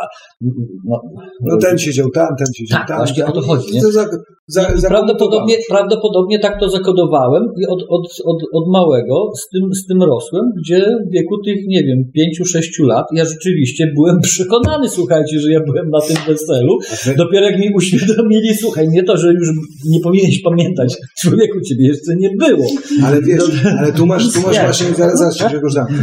[0.85, 1.01] no,
[1.41, 2.97] No ten siedział tam, ten siedział Tak, tam.
[2.97, 3.31] właśnie tam.
[3.31, 3.81] o to chodzi, nie?
[3.81, 4.05] Za,
[4.47, 9.85] za, prawdopodobnie, prawdopodobnie tak to zakodowałem i od, od, od, od małego z tym, z
[9.87, 11.99] tym rosłem, gdzie w wieku tych, nie wiem,
[12.45, 16.77] 5-6 lat ja rzeczywiście byłem przekonany, słuchajcie, że ja byłem na tym weselu.
[17.17, 19.47] Dopiero jak mi uświadomili, słuchaj, nie to, że już
[19.85, 22.67] nie powinieneś pamiętać, człowieku, ciebie jeszcze nie było.
[23.03, 23.43] Ale wiesz,
[23.79, 24.61] ale tu masz, tu masz Nie.
[24.61, 25.45] właśnie, zaraz, zaraz się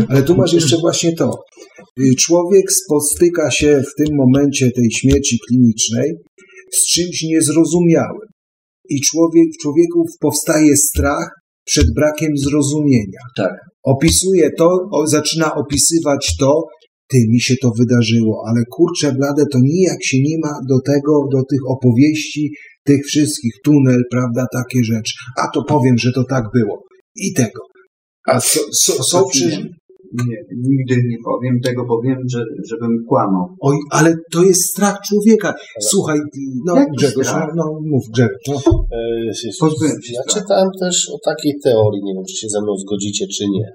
[0.09, 1.35] ale tu masz jeszcze właśnie to.
[2.01, 6.11] Y, Człowiek spotyka się w tym momencie tej śmierci klinicznej
[6.75, 8.29] z czymś niezrozumiałym.
[8.89, 11.31] I człowiek, w człowieku powstaje strach
[11.65, 13.23] przed brakiem zrozumienia.
[13.37, 13.53] Tak.
[13.83, 16.63] Opisuje to, o, zaczyna opisywać to,
[17.11, 21.13] ty, mi się to wydarzyło, ale kurczę blade, to nijak się nie ma do tego,
[21.33, 22.51] do tych opowieści,
[22.85, 25.15] tych wszystkich, tunel, prawda, takie rzeczy.
[25.39, 26.83] A to powiem, że to tak było.
[27.17, 27.61] I tego.
[28.29, 29.47] A so, so, są przy...
[30.29, 33.47] Nie, nigdy nie powiem tego, powiem, że, żebym kłamał.
[33.61, 35.55] Oj, ale to jest strach człowieka.
[35.81, 36.19] Słuchaj,
[36.67, 38.65] no Jaki Grzegorz, no, no mów Grzegorz.
[38.67, 38.87] No.
[38.93, 39.33] E,
[40.13, 43.69] Ja czytałem też o takiej teorii, nie wiem, czy się ze mną zgodzicie, czy nie.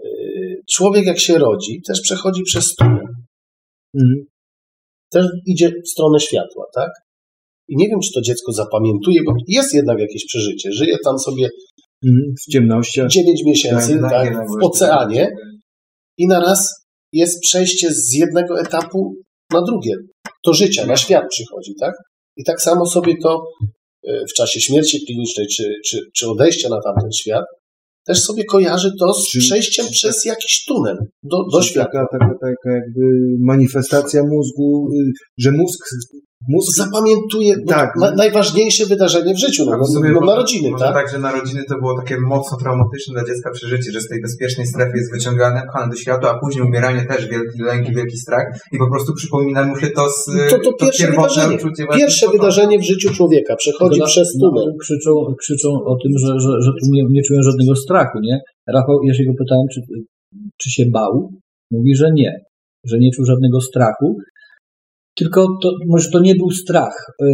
[0.00, 0.06] E,
[0.76, 3.06] Człowiek jak się rodzi, też przechodzi przez tunel.
[3.94, 4.24] Mhm.
[5.12, 6.90] Też idzie w stronę światła, tak?
[7.68, 10.72] I nie wiem, czy to dziecko zapamiętuje, bo jest jednak jakieś przeżycie.
[10.72, 11.48] Żyje tam sobie
[12.06, 12.34] Mhm.
[12.46, 13.08] W ciemnościach.
[13.08, 15.28] 9 miesięcy Tak, tak, tak, tak, w oceanie
[16.18, 16.68] i naraz
[17.12, 19.14] jest przejście z jednego etapu
[19.52, 19.94] na drugie.
[20.46, 21.94] Do życia, na świat przychodzi, tak?
[22.36, 23.42] I tak samo sobie to
[24.08, 27.44] e, w czasie śmierci klinicznej, czy, czy, czy odejścia na tamten świat,
[28.06, 31.90] też sobie kojarzy to z Czy- przejściem przez jakiś tunel do, do Czy świata.
[31.92, 33.00] Taka, taka, taka jakby
[33.40, 35.80] manifestacja mózgu, y, że mózg,
[36.48, 37.90] mózg Zapamiętuje no, Tak.
[38.00, 40.94] na, najważniejsze wydarzenie w życiu, no, no, może- narodziny, może tak?
[40.94, 44.66] tak, że narodziny to było takie mocno traumatyczne dla dziecka przeżycie, że z tej bezpiecznej
[44.66, 48.46] strefy jest wyciągane, pchane do świata, a później umieranie też, wielki lęk i wielki strach
[48.72, 51.56] i po prostu przypomina mu się to z To, to pierwsze pierwotne wydarzenie.
[51.56, 53.56] uczucie Pierwsze wydarzenie w życiu człowieka.
[53.56, 54.74] Przechodzi na- przez no, tunel.
[54.80, 55.10] krzyczą,
[55.40, 58.38] krzyczą o tym, że, że, że tu nie, nie czują żadnego strachu, nie?
[58.74, 59.80] Rafał, ja się go pytałem, czy,
[60.60, 61.30] czy się bał.
[61.70, 62.32] Mówi, że nie,
[62.90, 64.16] że nie czuł żadnego strachu.
[65.18, 66.94] Tylko to, może to nie był strach.
[67.20, 67.28] Yy,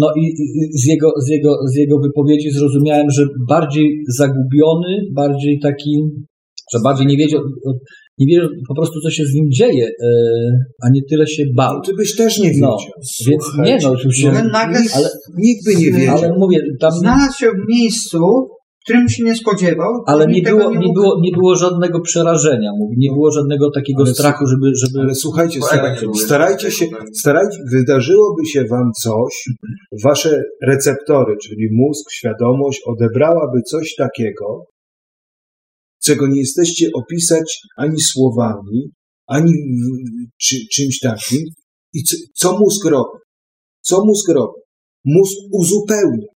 [0.00, 0.22] No i
[0.82, 3.86] z jego, z, jego, z jego wypowiedzi zrozumiałem, że bardziej
[4.18, 5.92] zagubiony, bardziej taki,
[6.72, 7.40] że bardziej nie wiedział,
[8.18, 10.50] nie wiedział po prostu, co się z nim dzieje, yy,
[10.82, 11.80] a nie tyle się bał.
[11.86, 12.78] Ty byś też nie No, wiedział.
[13.28, 14.30] więc nie no, oczywiście.
[14.30, 15.08] Ale nagle Ale,
[15.38, 16.18] Nikt by nie wiedział.
[16.18, 18.18] ale mówię, tam znalazł się w miejscu,
[18.84, 20.02] którym się nie spodziewał.
[20.06, 24.02] Ale nie było, nie, mógł- było, nie było żadnego przerażenia, mówi, nie było żadnego takiego
[24.02, 25.00] Ale strachu, żeby, żeby...
[25.00, 29.44] Ale słuchajcie, Bo stara, ego nie było starajcie się, starajcie, wydarzyłoby się wam coś,
[30.04, 34.64] wasze receptory, czyli mózg, świadomość, odebrałaby coś takiego,
[36.04, 38.90] czego nie jesteście opisać ani słowami,
[39.26, 39.52] ani
[40.40, 41.40] czy, czymś takim.
[41.92, 43.18] I co, co mózg robi?
[43.80, 44.60] Co mózg robi?
[45.04, 46.33] Mózg uzupełnia.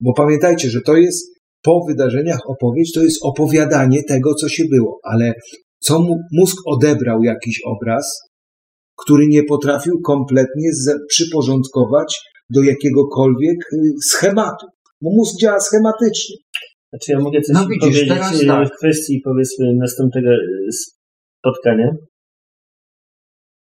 [0.00, 5.00] Bo pamiętajcie, że to jest po wydarzeniach opowieść, to jest opowiadanie tego, co się było,
[5.02, 5.32] ale
[5.78, 8.20] co mu mózg odebrał jakiś obraz,
[8.96, 12.20] który nie potrafił kompletnie z, przyporządkować
[12.50, 14.66] do jakiegokolwiek y, schematu.
[15.02, 16.36] Bo mózg działa schematycznie.
[16.90, 18.68] Znaczy ja mogę coś No widzisz, powiedzieć teraz e, tak.
[18.68, 20.36] w kwestii powiedzmy następnego e,
[21.40, 21.90] spotkania.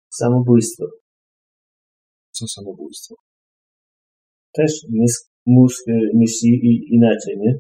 [0.10, 0.86] Samobójstwo.
[2.32, 3.16] Co samobójstwo?
[4.54, 7.54] Też mózg, mózg e, myśli i, inaczej, nie?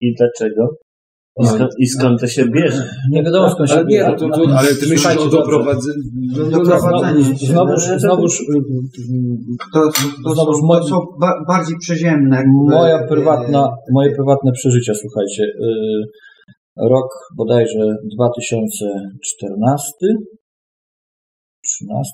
[0.00, 0.68] I dlaczego?
[1.40, 1.48] I No.
[1.50, 2.90] skąd, I skąd to się bierze?
[3.10, 4.10] Nie wiadomo skąd się Ale nie, bierze.
[4.10, 6.02] no to, to, ale ty myślisz o doprowadzeniu.
[7.36, 8.38] Znowuż, znowuż,
[9.74, 9.80] To,
[10.24, 12.42] to, Znowuż są, to są ba, bardziej przyziemne.
[12.70, 15.42] moja prywatna, moje prywatne przeżycia, słuchajcie.
[15.44, 16.04] y,
[16.90, 19.90] Rok bodajże 2014,
[21.64, 22.10] 13,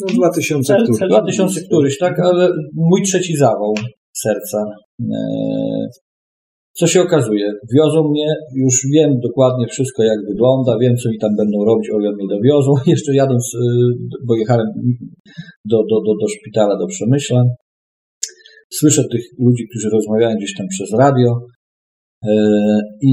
[0.00, 0.98] No 2000 Cel- któryś.
[0.98, 3.74] cel- 2000 któryś, tak, ale mój trzeci zawał
[4.24, 4.58] serca.
[5.00, 5.16] E,
[6.78, 7.46] Co się okazuje?
[7.76, 12.10] Wiozą mnie, już wiem dokładnie wszystko jak wygląda, wiem co mi tam będą robić, Olia
[12.12, 12.70] mnie dowiozą.
[12.94, 13.58] Jeszcze jadąc, y,
[14.26, 14.66] bo jechałem
[15.64, 17.42] do, do, do, do szpitala, do Przemyśla,
[18.78, 21.40] słyszę tych ludzi, którzy rozmawiają gdzieś tam przez radio e,
[23.02, 23.12] i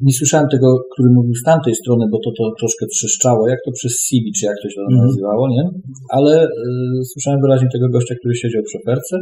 [0.00, 3.70] nie słyszałem tego, który mówił z tamtej strony, bo to, to troszkę trzeszczało, jak to
[3.72, 5.06] przez CV, czy jak to się tam Mhm.
[5.06, 5.64] nazywało, nie?
[6.16, 6.48] Ale e,
[7.12, 9.16] słyszałem wyraźnie tego gościa, który siedział przy oferce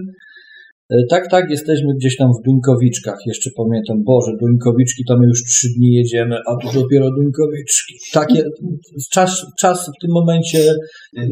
[0.92, 3.18] E, Tak, tak, jesteśmy gdzieś tam w Duńkowiczkach.
[3.26, 7.94] Jeszcze pamiętam, Boże, Duńkowiczki to my już trzy dni jedziemy, a tu dopiero Duńkowiczki.
[8.12, 8.42] Takie,
[9.12, 10.58] czas, czas w tym momencie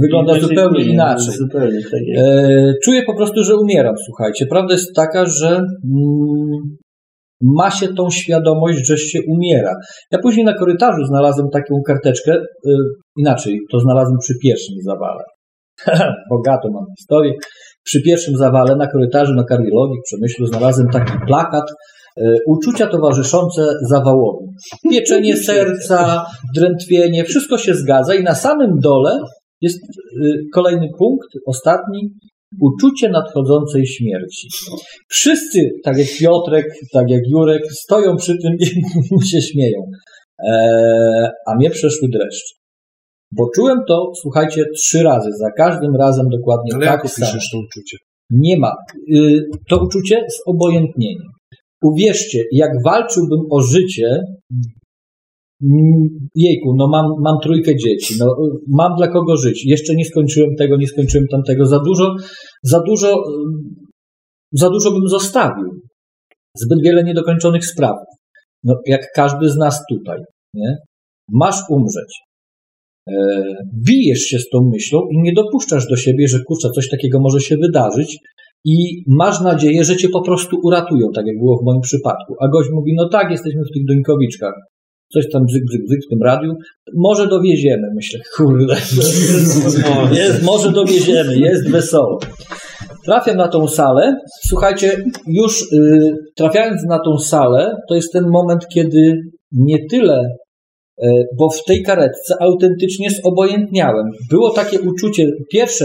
[0.00, 1.34] wygląda zupełnie inaczej.
[1.34, 2.00] Zupełnie tak.
[2.16, 4.46] E, Czuję po prostu, że umieram, słuchajcie.
[4.46, 6.76] Prawda jest taka, że mm,
[7.42, 9.74] ma się tą świadomość, że się umiera.
[10.12, 12.42] Ja później na korytarzu znalazłem taką karteczkę, e,
[13.16, 15.24] inaczej, to znalazłem przy pierwszym zawale.
[16.30, 17.32] Bogato mam historię.
[17.84, 21.64] Przy pierwszym zawale na korytarzu na kardiologii w Przemyślu znalazłem taki plakat
[22.20, 24.46] e, uczucia towarzyszące zawałowi.
[24.90, 26.24] Pieczenie serca,
[26.56, 29.18] drętwienie, wszystko się zgadza i na samym dole
[29.60, 32.00] jest e, kolejny punkt, ostatni,
[32.60, 34.48] uczucie nadchodzącej śmierci.
[35.08, 39.80] Wszyscy, tak jak Piotrek, tak jak Jurek, stoją przy tym i się śmieją.
[40.48, 42.54] Eee, a mnie przeszły dreszcze.
[43.36, 45.30] Bo czułem to, słuchajcie, trzy razy.
[45.38, 47.32] Za każdym razem dokładnie Ale tak jak samo.
[47.52, 47.96] to uczucie?
[48.30, 48.72] Nie ma.
[49.16, 51.28] Y, To uczucie z obojętnieniem.
[51.82, 54.18] Uwierzcie, jak walczyłbym o życie,
[56.36, 58.26] jejku, no mam, mam trójkę dzieci, no
[58.68, 59.64] mam dla kogo żyć.
[59.66, 61.66] Jeszcze nie skończyłem tego, nie skończyłem tamtego.
[61.66, 62.14] Za dużo,
[62.62, 63.18] za dużo, y,
[64.52, 65.68] za dużo bym zostawił.
[66.56, 67.96] Zbyt wiele niedokończonych spraw.
[68.64, 70.18] No, jak każdy z nas tutaj,
[70.54, 70.76] nie?
[71.32, 72.20] Masz umrzeć.
[73.08, 73.14] E,
[73.86, 77.40] bijesz się z tą myślą i nie dopuszczasz do siebie, że kurczę, coś takiego może
[77.40, 78.18] się wydarzyć
[78.64, 82.34] i masz nadzieję, że cię po prostu uratują, tak jak było w moim przypadku.
[82.40, 84.54] A gość mówi, no tak, jesteśmy w tych Duńkowiczkach.
[85.14, 86.52] Coś tam bzyk, bzyk, bzyk w tym radiu.
[86.96, 88.74] Może dowieziemy, myślę, kurde.
[90.22, 92.18] Jest, może dowieziemy, jest wesoło.
[93.04, 94.16] Trafiam na tą salę.
[94.48, 99.14] Słuchajcie, już y, trafiając na tą salę, to jest ten moment, kiedy
[99.52, 100.28] nie tyle
[101.02, 104.06] E, bo w tej karetce autentycznie zobojętniałem.
[104.30, 105.84] Było takie uczucie, pierwsze,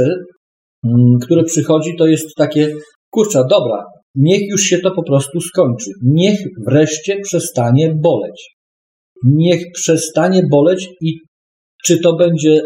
[0.85, 2.69] mm, które przychodzi, to jest takie,
[3.09, 3.83] kurczę, dobra,
[4.15, 5.91] niech już się to po prostu skończy.
[6.03, 8.56] Niech wreszcie przestanie boleć.
[9.23, 11.13] Niech przestanie boleć i
[11.85, 12.61] czy to będzie y,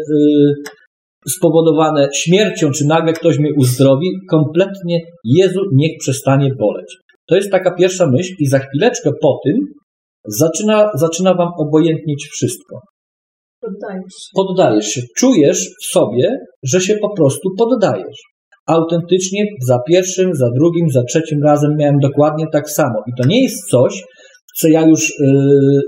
[1.28, 6.96] spowodowane śmiercią, czy nagle ktoś mnie uzdrowi, kompletnie Jezu, niech przestanie boleć.
[7.28, 9.56] To jest taka pierwsza myśl i za chwileczkę po tym
[10.26, 12.80] zaczyna, zaczyna wam obojętnić wszystko.
[13.60, 14.30] Poddajesz się.
[14.34, 18.18] Poddajesz się, czujesz w sobie, że się po prostu poddajesz.
[18.66, 23.02] Autentycznie za pierwszym, za drugim, za trzecim razem miałem dokładnie tak samo.
[23.06, 24.02] I to nie jest coś,
[24.58, 25.80] co ja już yy,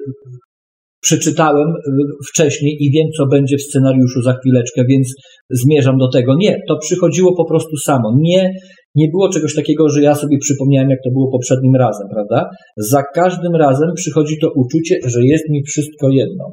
[1.04, 5.14] przeczytałem yy, wcześniej i wiem, co będzie w scenariuszu za chwileczkę, więc
[5.50, 6.34] zmierzam do tego.
[6.34, 8.08] Nie, to przychodziło po prostu samo.
[8.20, 8.50] Nie,
[8.94, 12.50] nie było czegoś takiego, że ja sobie przypomniałem, jak to było poprzednim razem, prawda?
[12.76, 16.44] Za każdym razem przychodzi to uczucie, że jest mi wszystko jedno.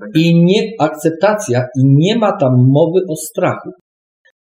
[0.00, 0.18] Taka.
[0.18, 3.70] I nie akceptacja, i nie ma tam mowy o strachu.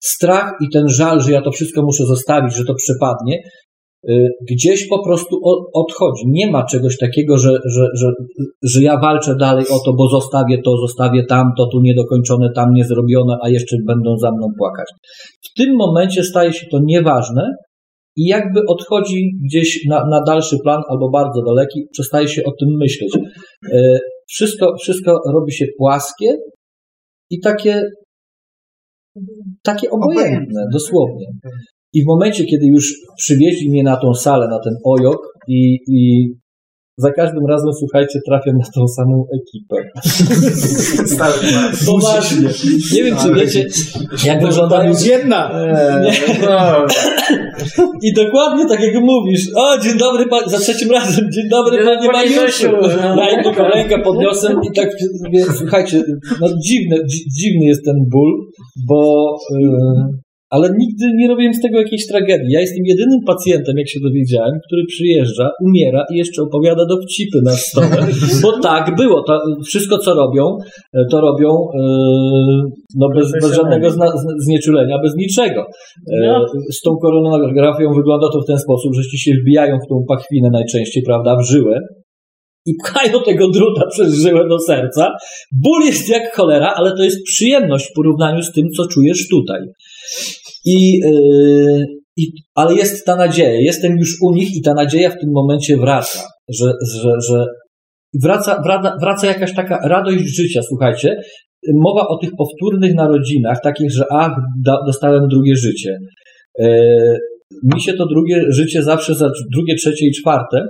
[0.03, 3.41] Strach i ten żal, że ja to wszystko muszę zostawić, że to przepadnie, y,
[4.51, 5.41] gdzieś po prostu
[5.75, 6.23] odchodzi.
[6.27, 8.09] Nie ma czegoś takiego, że, że, że,
[8.63, 13.37] że ja walczę dalej o to, bo zostawię to, zostawię tamto, tu niedokończone, tam niezrobione,
[13.43, 14.87] a jeszcze będą za mną płakać.
[15.43, 17.51] W tym momencie staje się to nieważne
[18.17, 22.69] i jakby odchodzi gdzieś na, na dalszy plan albo bardzo daleki, przestaje się o tym
[22.81, 23.17] myśleć.
[23.73, 23.99] E,
[24.29, 26.37] Wszystko, wszystko robi się płaskie
[27.31, 27.83] i takie,
[29.63, 31.27] takie obojętne, dosłownie.
[31.95, 35.19] I w momencie, kiedy już przywieźli mnie na tą salę, na ten ojok
[35.49, 36.29] i, i
[36.97, 39.77] za każdym razem, słuchajcie, trafiam na tą samą ekipę.
[41.87, 42.49] Poważnie.
[42.95, 43.67] Nie wiem, czy wiecie,
[44.27, 44.93] jak wyglądają...
[45.05, 45.51] jedna.
[46.03, 46.13] Nie.
[48.09, 49.51] I dokładnie tak jak mówisz.
[49.57, 50.49] O, dzień dobry, pan...
[50.49, 51.31] za trzecim razem.
[51.33, 52.29] Dzień dobry, Dzień panie.
[52.29, 52.69] Grzesiu.
[53.17, 54.89] Ja im tylko rękę podniosłem i tak,
[55.59, 56.03] słuchajcie,
[56.41, 58.33] no dziwny, dzi- dziwny jest ten ból,
[58.89, 59.31] bo...
[59.61, 60.24] Yy,
[60.55, 62.51] ale nigdy nie robiłem z tego jakiejś tragedii.
[62.51, 67.51] Ja jestem jedynym pacjentem, jak się dowiedziałem, który przyjeżdża, umiera i jeszcze opowiada dowcipy na
[67.51, 68.01] stole.
[68.43, 69.23] Bo tak było.
[69.23, 70.57] To, wszystko, co robią,
[70.95, 71.81] e, to robią e,
[72.97, 74.07] no bez, bez żadnego zna,
[74.39, 75.67] znieczulenia, bez niczego.
[76.21, 76.47] No.
[76.73, 80.49] Z tą koronografią wygląda to w ten sposób, że ci się wbijają w tą pachwinę
[80.53, 81.81] najczęściej, prawda, w żyłę
[82.67, 85.17] i pchają tego druta przez żyłę do serca.
[85.53, 89.61] Ból jest jak cholera, ale to jest przyjemność w porównaniu z tym, co czujesz tutaj.
[90.65, 91.85] I, yy,
[92.17, 93.61] i, ale jest ta nadzieja.
[93.61, 96.19] Jestem już u nich i ta nadzieja w tym momencie wraca.
[96.49, 97.45] Że, że, że
[98.23, 101.17] wraca, wraca, wraca jakaś taka radość życia, słuchajcie.
[101.75, 104.33] Mowa o tych powtórnych narodzinach, takich, że ach,
[104.87, 105.99] dostałem drugie życie.
[106.59, 107.19] Yy,
[107.63, 110.67] mi się to drugie życie zawsze, za, drugie, trzecie i czwarte,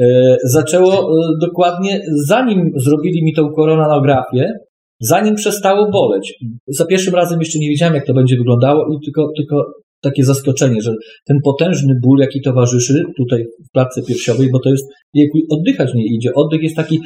[0.00, 1.06] e, zaczęło e,
[1.40, 4.52] dokładnie zanim zrobili mi tą koronografię,
[5.02, 6.34] zanim przestało boleć.
[6.66, 9.66] Za pierwszym razem jeszcze nie wiedziałem, jak to będzie wyglądało i tylko, tylko
[10.02, 10.92] takie zaskoczenie, że
[11.26, 14.84] ten potężny ból, jaki towarzyszy tutaj w klatce piersiowej, bo to jest,
[15.14, 16.30] jejku, oddychać nie idzie.
[16.34, 17.00] Oddech jest taki,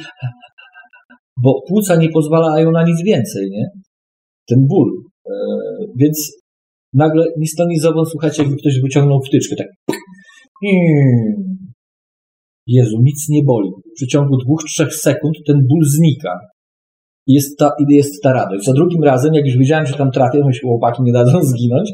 [1.43, 3.65] bo płuca nie pozwalają na nic więcej, nie?
[4.49, 4.91] Ten ból.
[5.27, 5.33] E,
[5.97, 6.33] więc
[6.93, 9.67] nagle ni stąd, ni zowąd, słuchajcie, jakby ktoś wyciągnął wtyczkę, tak.
[12.67, 13.71] Jezu, nic nie boli.
[13.71, 16.39] W przeciągu dwóch, trzech sekund ten ból znika.
[17.27, 18.67] Jest ta, jest ta radość.
[18.67, 21.91] Za drugim razem, jak już wiedziałem, że tam trafię, myślę, chłopaki nie dadzą zginąć.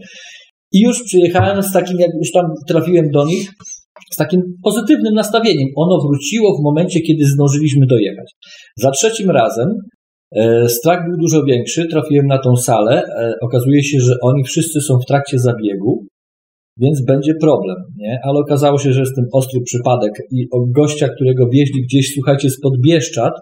[0.72, 3.50] I już przyjechałem z takim, jak już tam trafiłem do nich,
[4.12, 5.68] z takim pozytywnym nastawieniem.
[5.76, 8.32] Ono wróciło w momencie, kiedy zdążyliśmy dojechać.
[8.76, 9.68] Za trzecim razem
[10.36, 11.86] e, strach był dużo większy.
[11.86, 13.02] Trafiłem na tą salę.
[13.18, 16.06] E, okazuje się, że oni wszyscy są w trakcie zabiegu.
[16.80, 18.18] Więc będzie problem, nie?
[18.24, 20.46] Ale okazało się, że jest ten ostry przypadek i
[20.76, 23.32] gościa, którego wieźli gdzieś, słuchajcie, spod Bieszczad,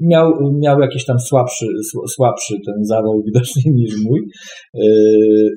[0.00, 1.66] miał, miał jakiś tam słabszy,
[2.08, 4.20] słabszy ten zawał widocznie niż mój,
[4.74, 4.82] yy,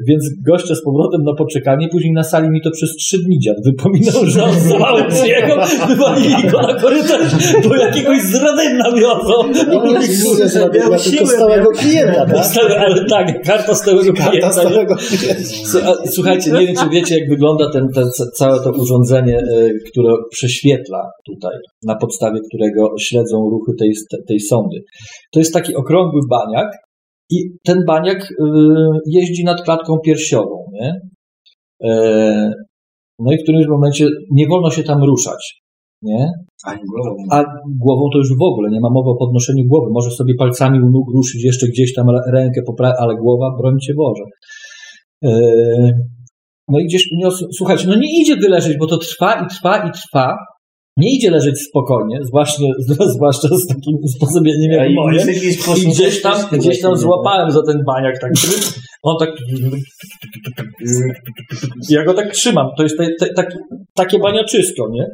[0.07, 3.57] więc gościa z powrotem na poczekanie, później na sali mi to przez trzy dni dziad
[3.65, 5.57] wypominał, że on zawałem przyjechał,
[5.87, 7.35] wywalili go na korytarz,
[7.69, 9.53] bo jakiegoś zradynna wiozą.
[11.11, 12.35] Tylko stałego klienta, tak?
[12.77, 14.51] Ale tak, karta stałego Karta klienta.
[14.51, 14.95] stałego
[16.05, 21.11] Słuchajcie, nie wiem, czy wiecie, jak wygląda ten, ten, całe to urządzenie, y, które prześwietla
[21.25, 23.91] tutaj, na podstawie którego śledzą ruchy tej,
[24.27, 24.77] tej sondy.
[25.33, 26.67] To jest taki okrągły baniak
[27.31, 28.35] i ten baniak y,
[29.07, 30.93] jeździ nad klatką piersiową, nie?
[31.83, 32.51] E,
[33.19, 35.61] No i w którymś momencie nie wolno się tam ruszać,
[36.01, 36.27] nie?
[37.31, 37.43] A
[37.79, 39.87] głową to już w ogóle, nie ma mowy o podnoszeniu głowy.
[39.91, 42.61] Może sobie palcami u nóg ruszyć jeszcze gdzieś tam rękę
[42.99, 44.23] ale głowa, brońcie Boże.
[45.25, 45.31] E,
[46.67, 49.91] No i gdzieś, no, słuchajcie, no nie idzie wyleżeć, bo to trwa i trwa i
[49.91, 50.37] trwa.
[50.97, 52.63] Nie idzie leżeć spokojnie, zwłaszcza,
[53.15, 55.25] zwłaszcza z takim usposobieniem A jak i moje.
[55.77, 58.31] I gdzieś tam, gdzieś tam złapałem za ten baniak tak.
[59.03, 59.29] On tak.
[61.89, 62.67] Ja go tak trzymam.
[62.77, 63.57] To jest te, te, tak,
[63.93, 65.05] takie baniaczysko, nie?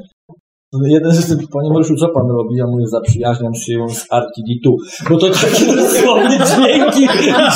[0.74, 2.56] Jeden z tych, panie Mariuszu, co pan robi?
[2.56, 4.72] Ja mówię, zaprzyjaźniam się z RTD2.
[5.10, 7.08] Bo to takie dosłownie dźwięki,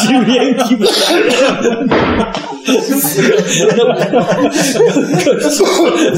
[0.01, 0.75] dźwięki.
[3.77, 3.85] No,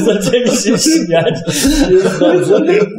[0.06, 1.34] zaczęli się śmiać.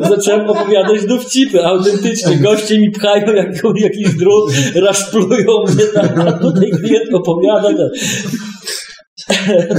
[0.10, 1.66] Zacząłem opowiadać dowcipy.
[1.66, 7.70] Autentycznie goście mi pchają jak, jakiś drut, raszplują mnie, tam, a tutaj klient opowiada.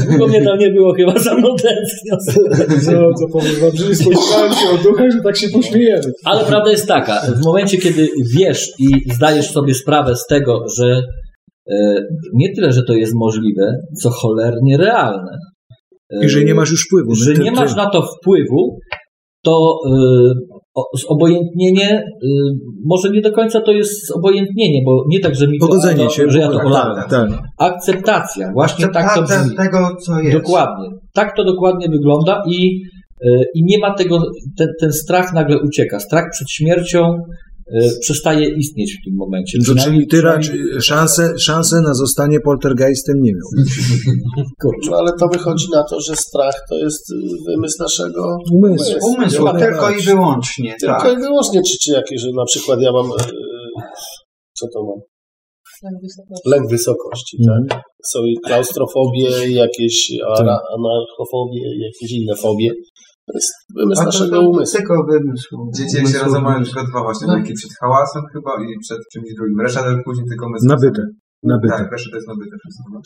[0.09, 2.16] Długo mnie tam nie było, chyba za mną tęsknią.
[2.93, 6.12] No, co powiem wam, że nie spodziewałem się o duchach, że tak się pośmiejemy.
[6.24, 11.02] Ale prawda jest taka, w momencie, kiedy wiesz i zdajesz sobie sprawę z tego, że
[11.70, 12.02] e,
[12.35, 15.39] nie tyle, że to jest możliwe, co cholernie realne.
[16.12, 17.14] E, I że nie masz już wpływu.
[17.14, 18.78] Że nie masz na to wpływu,
[19.44, 20.55] to e,
[21.08, 22.04] zobojętnienie, e,
[22.84, 26.10] może nie do końca to jest zobojętnienie, bo nie tak, że mi to, Pogodzenie to,
[26.10, 27.30] się, że ja to tak, tak.
[27.58, 29.56] Akceptacja, właśnie tak to Akceptacja brzmi.
[29.56, 30.36] tego, co jest.
[30.36, 30.88] Dokładnie.
[31.14, 32.82] Tak to dokładnie wygląda i,
[33.26, 34.22] e, i nie ma tego,
[34.58, 36.00] ten, ten strach nagle ucieka.
[36.00, 37.14] Strach przed śmiercią
[38.01, 39.59] przestaje istnieć w tym momencie.
[39.66, 43.64] To czyli ty raczej szanse, szanse na zostanie poltergeistem nie miał.
[44.90, 47.14] No ale to wychodzi na to, że strach to jest y,
[47.48, 48.36] wymysł naszego
[49.02, 49.47] Umysłu.
[49.59, 50.74] Tylko i wyłącznie.
[50.80, 51.18] Tylko Tak.
[51.18, 53.10] i wyłącznie, czy, czy jakieś, że na przykład ja mam, y,
[54.59, 55.01] co to mam?
[56.47, 57.82] Lęk wysokości, tak?
[58.12, 62.70] Są i klaustrofobie, i jakieś ara, anarchofobie, i jakieś inne fobie.
[63.26, 64.76] To jest wymysł A to- naszego to umysłu.
[64.78, 65.48] Tylko wymysł.
[65.76, 67.34] Dzieci jak się rozumieją na przykład dwa właśnie, No.
[67.60, 69.60] przed hałasem chyba i przed czymś drugim.
[69.64, 71.02] Reszta to później tylko my Nabyte.
[71.52, 71.76] Nabyte.
[71.76, 73.00] Tak, reszta to jest nabyte wszystko.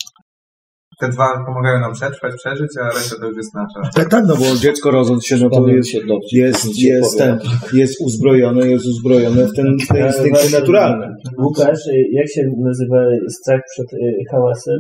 [1.01, 3.81] Te dwa pomagają nam przetrwać, przeżyć, a reszta to już jest nasza.
[3.95, 7.39] Tak, tak, no bo dziecko rodząc się, no to jest, się dobrze, jest, jest, ten,
[7.73, 11.07] jest uzbrojone, jest uzbrojone w, ten, w te instynkty naturalne.
[11.39, 11.79] Łukasz,
[12.13, 13.99] jak się nazywa strach przed y,
[14.31, 14.79] hałasem?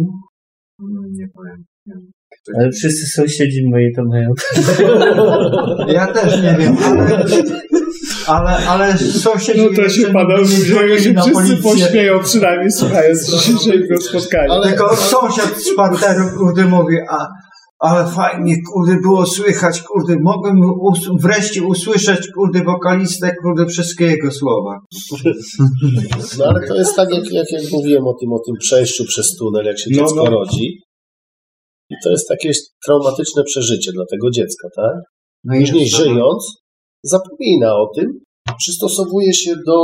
[1.19, 1.65] Nie powiem.
[2.59, 4.29] Ale wszyscy sąsiedzi moi to mają.
[5.95, 7.25] Ja też nie wiem, ale,
[8.27, 9.61] ale, ale sąsiedzi...
[9.61, 14.63] No to się nie że się wszyscy pośmieją przynajmniej słuchając dzisiejszego spotkania.
[14.63, 17.27] Tylko sąsiad z parteru, kurde, mówi, a,
[17.79, 24.31] ale fajnie, kurde, było słychać, kurde, mogłem us- wreszcie usłyszeć, kurde, wokalistę, kurde, wszystkie jego
[24.31, 24.79] słowa.
[26.39, 29.37] No ale to jest tak, jak, jak, jak mówiłem o tym, o tym przejściu przez
[29.37, 30.31] tunel, jak się No, dziecko no.
[30.31, 30.81] rodzi.
[32.05, 32.51] To jest takie
[32.87, 34.97] traumatyczne przeżycie dla tego dziecka, tak?
[35.45, 36.61] No Później żyjąc,
[37.05, 38.07] zapomina o tym,
[38.59, 39.77] przystosowuje się do.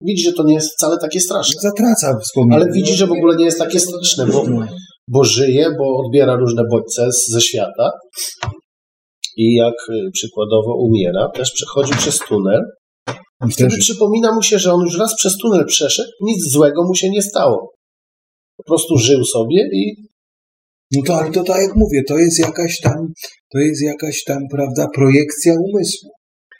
[0.00, 1.60] Widzi, że to nie jest wcale takie straszne.
[1.62, 2.62] Zatraca wspomnienie.
[2.62, 4.44] Ale widzi, że w ogóle nie jest takie straszne, bo,
[5.08, 7.90] bo żyje, bo odbiera różne bodźce ze świata.
[9.36, 12.60] I jak y, przykładowo umiera, też przechodzi przez tunel.
[13.48, 16.94] I wtedy przypomina mu się, że on już raz przez tunel przeszedł, nic złego mu
[16.94, 17.72] się nie stało.
[18.56, 20.07] Po prostu żył sobie i
[20.96, 22.98] No to, ale to tak jak mówię, to jest jakaś tam,
[23.52, 26.10] to jest jakaś tam, prawda, projekcja umysłu.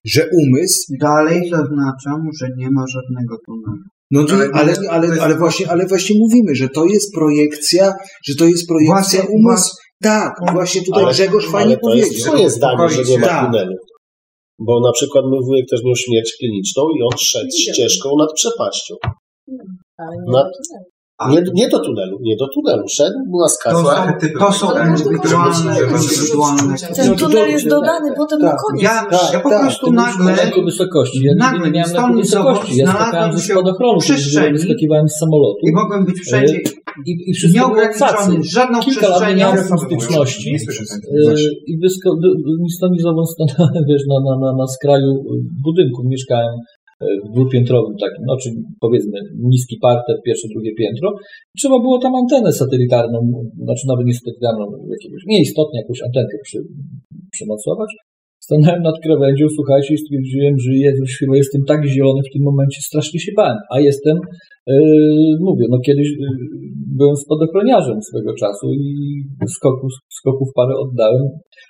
[0.04, 3.82] Że umysł, Dalej zaznaczam, że nie ma żadnego tunelu.
[4.10, 7.92] no ale, Ale- ale, ale, ale, właśnie, ale właśnie mówimy, że to jest projekcja,
[8.26, 9.74] że to jest projekcja Właśnie- umysłu.
[10.02, 13.46] Tak, właśnie tutaj Ale- Grzegorz ale fajnie to jest twoje zdanie, że nie ma Tak.
[13.46, 13.74] tunelu.
[14.66, 18.94] Bo na przykład mój wujek też miał śmierć kliniczną i on szedł ścieżką nad przepaścią.
[20.32, 20.46] Nad,
[21.26, 22.82] nie, nie do tunelu, nie do tunelu.
[22.88, 23.82] Szedł, była skaza.
[23.82, 28.82] To są, to są indywidualne, indywidualne Ten tunel jest dodany potem na koniec.
[28.82, 31.24] Ja, ja po prostu nagle, Jako wysokości.
[31.24, 32.76] Ja nagle nigdy nie miałem takiej wysokości.
[32.76, 33.98] Ja skakałem ze spadochronu,
[34.52, 35.60] wyskakiwałem z samolotu.
[35.62, 36.58] i mogłem być wszędzie
[37.06, 38.32] I, i wszystko było cacy.
[38.42, 39.56] żadną Kilka lat nie miałem.
[39.56, 41.30] Nie tego.
[41.30, 41.34] Yy,
[41.66, 42.28] I wysko, wy,
[42.62, 45.12] ni stąd ni zowąd stanąłem, wiesz, na, na, na, na skraju
[45.64, 46.02] budynku.
[46.04, 48.48] Mieszkałem e, w dwupiętrowym takim, no czy
[48.80, 49.18] powiedzmy
[49.52, 51.08] niski parter, pierwsze, drugie piętro.
[51.58, 53.18] Trzeba było tam antenę satelitarną,
[53.66, 54.64] znaczy nawet nie satelitarną,
[54.96, 56.58] jakiegoś, nieistotnie jakąś antenkę przy,
[57.34, 57.90] przymocować.
[58.46, 62.80] Stanąłem nad krawędzią, słuchajcie, i stwierdziłem, że Jezus, chyba jestem tak zielony w tym momencie,
[62.88, 63.58] strasznie się bałem.
[63.74, 64.16] A jestem,
[64.66, 66.26] yy, mówię, no kiedyś yy,
[66.98, 68.90] byłem spadochroniarzem swego czasu i
[69.56, 71.22] skoków, skoków parę oddałem.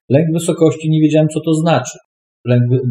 [0.08, 1.98] Lęk wysokości nie wiedziałem, co to znaczy.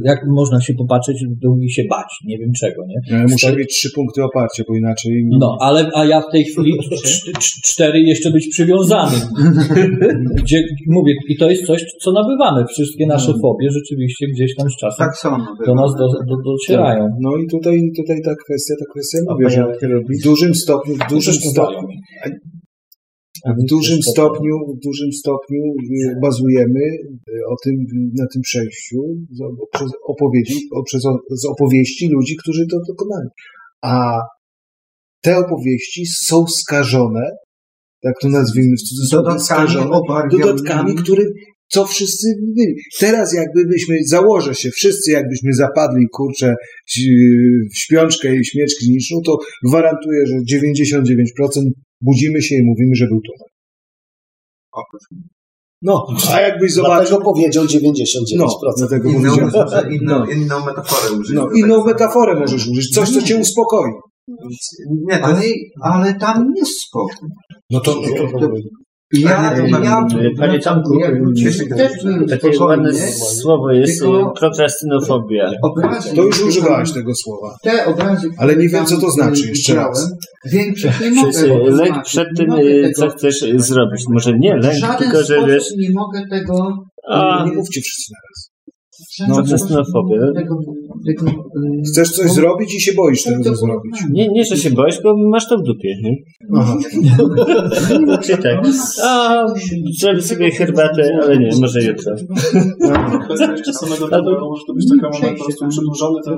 [0.04, 3.18] Jak można się popatrzeć w dół i się bać, nie wiem czego, nie?
[3.18, 5.12] Ja muszę Stoi- mieć trzy punkty oparcia, bo inaczej...
[5.40, 9.20] no, ale a ja w tej chwili cz- cz- cztery jeszcze być przywiązanym.
[10.42, 12.66] Gdzie mówię, i to jest coś, co nabywamy.
[12.70, 15.30] Wszystkie nasze fobie rzeczywiście gdzieś tam z czasem Tak są
[15.66, 17.08] do nas do, do, docierają.
[17.22, 19.64] No i tutaj, tutaj ta kwestia, ta kwestia, mówię, że
[20.20, 21.88] w dużym stopniu, w dużym stopniu,
[23.46, 27.74] w dużym stopniu, w dużym stopniu y, bazujemy y, o tym,
[28.16, 28.98] na tym przejściu
[29.74, 31.02] przez opowiedzi, o- przez,
[31.32, 33.30] z opowieści ludzi, którzy to dokonali.
[33.82, 34.20] A
[35.22, 37.30] te opowieści są skażone,
[38.04, 39.90] tak to nazwijmy w cudzysłowie, Dodatkami skażone,
[40.38, 41.28] dodatkami, którym
[41.68, 42.74] co wszyscy byli.
[43.00, 46.56] Teraz jakbyśmy, założę się, wszyscy jakbyśmy zapadli, kurczę,
[47.74, 49.38] w śpiączkę i śmierć kliniczną, to
[49.68, 51.28] gwarantuję, że 99%
[52.02, 53.48] budzimy się i mówimy, że był tunel.
[55.82, 56.96] No, a jakbyś zobaczył...
[57.08, 57.98] Dlatego powiedział 99%.
[58.38, 59.52] No, dlatego Inną, powiedziałem.
[59.54, 60.26] może inną, No.
[60.26, 61.36] inną metaforę użyć.
[61.36, 63.92] No, inną metaforę możesz użyć, coś, co cię uspokoi.
[65.08, 65.42] Nie, to Ale,
[65.84, 67.30] ale tam jest spokój.
[67.70, 68.02] No to,
[69.14, 69.56] Ja,
[70.38, 70.90] Panie Tomku,
[72.04, 72.94] byłem takie ładne
[73.42, 75.52] słowo jest tylko- prokrastynofobia.
[75.64, 77.56] Obrazy, to już używałeś tego słowa.
[77.64, 80.12] Te obrazy, Ale nie wiem, co to znaczy, jeszcze raz.
[80.46, 82.48] Większość nie mogę y, tego lęk przed tym,
[82.96, 84.04] co chcesz zrobić.
[84.10, 85.64] Może nie lęk, tylko że sposób wiesz...
[85.78, 86.78] nie mogę tego...
[87.10, 88.50] A, Nie mówcie wszyscy naraz.
[88.54, 88.57] w
[89.30, 89.36] No,
[90.34, 90.56] tego,
[91.06, 93.94] tego, y, Chcesz coś zrobić i się boisz tego to- zrobić.
[94.12, 95.90] Nie, nie, że się boisz, bo masz to w dupie.
[96.04, 96.16] Nie?
[96.58, 96.78] Aha.
[98.26, 98.66] Czy tak?
[99.04, 99.46] A,
[100.00, 102.14] zrobię sobie herbatę, ale nie, może jutro.
[103.26, 106.38] Kwestia jeszcze samego tunelu, może to być taki moment po prostu przedłużony ten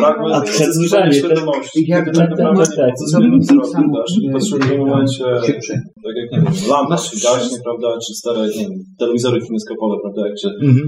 [0.00, 1.86] fragment A przedłużanie to- świadomości.
[1.86, 2.94] Kiedy tak naprawdę tak.
[2.98, 5.24] co sobie Zrobić zrobisz, e, patrzysz w tym momencie,
[6.04, 10.20] tak jak, nie wiem, lampa się gaśnie, prawda, czy stare, nie wiem, telewizory kineskopowe, prawda,
[10.28, 10.86] jak się Mhm.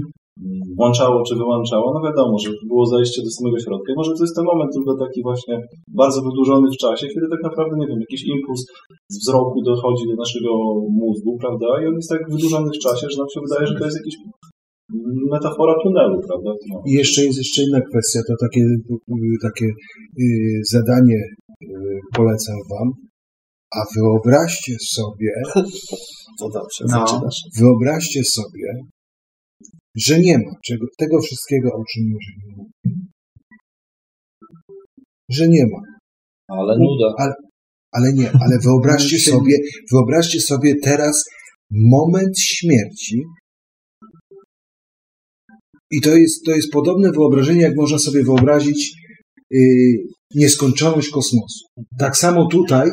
[0.79, 3.87] Włączało czy wyłączało, no wiadomo, że było zajście do samego środka.
[3.93, 5.55] I może to jest ten moment tylko taki właśnie
[6.01, 8.61] bardzo wydłużony w czasie, kiedy tak naprawdę, nie wiem, jakiś impuls
[9.13, 10.51] z wzroku dochodzi do naszego
[11.01, 13.85] mózgu, prawda, i on jest tak wydłużony w czasie, że nam się wydaje, że to
[13.87, 14.15] jest jakiś
[15.35, 16.51] metafora tunelu, prawda?
[16.71, 16.77] No.
[16.89, 18.61] I jeszcze jest jeszcze inna kwestia, to takie,
[19.47, 19.67] takie
[20.23, 20.25] y,
[20.75, 21.19] zadanie
[21.63, 22.87] y, polecam wam.
[23.77, 25.31] A wyobraźcie sobie,
[26.39, 27.07] To dobrze, No.
[27.07, 27.39] zaczynasz.
[27.61, 28.67] wyobraźcie sobie,
[29.97, 32.69] że nie ma czego, tego wszystkiego, o czym mówimy.
[35.29, 35.81] Że nie ma.
[36.47, 37.13] Ale nuda.
[37.17, 37.33] Ale,
[37.91, 39.57] ale nie, ale wyobraźcie sobie,
[39.91, 41.23] wyobraźcie sobie teraz
[41.71, 43.21] moment śmierci.
[45.91, 48.93] I to jest, to jest podobne wyobrażenie, jak można sobie wyobrazić
[49.51, 49.59] yy,
[50.35, 51.65] nieskończoność kosmosu.
[51.99, 52.89] Tak samo tutaj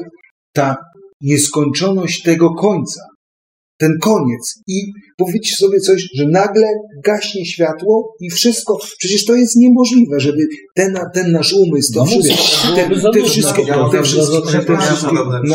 [0.52, 0.76] ta
[1.20, 3.00] nieskończoność tego końca,
[3.78, 4.62] ten koniec.
[4.66, 6.66] I powiedzcie sobie coś, że nagle
[7.04, 8.78] gaśnie światło i wszystko.
[8.98, 13.24] Przecież to jest niemożliwe, żeby ten, ten nasz umysł, to No wszystko, te, te dużo.
[13.24, 15.14] wszystkie, te wszystkie, te wszystkie,
[15.44, 15.54] no,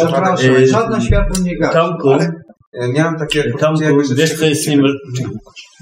[0.57, 1.79] Y, żadne światło nie gaśnie.
[2.13, 2.31] Ale e,
[2.73, 5.29] miałem takie poczucie, jakby, że, wiesz jest niemożliwe?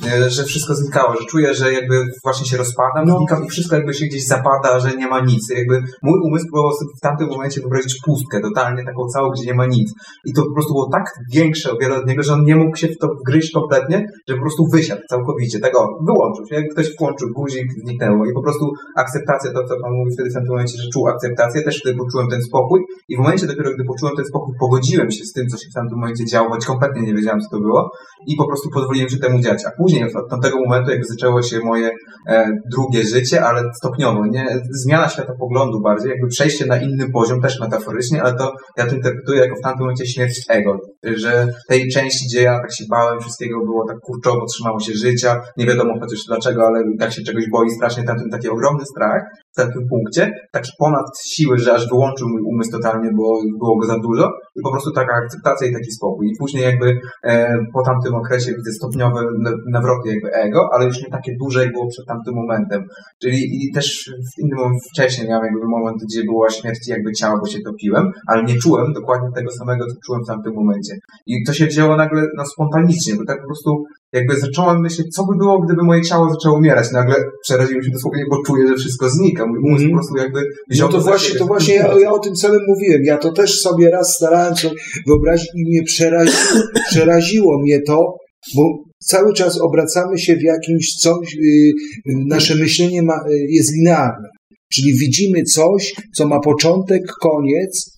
[0.05, 3.17] e, że wszystko znikało, że czuję, że jakby właśnie się rozpadam, No.
[3.17, 5.49] znikam i wszystko jakby się gdzieś zapada, że nie ma nic.
[5.49, 9.53] Jakby mój umysł próbował sobie w tamtym momencie wyobrazić pustkę, totalnie taką całą, gdzie nie
[9.53, 9.93] ma nic.
[10.25, 12.77] I to po prostu było tak większe o wiele od niego, że on nie mógł
[12.77, 15.59] się w to wgryźć kompletnie, że po prostu wysiadł całkowicie.
[15.59, 16.55] Tego wyłączył się.
[16.55, 18.25] Jak ktoś włączył guzik, zniknęło.
[18.25, 18.65] I po prostu
[18.95, 22.27] akceptacja, to co pan mówi wtedy w tamtym momencie, że czuł akceptację, też wtedy poczułem
[22.29, 22.79] ten spokój.
[23.09, 25.73] I w momencie dopiero, gdy poczułem ten spokój, pogodziłem się z tym, co się w
[25.73, 27.91] tamtym momencie działo, choć kompletnie nie wiedziałem, co to było
[28.27, 29.65] i po prostu pozwoliłem się temu dziać.
[29.65, 31.89] A później od tamtego momentu jakby zaczęło się moje
[32.27, 34.45] e, drugie życie, ale stopniowo, nie?
[34.83, 39.39] Zmiana światopoglądu bardziej, jakby przejście na inny poziom, też metaforycznie, ale to ja to interpretuję
[39.41, 43.59] jako w tamtym momencie śmierć ego, że tej części, gdzie ja tak się bałem, wszystkiego
[43.59, 47.69] było tak kurczowo, trzymało się życia, nie wiadomo chociaż dlaczego, ale tak się czegoś boi
[47.69, 49.21] strasznie, tamten taki ogromny strach
[49.57, 53.23] tamtym punkcie, taki ponad siły, że aż wyłączył mój umysł totalnie, bo
[53.59, 56.27] było go za dużo i po prostu taka akceptacja i taki spokój.
[56.27, 61.01] I później jakby e, po tamtym okresie widzę stopniowe na- nawroty jakby ego, ale już
[61.03, 62.83] nie takie duże, jak było przed tamtym momentem.
[63.21, 64.59] Czyli i też w innym
[64.91, 68.93] wcześniej miałem jakby moment, gdzie była śmierć jakby ciała, bo się topiłem, ale nie czułem
[68.93, 70.93] dokładnie tego samego, co czułem w tamtym momencie.
[71.27, 75.25] I to się działo nagle no, spontanicznie, bo tak po prostu jakby zacząłem myśleć, co
[75.25, 76.91] by było, gdyby moje ciało zaczęło umierać.
[76.91, 79.45] Nagle przeraziłem się dosłownie, bo czuję, że wszystko znika.
[79.47, 81.39] Mój umysł po prostu jakby wziął No to właśnie, siebie.
[81.39, 83.01] to właśnie ja, ja o tym samym mówiłem.
[83.03, 84.75] Ja to też sobie raz starałem sobie
[85.07, 86.61] wyobrazić i mnie przeraziło,
[86.91, 88.13] przeraziło mnie to,
[88.55, 88.63] bo
[89.03, 94.27] cały czas obracamy się w jakimś coś, y, y, nasze myślenie ma, y, jest linearne.
[94.73, 97.96] Czyli widzimy coś, co ma początek, koniec,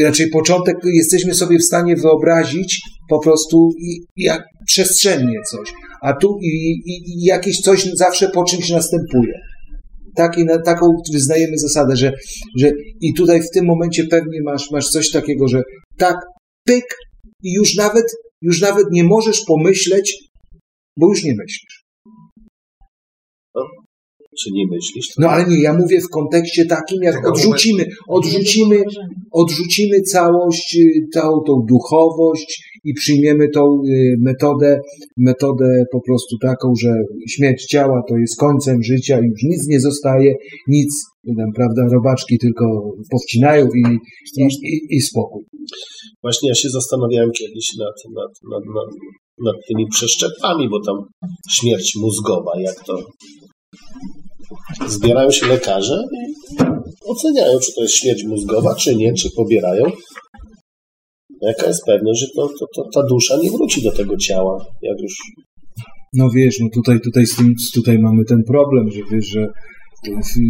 [0.00, 6.38] raczej początek jesteśmy sobie w stanie wyobrazić po prostu i, jak przestrzennie coś, a tu
[6.42, 6.46] i,
[6.86, 9.32] i, i jakieś coś zawsze po czymś następuje.
[10.16, 12.12] Taki, na, taką wyznajemy zasadę, że,
[12.58, 15.62] że i tutaj w tym momencie pewnie masz, masz coś takiego, że
[15.98, 16.16] tak,
[16.66, 16.84] pyk
[17.42, 18.04] i już nawet,
[18.42, 20.28] już nawet nie możesz pomyśleć,
[20.98, 21.82] bo już nie myślisz.
[24.40, 25.06] Czy nie myślisz?
[25.18, 28.82] No ale nie, ja mówię w kontekście takim, jak odrzucimy, odrzucimy,
[29.32, 34.80] odrzucimy całość, y, całą tą duchowość i przyjmiemy tą y, metodę,
[35.16, 36.92] metodę po prostu taką, że
[37.28, 40.34] śmierć ciała to jest końcem życia i już nic nie zostaje,
[40.68, 41.04] nic,
[41.38, 42.64] tam, prawda, robaczki tylko
[43.10, 43.98] powcinają i,
[44.36, 45.42] i, i, i spokój.
[46.22, 48.88] Właśnie ja się zastanawiałem kiedyś nad, nad, nad, nad,
[49.46, 50.96] nad tymi przeszczepami, bo tam
[51.50, 52.98] śmierć mózgowa, jak to
[54.88, 56.34] zbierają się lekarze i
[57.06, 59.84] oceniają, czy to jest śmierć mózgowa, czy nie, czy pobierają.
[61.42, 65.00] Jaka jest pewność, że to, to, to, ta dusza nie wróci do tego ciała, jak
[65.02, 65.14] już
[66.14, 69.46] No wiesz, no tutaj, tutaj, z tym, tutaj mamy ten problem, że wiesz, że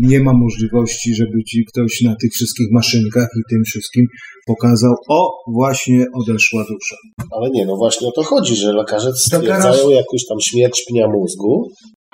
[0.02, 4.06] nie ma możliwości, żeby ci ktoś na tych wszystkich maszynkach i tym wszystkim
[4.46, 6.96] pokazał, o, właśnie odeszła dusza.
[7.30, 11.68] Ale nie, no właśnie o to chodzi, że lekarze stwierdzają jakąś tam śmierć pnia mózgu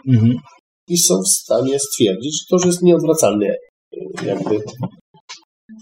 [0.09, 0.34] Mhm.
[0.89, 4.56] I są w stanie stwierdzić, że to już jest nieodwracalny y, jakby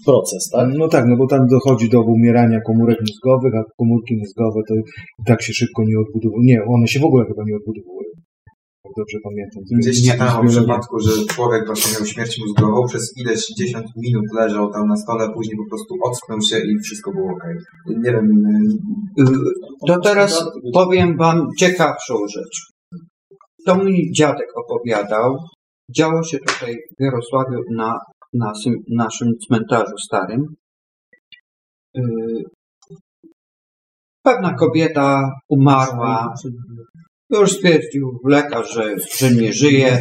[0.05, 0.67] proces, tak?
[0.77, 5.23] No tak, no bo tam dochodzi do umierania komórek mózgowych, a komórki mózgowe to i
[5.25, 6.43] tak się szybko nie odbudowują.
[6.43, 8.09] Nie, one się w ogóle chyba nie odbudowują.
[8.85, 9.61] Jak dobrze pamiętam.
[9.81, 14.71] Gdzieś czytałem o przypadku, że człowiek właśnie miał śmierć mózgową, przez ileś dziesiąt minut leżał
[14.73, 17.43] tam na stole, później po prostu ocknął się i wszystko było ok.
[17.87, 18.25] Nie wiem.
[19.19, 19.23] y,
[19.87, 22.76] To teraz powiem wam ciekawszą rzecz.
[23.67, 25.37] To mi dziadek opowiadał.
[25.97, 27.99] Działo się tutaj w Jarosławiu na,
[28.33, 28.51] na
[28.89, 30.41] naszym cmentarzu starym.
[31.97, 32.01] Y,
[34.25, 36.33] Pewna kobieta umarła.
[37.29, 39.99] Już stwierdził lekarz, że, że nie żyje.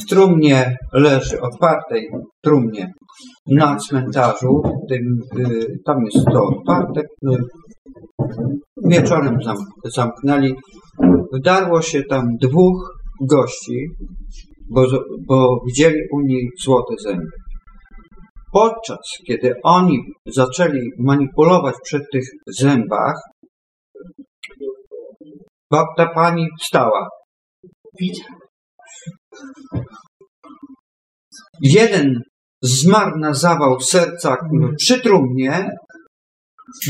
[0.00, 2.08] W trumnie leży, otwartej
[2.44, 2.92] trumnie
[3.46, 4.62] na cmentarzu.
[4.88, 7.00] Tym, y, tam jest to otwarte.
[7.00, 7.36] y,
[8.84, 10.54] Wieczorem zam, zamknęli.
[11.32, 13.86] Wdarło się tam dwóch gości,
[14.70, 14.86] bo,
[15.28, 17.30] bo widzieli u niej złote zęby.
[18.52, 23.14] Podczas kiedy oni zaczęli manipulować przy tych zębach,
[25.70, 27.08] babta pani wstała.
[31.60, 32.22] Jeden
[32.62, 34.36] zmarł na zawał serca
[34.76, 35.70] przy trumnie,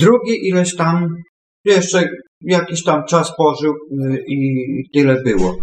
[0.00, 1.06] drugi ileś tam
[1.64, 2.08] jeszcze
[2.40, 4.38] jakiś tam czas pożył y, i
[4.94, 5.56] tyle było.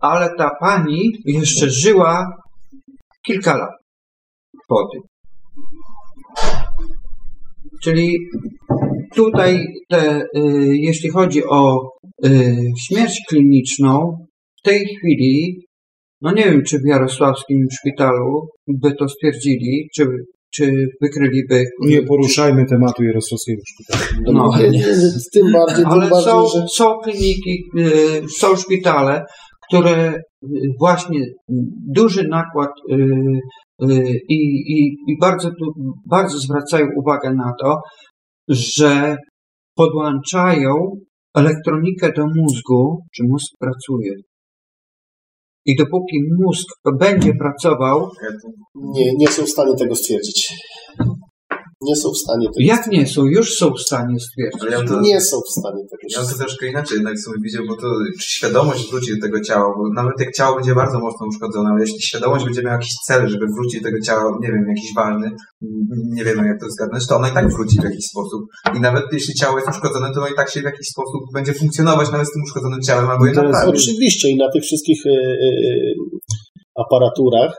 [0.00, 2.26] Ale ta pani jeszcze żyła
[3.26, 3.70] kilka lat
[4.68, 5.02] po tym.
[7.82, 8.18] Czyli
[9.14, 11.90] tutaj, te, y, jeśli chodzi o
[12.26, 12.56] y,
[12.86, 14.26] śmierć kliniczną,
[14.58, 15.64] w tej chwili,
[16.20, 20.06] no nie wiem, czy w Jarosławskim szpitalu by to stwierdzili, czy,
[20.54, 21.64] czy wykryliby.
[21.80, 24.32] Nie poruszajmy tematu Jarosławskiego Szpitala.
[24.32, 24.50] No,
[25.32, 29.24] tym bardziej, tym ale bardziej, są, że są kliniki, y, są szpitale,
[29.68, 30.48] które y,
[30.80, 31.20] właśnie
[31.94, 32.94] duży nakład y,
[33.82, 34.34] y, i,
[34.72, 35.50] i, i bardzo,
[36.06, 37.76] bardzo zwracają uwagę na to,
[38.48, 39.16] że
[39.74, 40.72] podłączają
[41.34, 44.12] elektronikę do mózgu, czy mózg pracuje.
[45.66, 46.66] I dopóki mózg
[46.98, 48.08] będzie pracował,
[48.74, 50.48] nie, nie są w stanie tego stwierdzić.
[51.82, 53.24] Nie są w stanie tego Jak nie są?
[53.26, 54.62] Już są w stanie stwierdzić.
[54.62, 57.62] Ale ja to- Nie są w stanie tego Ja to troszkę inaczej jednak sobie widział,
[57.68, 57.86] bo to
[58.20, 62.02] świadomość wróci do tego ciała, bo nawet jak ciało będzie bardzo mocno uszkodzone, ale jeśli
[62.02, 65.68] świadomość będzie miała jakiś cel, żeby wrócić do tego ciała, nie wiem, jakiś ważny, m,
[66.16, 68.40] nie wiemy jak to zgadnąć, to ono i tak wróci w jakiś sposób.
[68.76, 71.52] I nawet jeśli ciało jest uszkodzone, to ono i tak się w jakiś sposób będzie
[71.54, 73.74] funkcjonować nawet z tym uszkodzonym ciałem, albo je naprawić.
[73.74, 75.50] Oczywiście i na tych wszystkich e, e,
[76.84, 77.52] aparaturach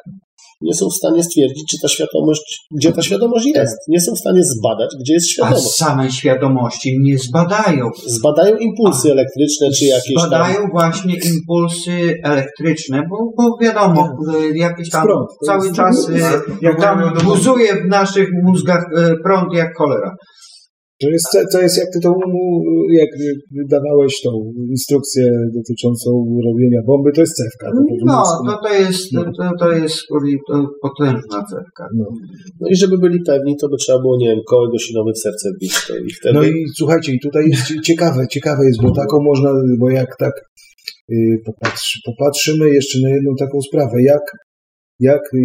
[0.61, 3.76] nie są w stanie stwierdzić, czy ta świadomość, gdzie ta świadomość jest.
[3.88, 5.76] Nie są w stanie zbadać, gdzie jest A świadomość.
[5.76, 7.90] same świadomości nie zbadają.
[8.07, 10.30] Zbadają impulsy elektryczne, czy jakieś tam...
[10.30, 15.27] Badają właśnie impulsy elektryczne, bo, bo wiadomo, e, jakiś tam Prąd.
[15.45, 16.14] Cały czas e,
[16.61, 20.15] jak tam do- buzuje w naszych mózgach e, prąd jak cholera.
[21.01, 22.15] To jest, to jest jak ty to
[22.91, 23.09] jak
[23.69, 26.09] dawałeś tą instrukcję dotyczącą
[26.45, 27.67] robienia bomby, to jest cewka.
[27.71, 29.97] To No, to, to jest, to, to jest
[30.47, 31.84] to potężna cewka.
[32.61, 35.51] No i żeby byli pewni, to by trzeba było, nie wiem, kołek osinowy w serce
[35.51, 35.88] wbić.
[35.88, 36.34] To i wtedy...
[36.34, 39.49] No i słuchajcie, i tutaj jest cie- ciekawe, ciekawe jest, bo taką można,
[39.80, 40.34] bo jak tak
[41.11, 41.15] y,
[41.45, 44.21] popatrzy, popatrzymy jeszcze na jedną taką sprawę, jak,
[44.99, 45.39] jak y,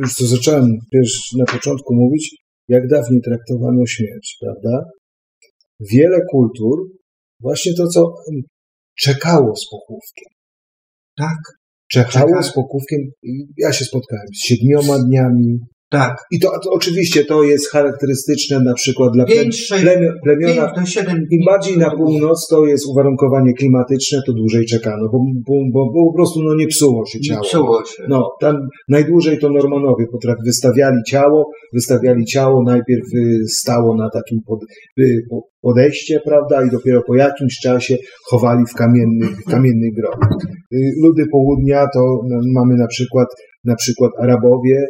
[0.00, 4.84] już to zacząłem pierwszy na początku mówić, jak dawniej traktowano śmierć, prawda?
[5.92, 6.78] Wiele kultur,
[7.40, 8.14] właśnie to, co
[8.98, 10.32] czekało z pochówkiem.
[11.16, 11.38] Tak.
[11.90, 13.00] Czekało Czeka- z pochówkiem,
[13.58, 15.58] ja się spotkałem z siedmioma dniami.
[15.98, 16.16] Tak.
[16.30, 20.72] I to, to oczywiście to jest charakterystyczne na przykład dla ple, Pięć, sześć, plemion, plemiona,
[20.72, 25.92] do im bardziej na północ to jest uwarunkowanie klimatyczne, to dłużej czekano, bo, bo, bo,
[25.92, 27.42] bo po prostu no, nie psuło się Nie ciało.
[27.42, 28.02] psuło się.
[28.08, 28.56] No, tam
[28.88, 34.58] najdłużej to Normanowie potrafi, wystawiali ciało, wystawiali ciało, najpierw y, stało na takim pod,
[35.00, 37.96] y, po- podejście, prawda, i dopiero po jakimś czasie
[38.30, 40.16] chowali w kamienny, grob.
[40.72, 43.28] Y, Ludy południa to no, mamy na przykład,
[43.64, 44.86] na przykład Arabowie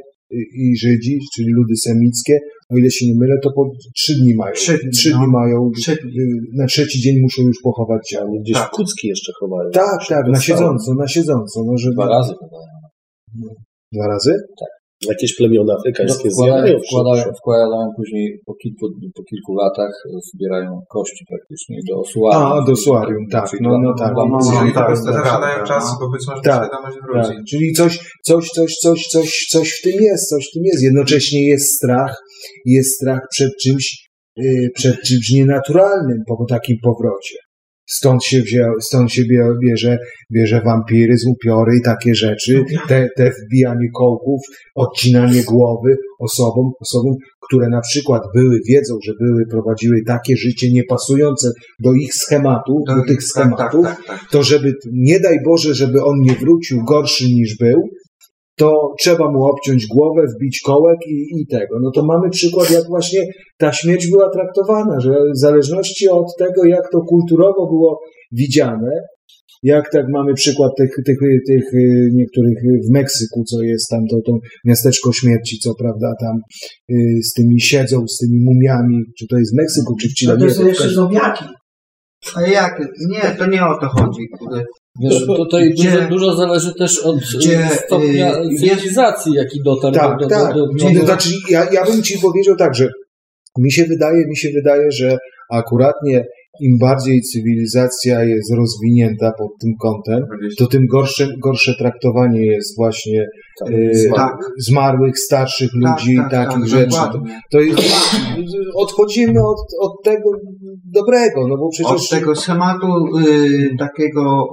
[0.63, 2.39] i Żydzi, czyli ludy semickie,
[2.71, 3.63] o ile się nie mylę, to po
[3.97, 4.53] trzy dni mają.
[4.55, 5.19] Trzy dni, Trzy no.
[5.19, 5.97] dni mają, Trzy y,
[6.55, 8.41] na trzeci dzień muszą już pochować ciało.
[8.41, 8.71] Gdzieś tak.
[8.71, 9.71] kucki jeszcze chowają.
[9.71, 11.65] Tak, tak, na siedząco, na siedząco.
[11.67, 11.95] No, żeby...
[11.95, 12.75] Dwa razy podają.
[13.93, 14.33] Dwa razy?
[15.09, 18.85] Jakieś plemiona afrykańskie Wkładają, zjadają wkładają, wkładają później po kilku,
[19.19, 22.53] po kilku latach e, zbierają kości praktycznie do osuarium.
[22.53, 24.15] A, do osuarium, tak, Czyli no, no tak.
[24.15, 25.99] dla- No, Czyli tak, tak, zadają tak, czas, no.
[26.01, 27.29] bo być może Tak, świadomość wróci.
[27.37, 27.93] Tak, czyli coś,
[28.25, 30.83] coś, coś, coś, coś, coś, coś w tym jest, coś w tym jest.
[30.83, 32.15] Jednocześnie jest strach,
[32.65, 37.37] jest strach przed czymś, yy, przed czymś nienaturalnym po takim powrocie.
[37.87, 39.99] Stąd się, wzię, stąd się bie- bierze,
[40.35, 44.41] bierze wampiryzm, upiory i takie rzeczy, te, te wbijanie kołków,
[44.75, 47.15] odcinanie głowy osobom, osobom,
[47.47, 51.49] które na przykład były, wiedzą, że były, prowadziły takie życie niepasujące
[51.85, 54.31] do ich schematu, do, tych tak, schematów, tak, tak, tak.
[54.31, 57.89] to żeby, nie daj Boże, żeby on nie wrócił gorszy niż był,
[58.57, 61.79] to trzeba mu obciąć głowę, wbić kołek i, i tego.
[61.83, 63.27] No to mamy przykład, jak właśnie
[63.59, 68.01] ta śmierć była traktowana, że w zależności od tego, jak to kulturowo było
[68.33, 68.91] widziane,
[69.63, 72.59] jak tak mamy przykład tych, tych, tych y, niektórych
[72.89, 76.37] w Meksyku, co jest tam to, to miasteczko śmierci, co prawda tam
[76.91, 80.37] y, z tymi siedzą, z tymi mumiami, czy to jest w Meksyku, czy w Chile.
[80.39, 80.69] No to są wiem.
[80.69, 81.45] jeszcze zombiaki.
[82.35, 82.83] A jak?
[83.09, 84.23] Nie, to nie o to chodzi.
[85.01, 89.95] Wiesz, tutaj Gdzie- dużo, dużo zależy też od gdzie, e, stopnia jest- cywilizacji, jaki dotarł
[89.95, 90.55] Tak, do, do, tak.
[90.55, 92.89] do, do, Czyli do, to znaczy, ja, ja bym ci powiedział tak, że
[93.59, 95.19] mi się wydaje, mi się wydaje, że
[95.51, 96.25] akuratnie
[96.61, 100.25] im bardziej cywilizacja jest rozwinięta pod tym kątem,
[100.59, 103.27] to tym gorsze, gorsze traktowanie jest właśnie
[103.71, 104.33] e, Tak.
[104.59, 106.91] zmarłych, starszych ludzi, tak, tak, takich tak, rzeczy.
[106.91, 107.41] To, dokładnie.
[107.53, 108.17] to jest,
[108.77, 110.31] odchodzimy od, od tego
[110.85, 111.93] dobrego, no bo przecież...
[111.93, 112.87] Od tego schematu
[113.19, 114.45] y, takiego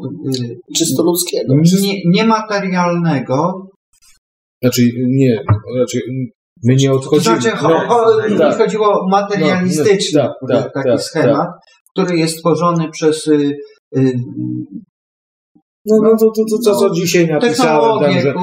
[0.44, 1.54] y, Czysto ludzkiego.
[1.82, 3.54] nie, niematerialnego.
[4.64, 5.40] Znaczy nie,
[5.80, 6.02] raczej
[6.64, 7.42] my nie To odchodzimy.
[7.42, 8.58] znaczy, No, tak.
[8.58, 11.48] chodziło materialistyczny No, no, tak, taki tak, schemat,
[11.94, 13.52] który jest tworzony przez y,
[13.98, 14.14] y,
[15.86, 18.34] No, no to, to, to, to co dzisiaj napisałem, tam, że,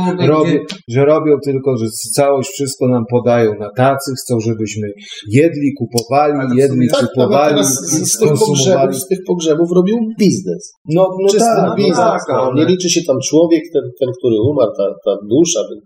[0.89, 4.89] że robią tylko, że całość wszystko nam podają na tacy, chcą, żebyśmy
[5.31, 7.69] jedli, kupowali, jedli, Tak, kupowali, z,
[8.13, 8.39] z, tych konsumowali.
[8.39, 10.73] pogrzebów, z tych pogrzebów robią biznes.
[10.95, 11.97] No, no Czysty tak, no biznes.
[11.97, 12.35] tak, no.
[12.35, 15.61] ale- Nie liczy się tam człowiek, ten, ten który umarł, ta, ta dusza.
[15.69, 15.79] Ten...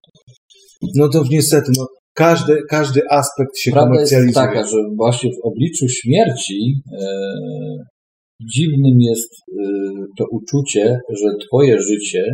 [0.96, 4.46] No to niestety, no, każdy, każdy aspekt się Prawda jest komercjalizuje.
[4.46, 7.06] taka, że właśnie w obliczu śmierci e,
[8.54, 9.64] dziwnym jest e,
[10.18, 12.24] to uczucie, że twoje życie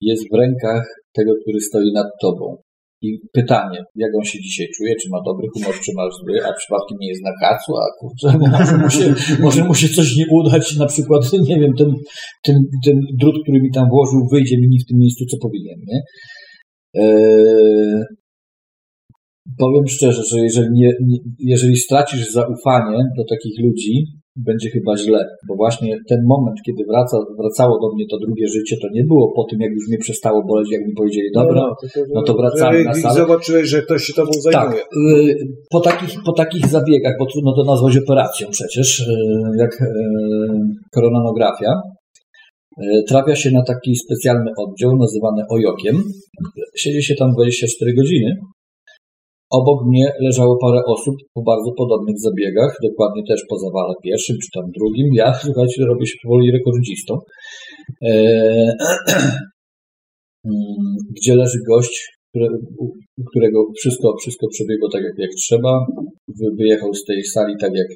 [0.00, 2.56] jest w rękach tego, który stoi nad tobą.
[3.02, 6.52] I pytanie, jak on się dzisiaj czuje, czy ma dobry humor, czy ma zły, a
[6.52, 10.26] przypadkiem nie jest na kacu, a kurczę, może mu się, może mu się coś nie
[10.30, 11.94] udać, na przykład, nie wiem, ten,
[12.44, 15.78] ten, ten drut, który mi tam włożył, wyjdzie mi nie w tym miejscu, co powinien,
[15.86, 16.00] nie?
[16.94, 18.02] Eee,
[19.58, 24.04] Powiem szczerze, że jeżeli, nie, nie, jeżeli stracisz zaufanie do takich ludzi,
[24.36, 28.76] będzie chyba źle, bo właśnie ten moment, kiedy wraca, wracało do mnie to drugie życie,
[28.82, 31.64] to nie było po tym, jak już mnie przestało boleć, jak mi powiedzieli, dobra,
[32.14, 33.14] no to wracamy że na i salę.
[33.14, 34.82] Zobaczyłeś, że ktoś się tobą Tak, zajmuje.
[35.30, 35.34] y,
[35.70, 39.04] po takich, po takich zabiegach, bo trudno to nazwać operacją przecież, y,
[39.58, 39.86] jak y,
[40.94, 41.72] koronanografia,
[43.08, 46.02] trafia się na taki specjalny oddział nazywany ojokiem.
[46.76, 48.36] Siedzi się tam 24 godziny.
[49.50, 54.48] Obok mnie leżało parę osób po bardzo podobnych zabiegach, dokładnie też po zawale pierwszym czy
[54.54, 55.08] tam drugim.
[55.14, 57.18] Ja, słuchajcie, robię się powoli rekordzistą.
[58.04, 58.12] E,
[60.44, 61.94] mm, gdzie leży gość,
[62.28, 62.48] które,
[63.30, 65.86] którego wszystko, wszystko przebiegło tak, jak, jak trzeba.
[66.28, 67.88] Wy- Wyjechał z tej sali tak jak,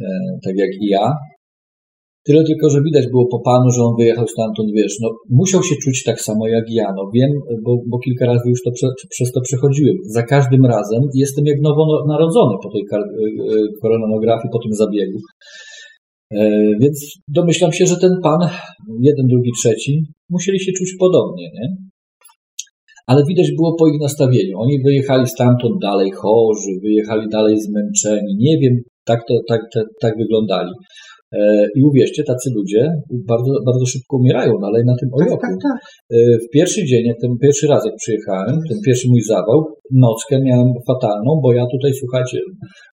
[0.00, 0.06] e,
[0.44, 1.12] tak jak i ja.
[2.26, 5.74] Tyle tylko, że widać było po panu, że on wyjechał stamtąd, wiesz, no musiał się
[5.82, 7.30] czuć tak samo jak ja, no wiem,
[7.64, 9.96] bo, bo kilka razy już to prze, przez to przechodziłem.
[10.06, 13.02] Za każdym razem jestem jak nowonarodzony po tej e, e,
[13.82, 15.18] koronografii, po tym zabiegu.
[16.30, 16.96] E, Więc
[17.28, 18.40] domyślam się, że ten pan,
[19.00, 21.68] jeden, drugi, trzeci, musieli się czuć podobnie, nie?
[23.06, 24.58] Ale widać było po ich nastawieniu.
[24.58, 28.36] Oni wyjechali stamtąd dalej chorzy, wyjechali dalej zmęczeni.
[28.38, 28.74] Nie wiem,
[29.04, 30.70] tak, to, tak, tak, tak wyglądali.
[31.32, 31.38] E,
[31.76, 32.82] I uwierzcie, tacy ludzie
[33.32, 35.46] bardzo, bardzo szybko umierają dalej na tym ojoku.
[36.12, 39.58] E, W pierwszy dzień, jak ten pierwszy raz jak przyjechałem, ten pierwszy mój zawał,
[40.06, 42.38] nockę miałem fatalną, bo ja tutaj, słuchajcie,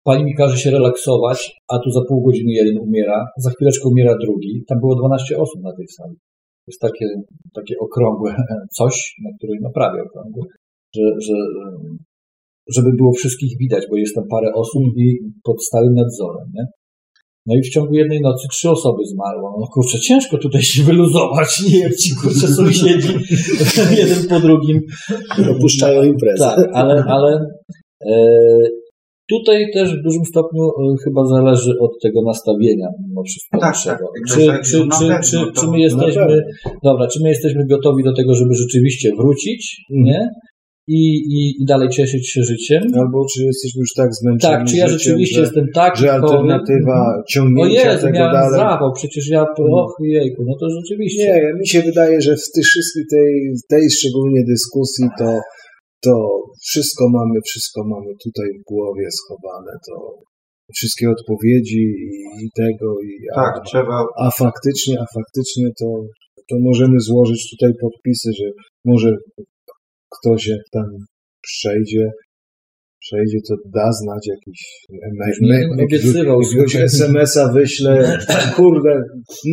[0.04, 1.38] pani mi każe się relaksować,
[1.72, 4.64] a tu za pół godziny jeden umiera, za chwileczkę umiera drugi.
[4.68, 6.16] Tam było 12 osób na tej sali.
[6.64, 7.06] To jest takie,
[7.54, 8.36] takie okrągłe
[8.78, 10.42] coś, na której naprawię okrągłe,
[10.96, 11.36] że, że,
[12.74, 16.64] żeby było wszystkich widać, bo jest tam parę osób i pod stałym nadzorem, nie?
[17.46, 19.56] No i w ciągu jednej nocy trzy osoby zmarło.
[19.60, 23.08] No kurczę, ciężko tutaj się wyluzować, nie jak ci kurczę sąsiedzi,
[24.00, 24.80] jeden po drugim.
[25.56, 26.44] Opuszczają imprezę.
[26.44, 27.40] Tak, ale, ale
[28.10, 28.14] e,
[29.30, 30.70] tutaj też w dużym stopniu e,
[31.04, 34.04] chyba zależy od tego nastawienia mimo wszystko Tak, naszego.
[34.14, 36.40] tak, Czy, tak, czy, no czy, pewno, czy, czy my na jesteśmy,
[36.84, 40.04] dobra, czy my jesteśmy gotowi do tego, żeby rzeczywiście wrócić, Mhm.
[40.06, 40.28] nie?
[40.88, 41.00] I,
[41.36, 42.82] i, I dalej cieszyć się życiem.
[43.00, 46.12] Albo czy jesteśmy już tak zmęczeni Tak, czy ja życiem, rzeczywiście że, jestem tak że
[46.12, 48.60] alternatywa ciągnięcia O Jezu, tego miałem dalej...
[48.60, 49.42] zawał, przecież ja,
[49.72, 51.24] och jejku, no to rzeczywiście.
[51.24, 53.32] Nie, mi się wydaje, że w tej wszystkich tej,
[53.68, 55.40] tej szczególnie dyskusji to,
[56.04, 56.12] to
[56.68, 59.94] wszystko mamy, wszystko mamy tutaj w głowie schowane, to
[60.74, 65.88] wszystkie odpowiedzi i, i tego i Tak, a, trzeba- a faktycznie, a faktycznie to,
[66.50, 68.44] to możemy złożyć tutaj podpisy, że
[68.84, 69.16] może
[70.20, 70.84] ktoś jak tam
[71.42, 72.10] przejdzie,
[73.00, 76.76] przejdzie, to da znać jakiś, jakiegoś, obiecywał, jakiegoś.
[76.76, 78.18] SMS-a wyślę,
[78.56, 79.02] kurde,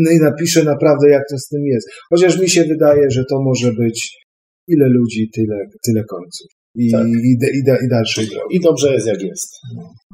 [0.03, 1.87] no i napiszę naprawdę jak to z tym jest.
[2.09, 4.17] Chociaż mi się wydaje, że to może być
[4.67, 6.47] ile ludzi, tyle, tyle końców.
[6.75, 7.07] I, Tak.
[7.07, 8.55] i, i, i, da- i dalszej drogi.
[8.55, 9.49] I dobrze jest jak jest.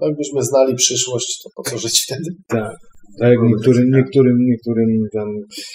[0.02, 2.30] Jakbyśmy znali przyszłość, to po co żyć wtedy?
[2.48, 2.72] Tak.
[3.20, 5.28] Tak niektórym, niektórym, niektórym tam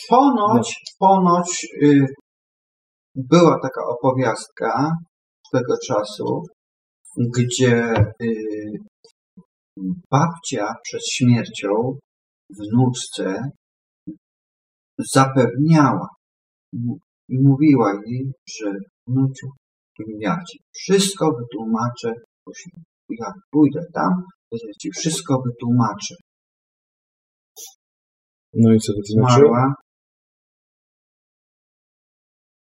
[0.09, 2.06] Ponoć, ponoć y,
[3.15, 4.93] była taka opowiastka
[5.47, 6.43] swego czasu,
[7.37, 8.73] gdzie y,
[10.11, 11.99] babcia przed śmiercią
[12.51, 13.51] wnuczce
[14.99, 16.09] zapewniała
[17.28, 18.73] i mówiła jej, że
[19.07, 19.47] wnuciu,
[20.19, 22.12] ja ci wszystko wytłumaczę,
[23.09, 24.11] jak pójdę tam,
[24.51, 26.15] to ja ci wszystko wytłumaczę.
[28.55, 29.43] No i co to znaczy?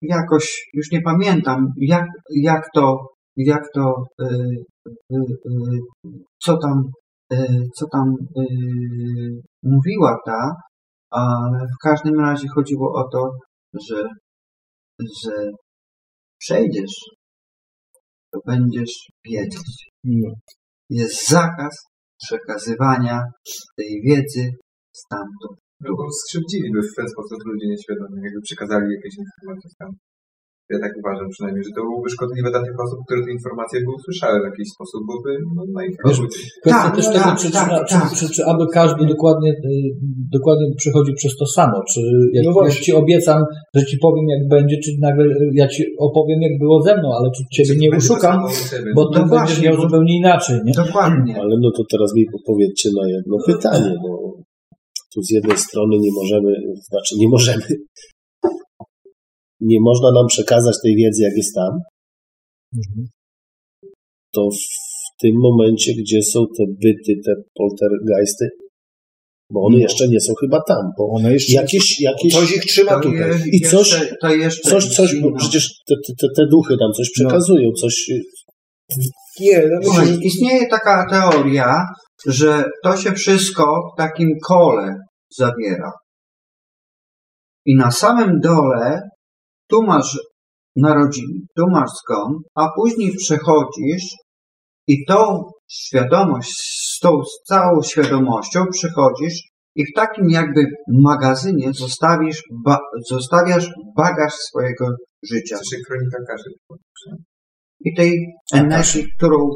[0.02, 2.06] Jakoś, już nie pamiętam, jak,
[2.36, 2.98] jak to,
[3.38, 4.26] jak to, y,
[4.88, 6.14] y, y,
[6.44, 6.84] co tam,
[7.76, 8.16] co tam
[9.64, 10.52] mówiła ta,
[11.12, 13.30] ale w każdym razie chodziło o to,
[13.90, 14.04] że,
[15.00, 15.52] że
[16.40, 16.96] przejdziesz,
[18.34, 18.94] to będziesz
[19.26, 19.90] wiedzieć.
[20.90, 21.76] Jest zakaz
[22.24, 23.22] przekazywania
[23.78, 24.52] tej wiedzy
[24.96, 25.67] stamtąd.
[25.84, 29.92] No bo skrzywdziliby w ten sposób ludzi nieświadomie, jakby przekazali jakieś informacje tam.
[30.74, 33.90] Ja tak uważam przynajmniej, że to byłoby szkodliwe dla tych osób, które te informacje by
[34.00, 36.36] usłyszały w jakiś sposób, byłby no, na ich Wiesz, korzyść.
[36.62, 38.10] Kwestia Tak, też tak, tego, tak, czy, tak, czy, czy, tak.
[38.20, 39.90] czy, czy aby każdy dokładnie, y,
[40.38, 41.78] dokładnie przychodził przez to samo.
[41.92, 42.02] Czy
[42.36, 42.82] jak, No jak właśnie.
[42.86, 43.40] ci obiecam,
[43.76, 47.08] że ci powiem jak będzie, czy nagle y, ja ci opowiem jak było ze mną,
[47.18, 48.92] ale czy ciebie nie będzie uszukam, to ciebie.
[48.96, 50.74] bo No ty będziesz właśnie, miał bo- zupełnie inaczej, nie?
[50.86, 51.34] Dokładnie.
[51.42, 54.12] Ale no to teraz mi odpowiedzcie na jedno pytanie, bo
[55.14, 56.52] tu z jednej strony nie możemy,
[56.90, 57.64] znaczy nie możemy,
[59.62, 61.80] nie można nam przekazać tej wiedzy, jak jest tam,
[64.34, 68.50] to w tym momencie, gdzie są te byty, te poltergeisty,
[69.52, 72.92] bo one jeszcze nie są chyba tam, bo one jeszcze jakieś, jakieś coś ich trzyma
[72.92, 73.20] To tutaj.
[73.20, 75.38] je- i coś, jeszcze- to jeszcze coś, coś, bo no.
[75.38, 78.10] przecież te, te, te duchy tam coś przekazują, coś,
[79.40, 81.86] Nie, no Słuchaj, istnieje taka teoria,
[82.26, 83.64] że to się wszystko
[83.94, 84.96] w takim kole
[85.38, 85.92] zawiera.
[87.66, 89.02] I na samym dole
[89.70, 90.20] tu masz
[90.76, 94.04] narodziny, tu masz zgon, a później przechodzisz
[94.88, 96.52] i tą świadomość,
[96.96, 97.10] z tą
[97.48, 99.40] całą świadomością przychodzisz
[99.76, 100.62] i w takim jakby
[101.04, 102.78] magazynie zostawisz, ba,
[103.10, 104.88] zostawiasz bagaż swojego
[105.24, 105.58] życia.
[105.58, 106.50] Się kronika każe.
[107.80, 109.50] I tej energii, którą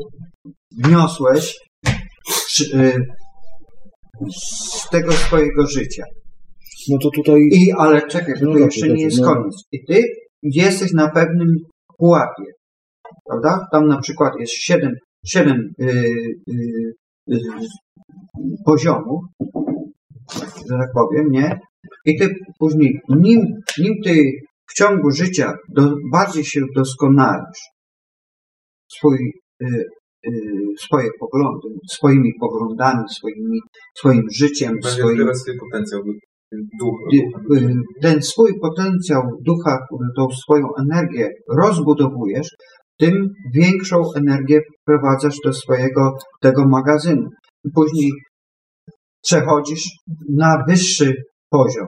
[0.84, 1.58] wniosłeś
[4.36, 6.04] z tego swojego życia.
[6.90, 9.28] no to tutaj I, ale czekaj, No to jeszcze nie jest no.
[9.28, 9.56] koniec.
[9.72, 10.04] I ty
[10.44, 11.48] jesteś na pewnym
[11.98, 12.44] pułapie,
[13.30, 13.68] prawda?
[13.72, 14.94] Tam na przykład jest siedem,
[15.26, 16.94] siedem y, y,
[17.34, 17.40] y,
[18.66, 19.22] poziomów,
[20.70, 21.60] że tak powiem, nie?
[22.06, 23.42] I ty później, nim,
[23.80, 24.16] nim ty
[24.70, 27.62] w ciągu życia do, bardziej się doskonalisz,
[28.98, 29.18] swój,
[29.64, 29.86] y, y,
[30.80, 33.60] swoje poglądy, swoimi poglądami, swoimi,
[33.98, 36.02] swoim życiem, Będzie swoim, odkrywać swój potencjał
[36.80, 36.96] duch.
[37.12, 42.48] ty- y, ten swój potencjał ducha, który tą swoją energię rozbudowujesz,
[43.00, 46.12] tym większą energię wprowadzasz do swojego
[46.42, 47.28] tego magazynu.
[47.76, 48.12] Później
[49.24, 49.84] przechodzisz
[50.30, 51.14] na wyższy
[51.50, 51.88] poziom.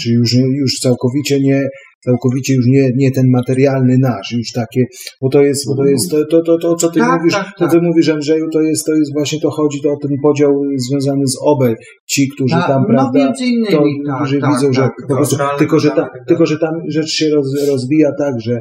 [0.00, 1.62] Czy już, już całkowicie nie,
[2.04, 4.82] całkowicie już nie, nie ten materialny nasz, już takie,
[5.22, 7.46] bo to jest, bo to jest, to, to, to, to co ty Tak, mówisz, tak,
[7.58, 7.70] to tak.
[7.70, 10.52] ty mówisz Andrzeju, to jest, to jest właśnie, to chodzi to o ten podział
[10.88, 11.74] związany z obel,
[12.10, 14.92] ci, którzy A, tam, no prawda, między innymi, to, tak, którzy tak, widzą, że tak,
[15.08, 16.10] po prostu, tylko, że, ta, tak.
[16.28, 18.60] tylko, że tam rzecz się roz, rozwija tak, że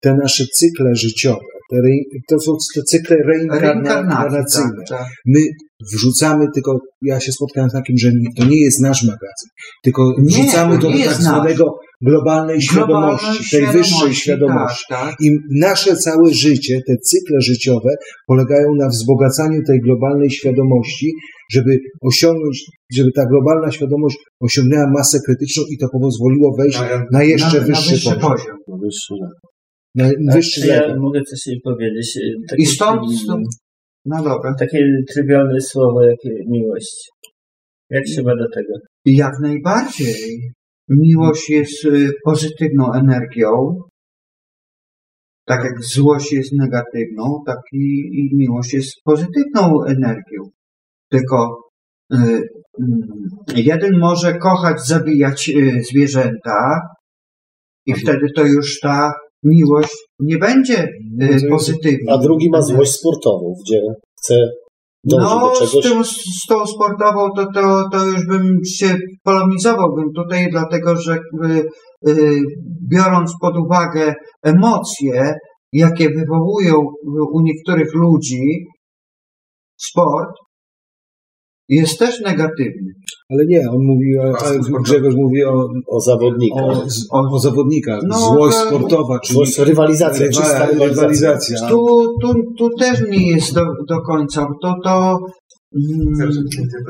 [0.00, 1.40] te nasze cykle życiowe,
[1.70, 4.82] te re, to są te cykle reinkarnacyjne.
[4.88, 5.06] tak, tak.
[5.26, 5.40] My
[5.92, 9.48] wrzucamy tylko, ja się spotkałem z takim, że to nie jest nasz magazyn,
[9.84, 14.84] tylko Nie, wrzucamy to to do tak zwanego globalnej świadomości, Globalnej tej wyższej świadomości, świadomości.
[14.88, 15.14] tak, tak.
[15.20, 15.28] I
[15.60, 17.90] nasze całe życie, te cykle życiowe
[18.26, 21.12] polegają na wzbogacaniu tej globalnej świadomości,
[21.52, 22.64] żeby osiągnąć,
[22.96, 27.66] żeby ta globalna świadomość osiągnęła masę krytyczną i to pozwoliło wejść Na- na jeszcze na,
[27.66, 28.26] wyższy, na wyższy poziom.
[28.30, 28.80] poziom.
[28.84, 30.16] Wyższy level.
[30.24, 32.16] Na wyższy A ja mogę coś powiedzieć.
[32.16, 32.20] y,
[32.50, 33.46] Takie, I stąd, stąd
[34.04, 34.54] no dobra.
[34.58, 34.78] takie
[35.14, 36.16] trywialne słowo jak
[36.48, 37.08] miłość.
[37.90, 38.72] Jak się ma do tego?
[39.04, 40.14] Jak najbardziej.
[40.88, 43.80] Miłość jest y, pozytywną energią.
[45.46, 50.42] Tak jak złość jest negatywną, tak i, i miłość jest pozytywną energią.
[51.10, 51.58] Tylko
[52.12, 52.42] y, mm,
[53.56, 56.80] jeden może kochać, zabijać y, zwierzęta
[57.86, 59.12] i wtedy to już ta
[59.42, 60.88] miłość nie będzie
[61.22, 62.12] y, pozytywna.
[62.12, 63.80] A drugi ma złość sportową, gdzie
[64.18, 64.34] chce
[65.04, 70.96] No, z, tym, z tą sportową to, to, to już bym się polemizowałbym tutaj, dlatego
[70.96, 71.66] że y,
[72.08, 72.40] y,
[72.90, 75.34] biorąc pod uwagę emocje,
[75.72, 76.76] jakie wywołują
[77.32, 78.66] u niektórych ludzi,
[79.76, 80.30] sport
[81.68, 82.92] jest też negatywny.
[83.30, 84.22] Ale nie, on mówi, o,
[84.78, 86.64] a Grzegorz mówi o, O zawodnikach.
[87.10, 88.00] o, o, o zawodnikach.
[88.06, 90.86] No, Złość to- sportowa, czyli Złość, rywalizacja, rywa- rywalizacja.
[90.86, 91.68] rywalizacja.
[91.68, 91.86] Tu,
[92.22, 94.46] tu, tu też nie jest do, do końca.
[94.62, 95.18] To, to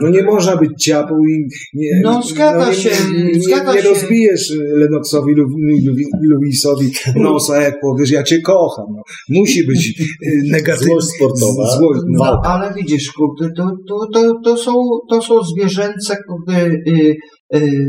[0.02, 3.82] No nie można być ciapą i nie, No, zgadza nie, się, nie, nie, zgadza nie
[3.82, 5.50] rozbijesz lub
[5.86, 8.86] lub- Luisowi nosa, jak powiesz, ja cię kocham.
[8.96, 9.02] No.
[9.28, 10.86] Musi być y, negatywna.
[10.86, 11.76] Złość sportowa.
[11.78, 12.24] Złość, no.
[12.24, 14.72] No, ale widzisz, kurde, to, to, to, to, są,
[15.10, 17.16] to są zwierzęce kurde, y,
[17.54, 17.86] y,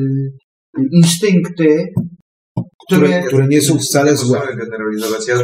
[0.91, 1.85] instynkty,
[2.97, 4.41] które, które, nie są wcale złe.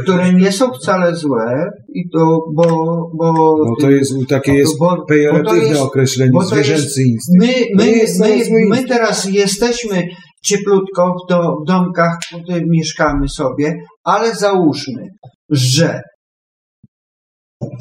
[0.04, 2.66] Które nie są wcale złe i to, bo,
[3.14, 7.02] bo, Bo to jest takie jest bo- bo pejoratywne jest- określenie, bo jest- zwierzęcy.
[7.40, 10.04] My, my, my, my teraz jesteśmy
[10.46, 13.74] cieplutko w, do, w domkach, w których mieszkamy sobie,
[14.04, 15.08] ale załóżmy,
[15.50, 16.02] że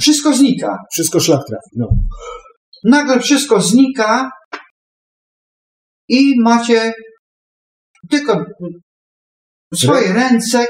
[0.01, 0.77] wszystko znika.
[0.93, 1.71] Wszystko szlak trafi.
[1.77, 1.89] No.
[2.85, 4.31] Nagle wszystko znika
[6.09, 6.93] i macie
[8.11, 8.45] tylko
[9.77, 10.67] swoje ręce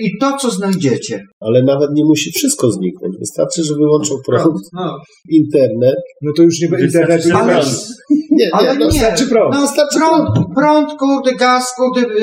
[0.00, 1.24] i to, co znajdziecie.
[1.40, 3.16] Ale nawet nie musi wszystko zniknąć.
[3.18, 4.96] Wystarczy, że wyłączą prąd, No,
[5.30, 5.96] internet.
[6.22, 7.28] no to już nie będzie internetu.
[7.28, 7.64] nie Ale.
[8.30, 8.90] Nie, ale nie, no, nie.
[8.90, 9.54] Wystarczy prąd.
[9.54, 12.22] No, Wystarczy prąd, prąd, kurde, gaz, kurde, y,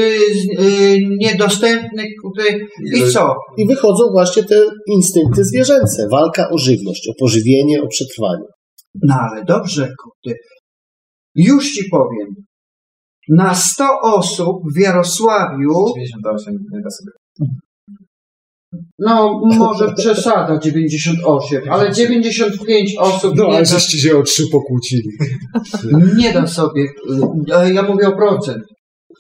[0.62, 2.44] y, niedostępny, kurde,
[2.96, 3.36] i co?
[3.58, 4.56] I wychodzą właśnie te
[4.88, 6.08] instynkty zwierzęce.
[6.12, 8.44] Walka o żywność, o pożywienie, o przetrwanie.
[9.04, 10.40] No ale dobrze, kurde.
[11.36, 12.28] Już ci powiem.
[13.30, 17.12] Na 100 osób w Jarosławiu, 98 nie da sobie.
[19.00, 24.44] no może przesada 98, ale 95 osób No, nie, ale da, żeście się o trzy
[24.52, 25.10] pokłócili.
[26.18, 26.86] nie da sobie.
[27.74, 28.64] Ja mówię o procent.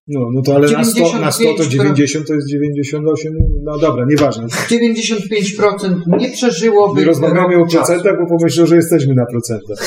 [0.07, 3.33] No, no to ale na 100, na 100 to 95% 90 to jest 98,
[3.63, 4.47] no dobra, nieważne.
[4.47, 9.77] 95% nie przeżyłoby Nie rozmawiamy o procentach, bo pomyślą, że jesteśmy na procentach.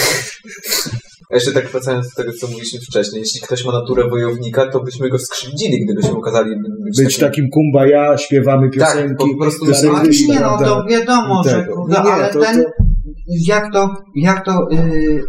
[1.33, 4.81] A jeszcze tak wracając do tego, co mówiliśmy wcześniej, jeśli ktoś ma naturę wojownika, to
[4.81, 6.51] byśmy go skrzywdzili, gdybyśmy okazali
[6.85, 10.67] być, Być takim kumbaya, śpiewamy piosenki, Tak, po prostu piosenki, nie, no prawda?
[10.67, 12.71] to wiadomo, że No nie, ale to- ten, to-
[13.47, 14.77] jak to, jak to, y,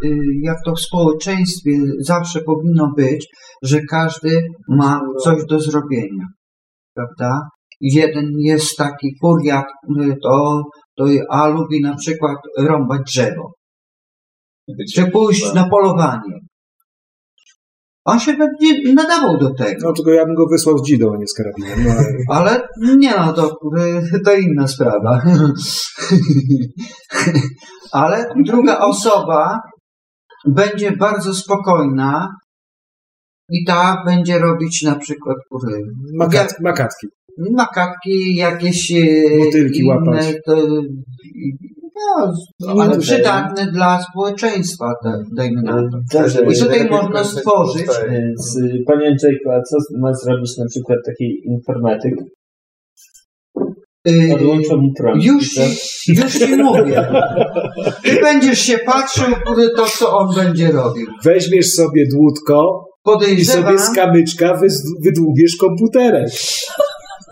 [0.05, 3.27] y, jak to w społeczeństwie zawsze powinno być,
[3.63, 6.25] że każdy ma coś do zrobienia,
[6.95, 7.39] prawda?
[7.81, 9.65] Jeden jest taki furiat,
[10.23, 10.63] to,
[10.97, 13.51] to a lubi na przykład rąbać drzewo,
[14.95, 16.40] czy pójść na polowanie.
[18.06, 19.88] On się będzie nadawał do tego.
[19.88, 21.84] No tylko ja bym go wysłał z dzidą, a nie z karabinem.
[21.85, 22.07] No, ale...
[22.38, 22.68] Ale
[22.98, 23.57] nie no, to,
[24.26, 25.22] to inna sprawa.
[27.91, 29.60] Ale druga osoba
[30.48, 32.30] będzie bardzo spokojna
[33.49, 35.38] i ta będzie robić na przykład.
[36.18, 37.07] Makat, makatki.
[37.52, 38.95] Makatki, jakieś e,
[39.45, 40.35] Motylki inne, łapać.
[40.45, 40.56] to,
[42.59, 46.19] no, ale przydatne dla społeczeństwa, te, dajmy na to.
[46.19, 50.65] Dobrze, I tutaj można tak, stworzyć Więc, y, Panie Andrzejku, a co ma zrobić na
[50.69, 52.13] przykład taki informatyk?
[54.05, 55.23] Yy, Odłączą mu prąd.
[55.23, 55.57] Już
[56.07, 57.07] już ci mówię.
[58.03, 59.35] Ty będziesz się patrzył,
[59.75, 61.07] to co on będzie robił.
[61.23, 62.85] Weźmiesz sobie dłutko
[63.37, 64.59] i sobie z kamyczka
[65.03, 66.29] wydłubiesz komputerek.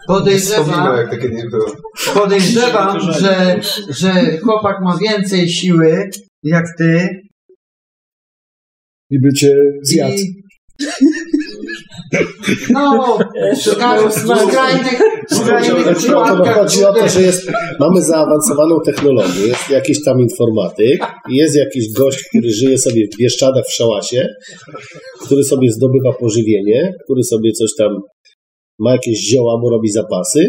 [0.07, 1.65] Podejrzewam, Wspominał, jak to kiedyś było.
[2.13, 3.59] podejrzewam, że,
[3.89, 6.09] że chłopak ma więcej siły
[6.43, 7.09] jak ty
[9.09, 10.13] I by cię zjadł.
[10.13, 10.41] i
[12.69, 13.17] no,
[14.09, 20.03] w skrajnych, skrajnych to przypadkach chodzi o to, że jest, mamy zaawansowaną technologię, jest jakiś
[20.03, 24.27] tam informatyk, jest jakiś gość, który żyje sobie w Bieszczadach w szałasie,
[25.25, 28.01] który sobie zdobywa pożywienie, który sobie coś tam
[28.83, 30.41] ma jakieś zioła, mu robi zapasy,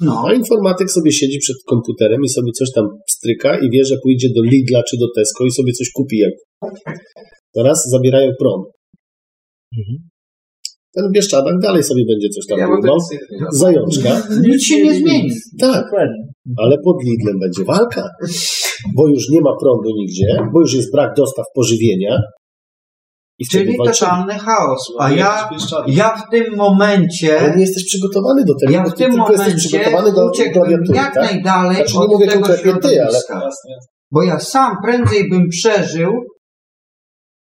[0.00, 3.96] no, a informatyk sobie siedzi przed komputerem i sobie coś tam stryka i wie, że
[4.02, 6.18] pójdzie do Lidla czy do Tesco i sobie coś kupi.
[6.18, 6.32] Jak...
[7.54, 8.64] Teraz zabierają prąd.
[10.94, 12.96] Ten w Bieszczadach dalej sobie będzie coś tam Ja rubał.
[13.10, 14.22] tak- Zajączka.
[14.48, 15.30] nic się nie zmieni.
[15.60, 15.84] Tak,
[16.58, 18.08] ale pod Lidlem będzie walka,
[18.96, 22.18] bo już nie ma prądu nigdzie, bo już jest brak dostaw pożywienia.
[23.50, 24.10] Czyli walczymy.
[24.10, 24.92] totalny chaos.
[24.98, 25.48] A ja,
[25.86, 29.32] ja w tym momencie Ale nie jesteś przygotowany do tego, Ja w ty tym tylko
[29.32, 30.30] jesteś momencie przygotowany do,
[30.94, 31.32] jak tak?
[31.32, 33.48] najdalej Znaczy nie od mówię tego konkretnie ty, ale środowiska.
[34.10, 36.12] Bo ja sam prędzej bym przeżył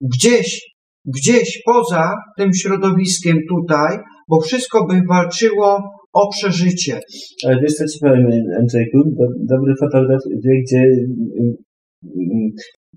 [0.00, 0.60] gdzieś,
[1.04, 3.98] gdzieś poza tym środowiskiem tutaj,
[4.28, 5.82] bo wszystko by walczyło
[6.12, 7.00] o przeżycie.
[7.46, 8.26] Ale wiesz co ci powiem,
[8.60, 8.98] Andrzejku?
[9.06, 9.24] Do,
[9.56, 10.82] dobry fotograf wie, gdzie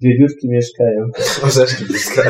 [0.02, 1.10] wiewiórki mieszkają.
[1.44, 2.22] Orzeszki bliska.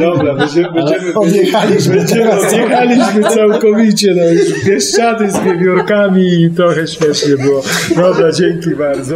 [0.00, 2.44] Dobra, będziemy, będziemy, Odjechaliśmy będziemy, teraz.
[2.44, 4.14] odjechaliśmy całkowicie.
[4.14, 7.62] No, już Bieszczady z wiewiórkami i trochę śmiesznie było.
[7.96, 9.14] Dobra, dzięki bardzo.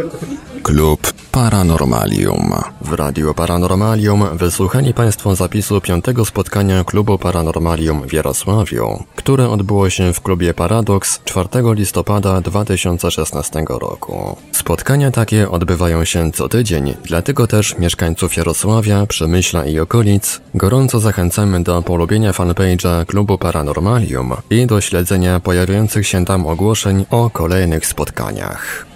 [0.63, 2.53] Klub Paranormalium.
[2.81, 10.13] W Radio Paranormalium wysłuchali Państwo zapisu piątego spotkania Klubu Paranormalium w Jarosławiu, które odbyło się
[10.13, 14.37] w klubie Paradox 4 listopada 2016 roku.
[14.51, 21.63] Spotkania takie odbywają się co tydzień, dlatego też mieszkańców Jarosławia, Przemyśla i okolic gorąco zachęcamy
[21.63, 28.92] do polubienia fanpage'a Klubu Paranormalium i do śledzenia pojawiających się tam ogłoszeń o kolejnych spotkaniach.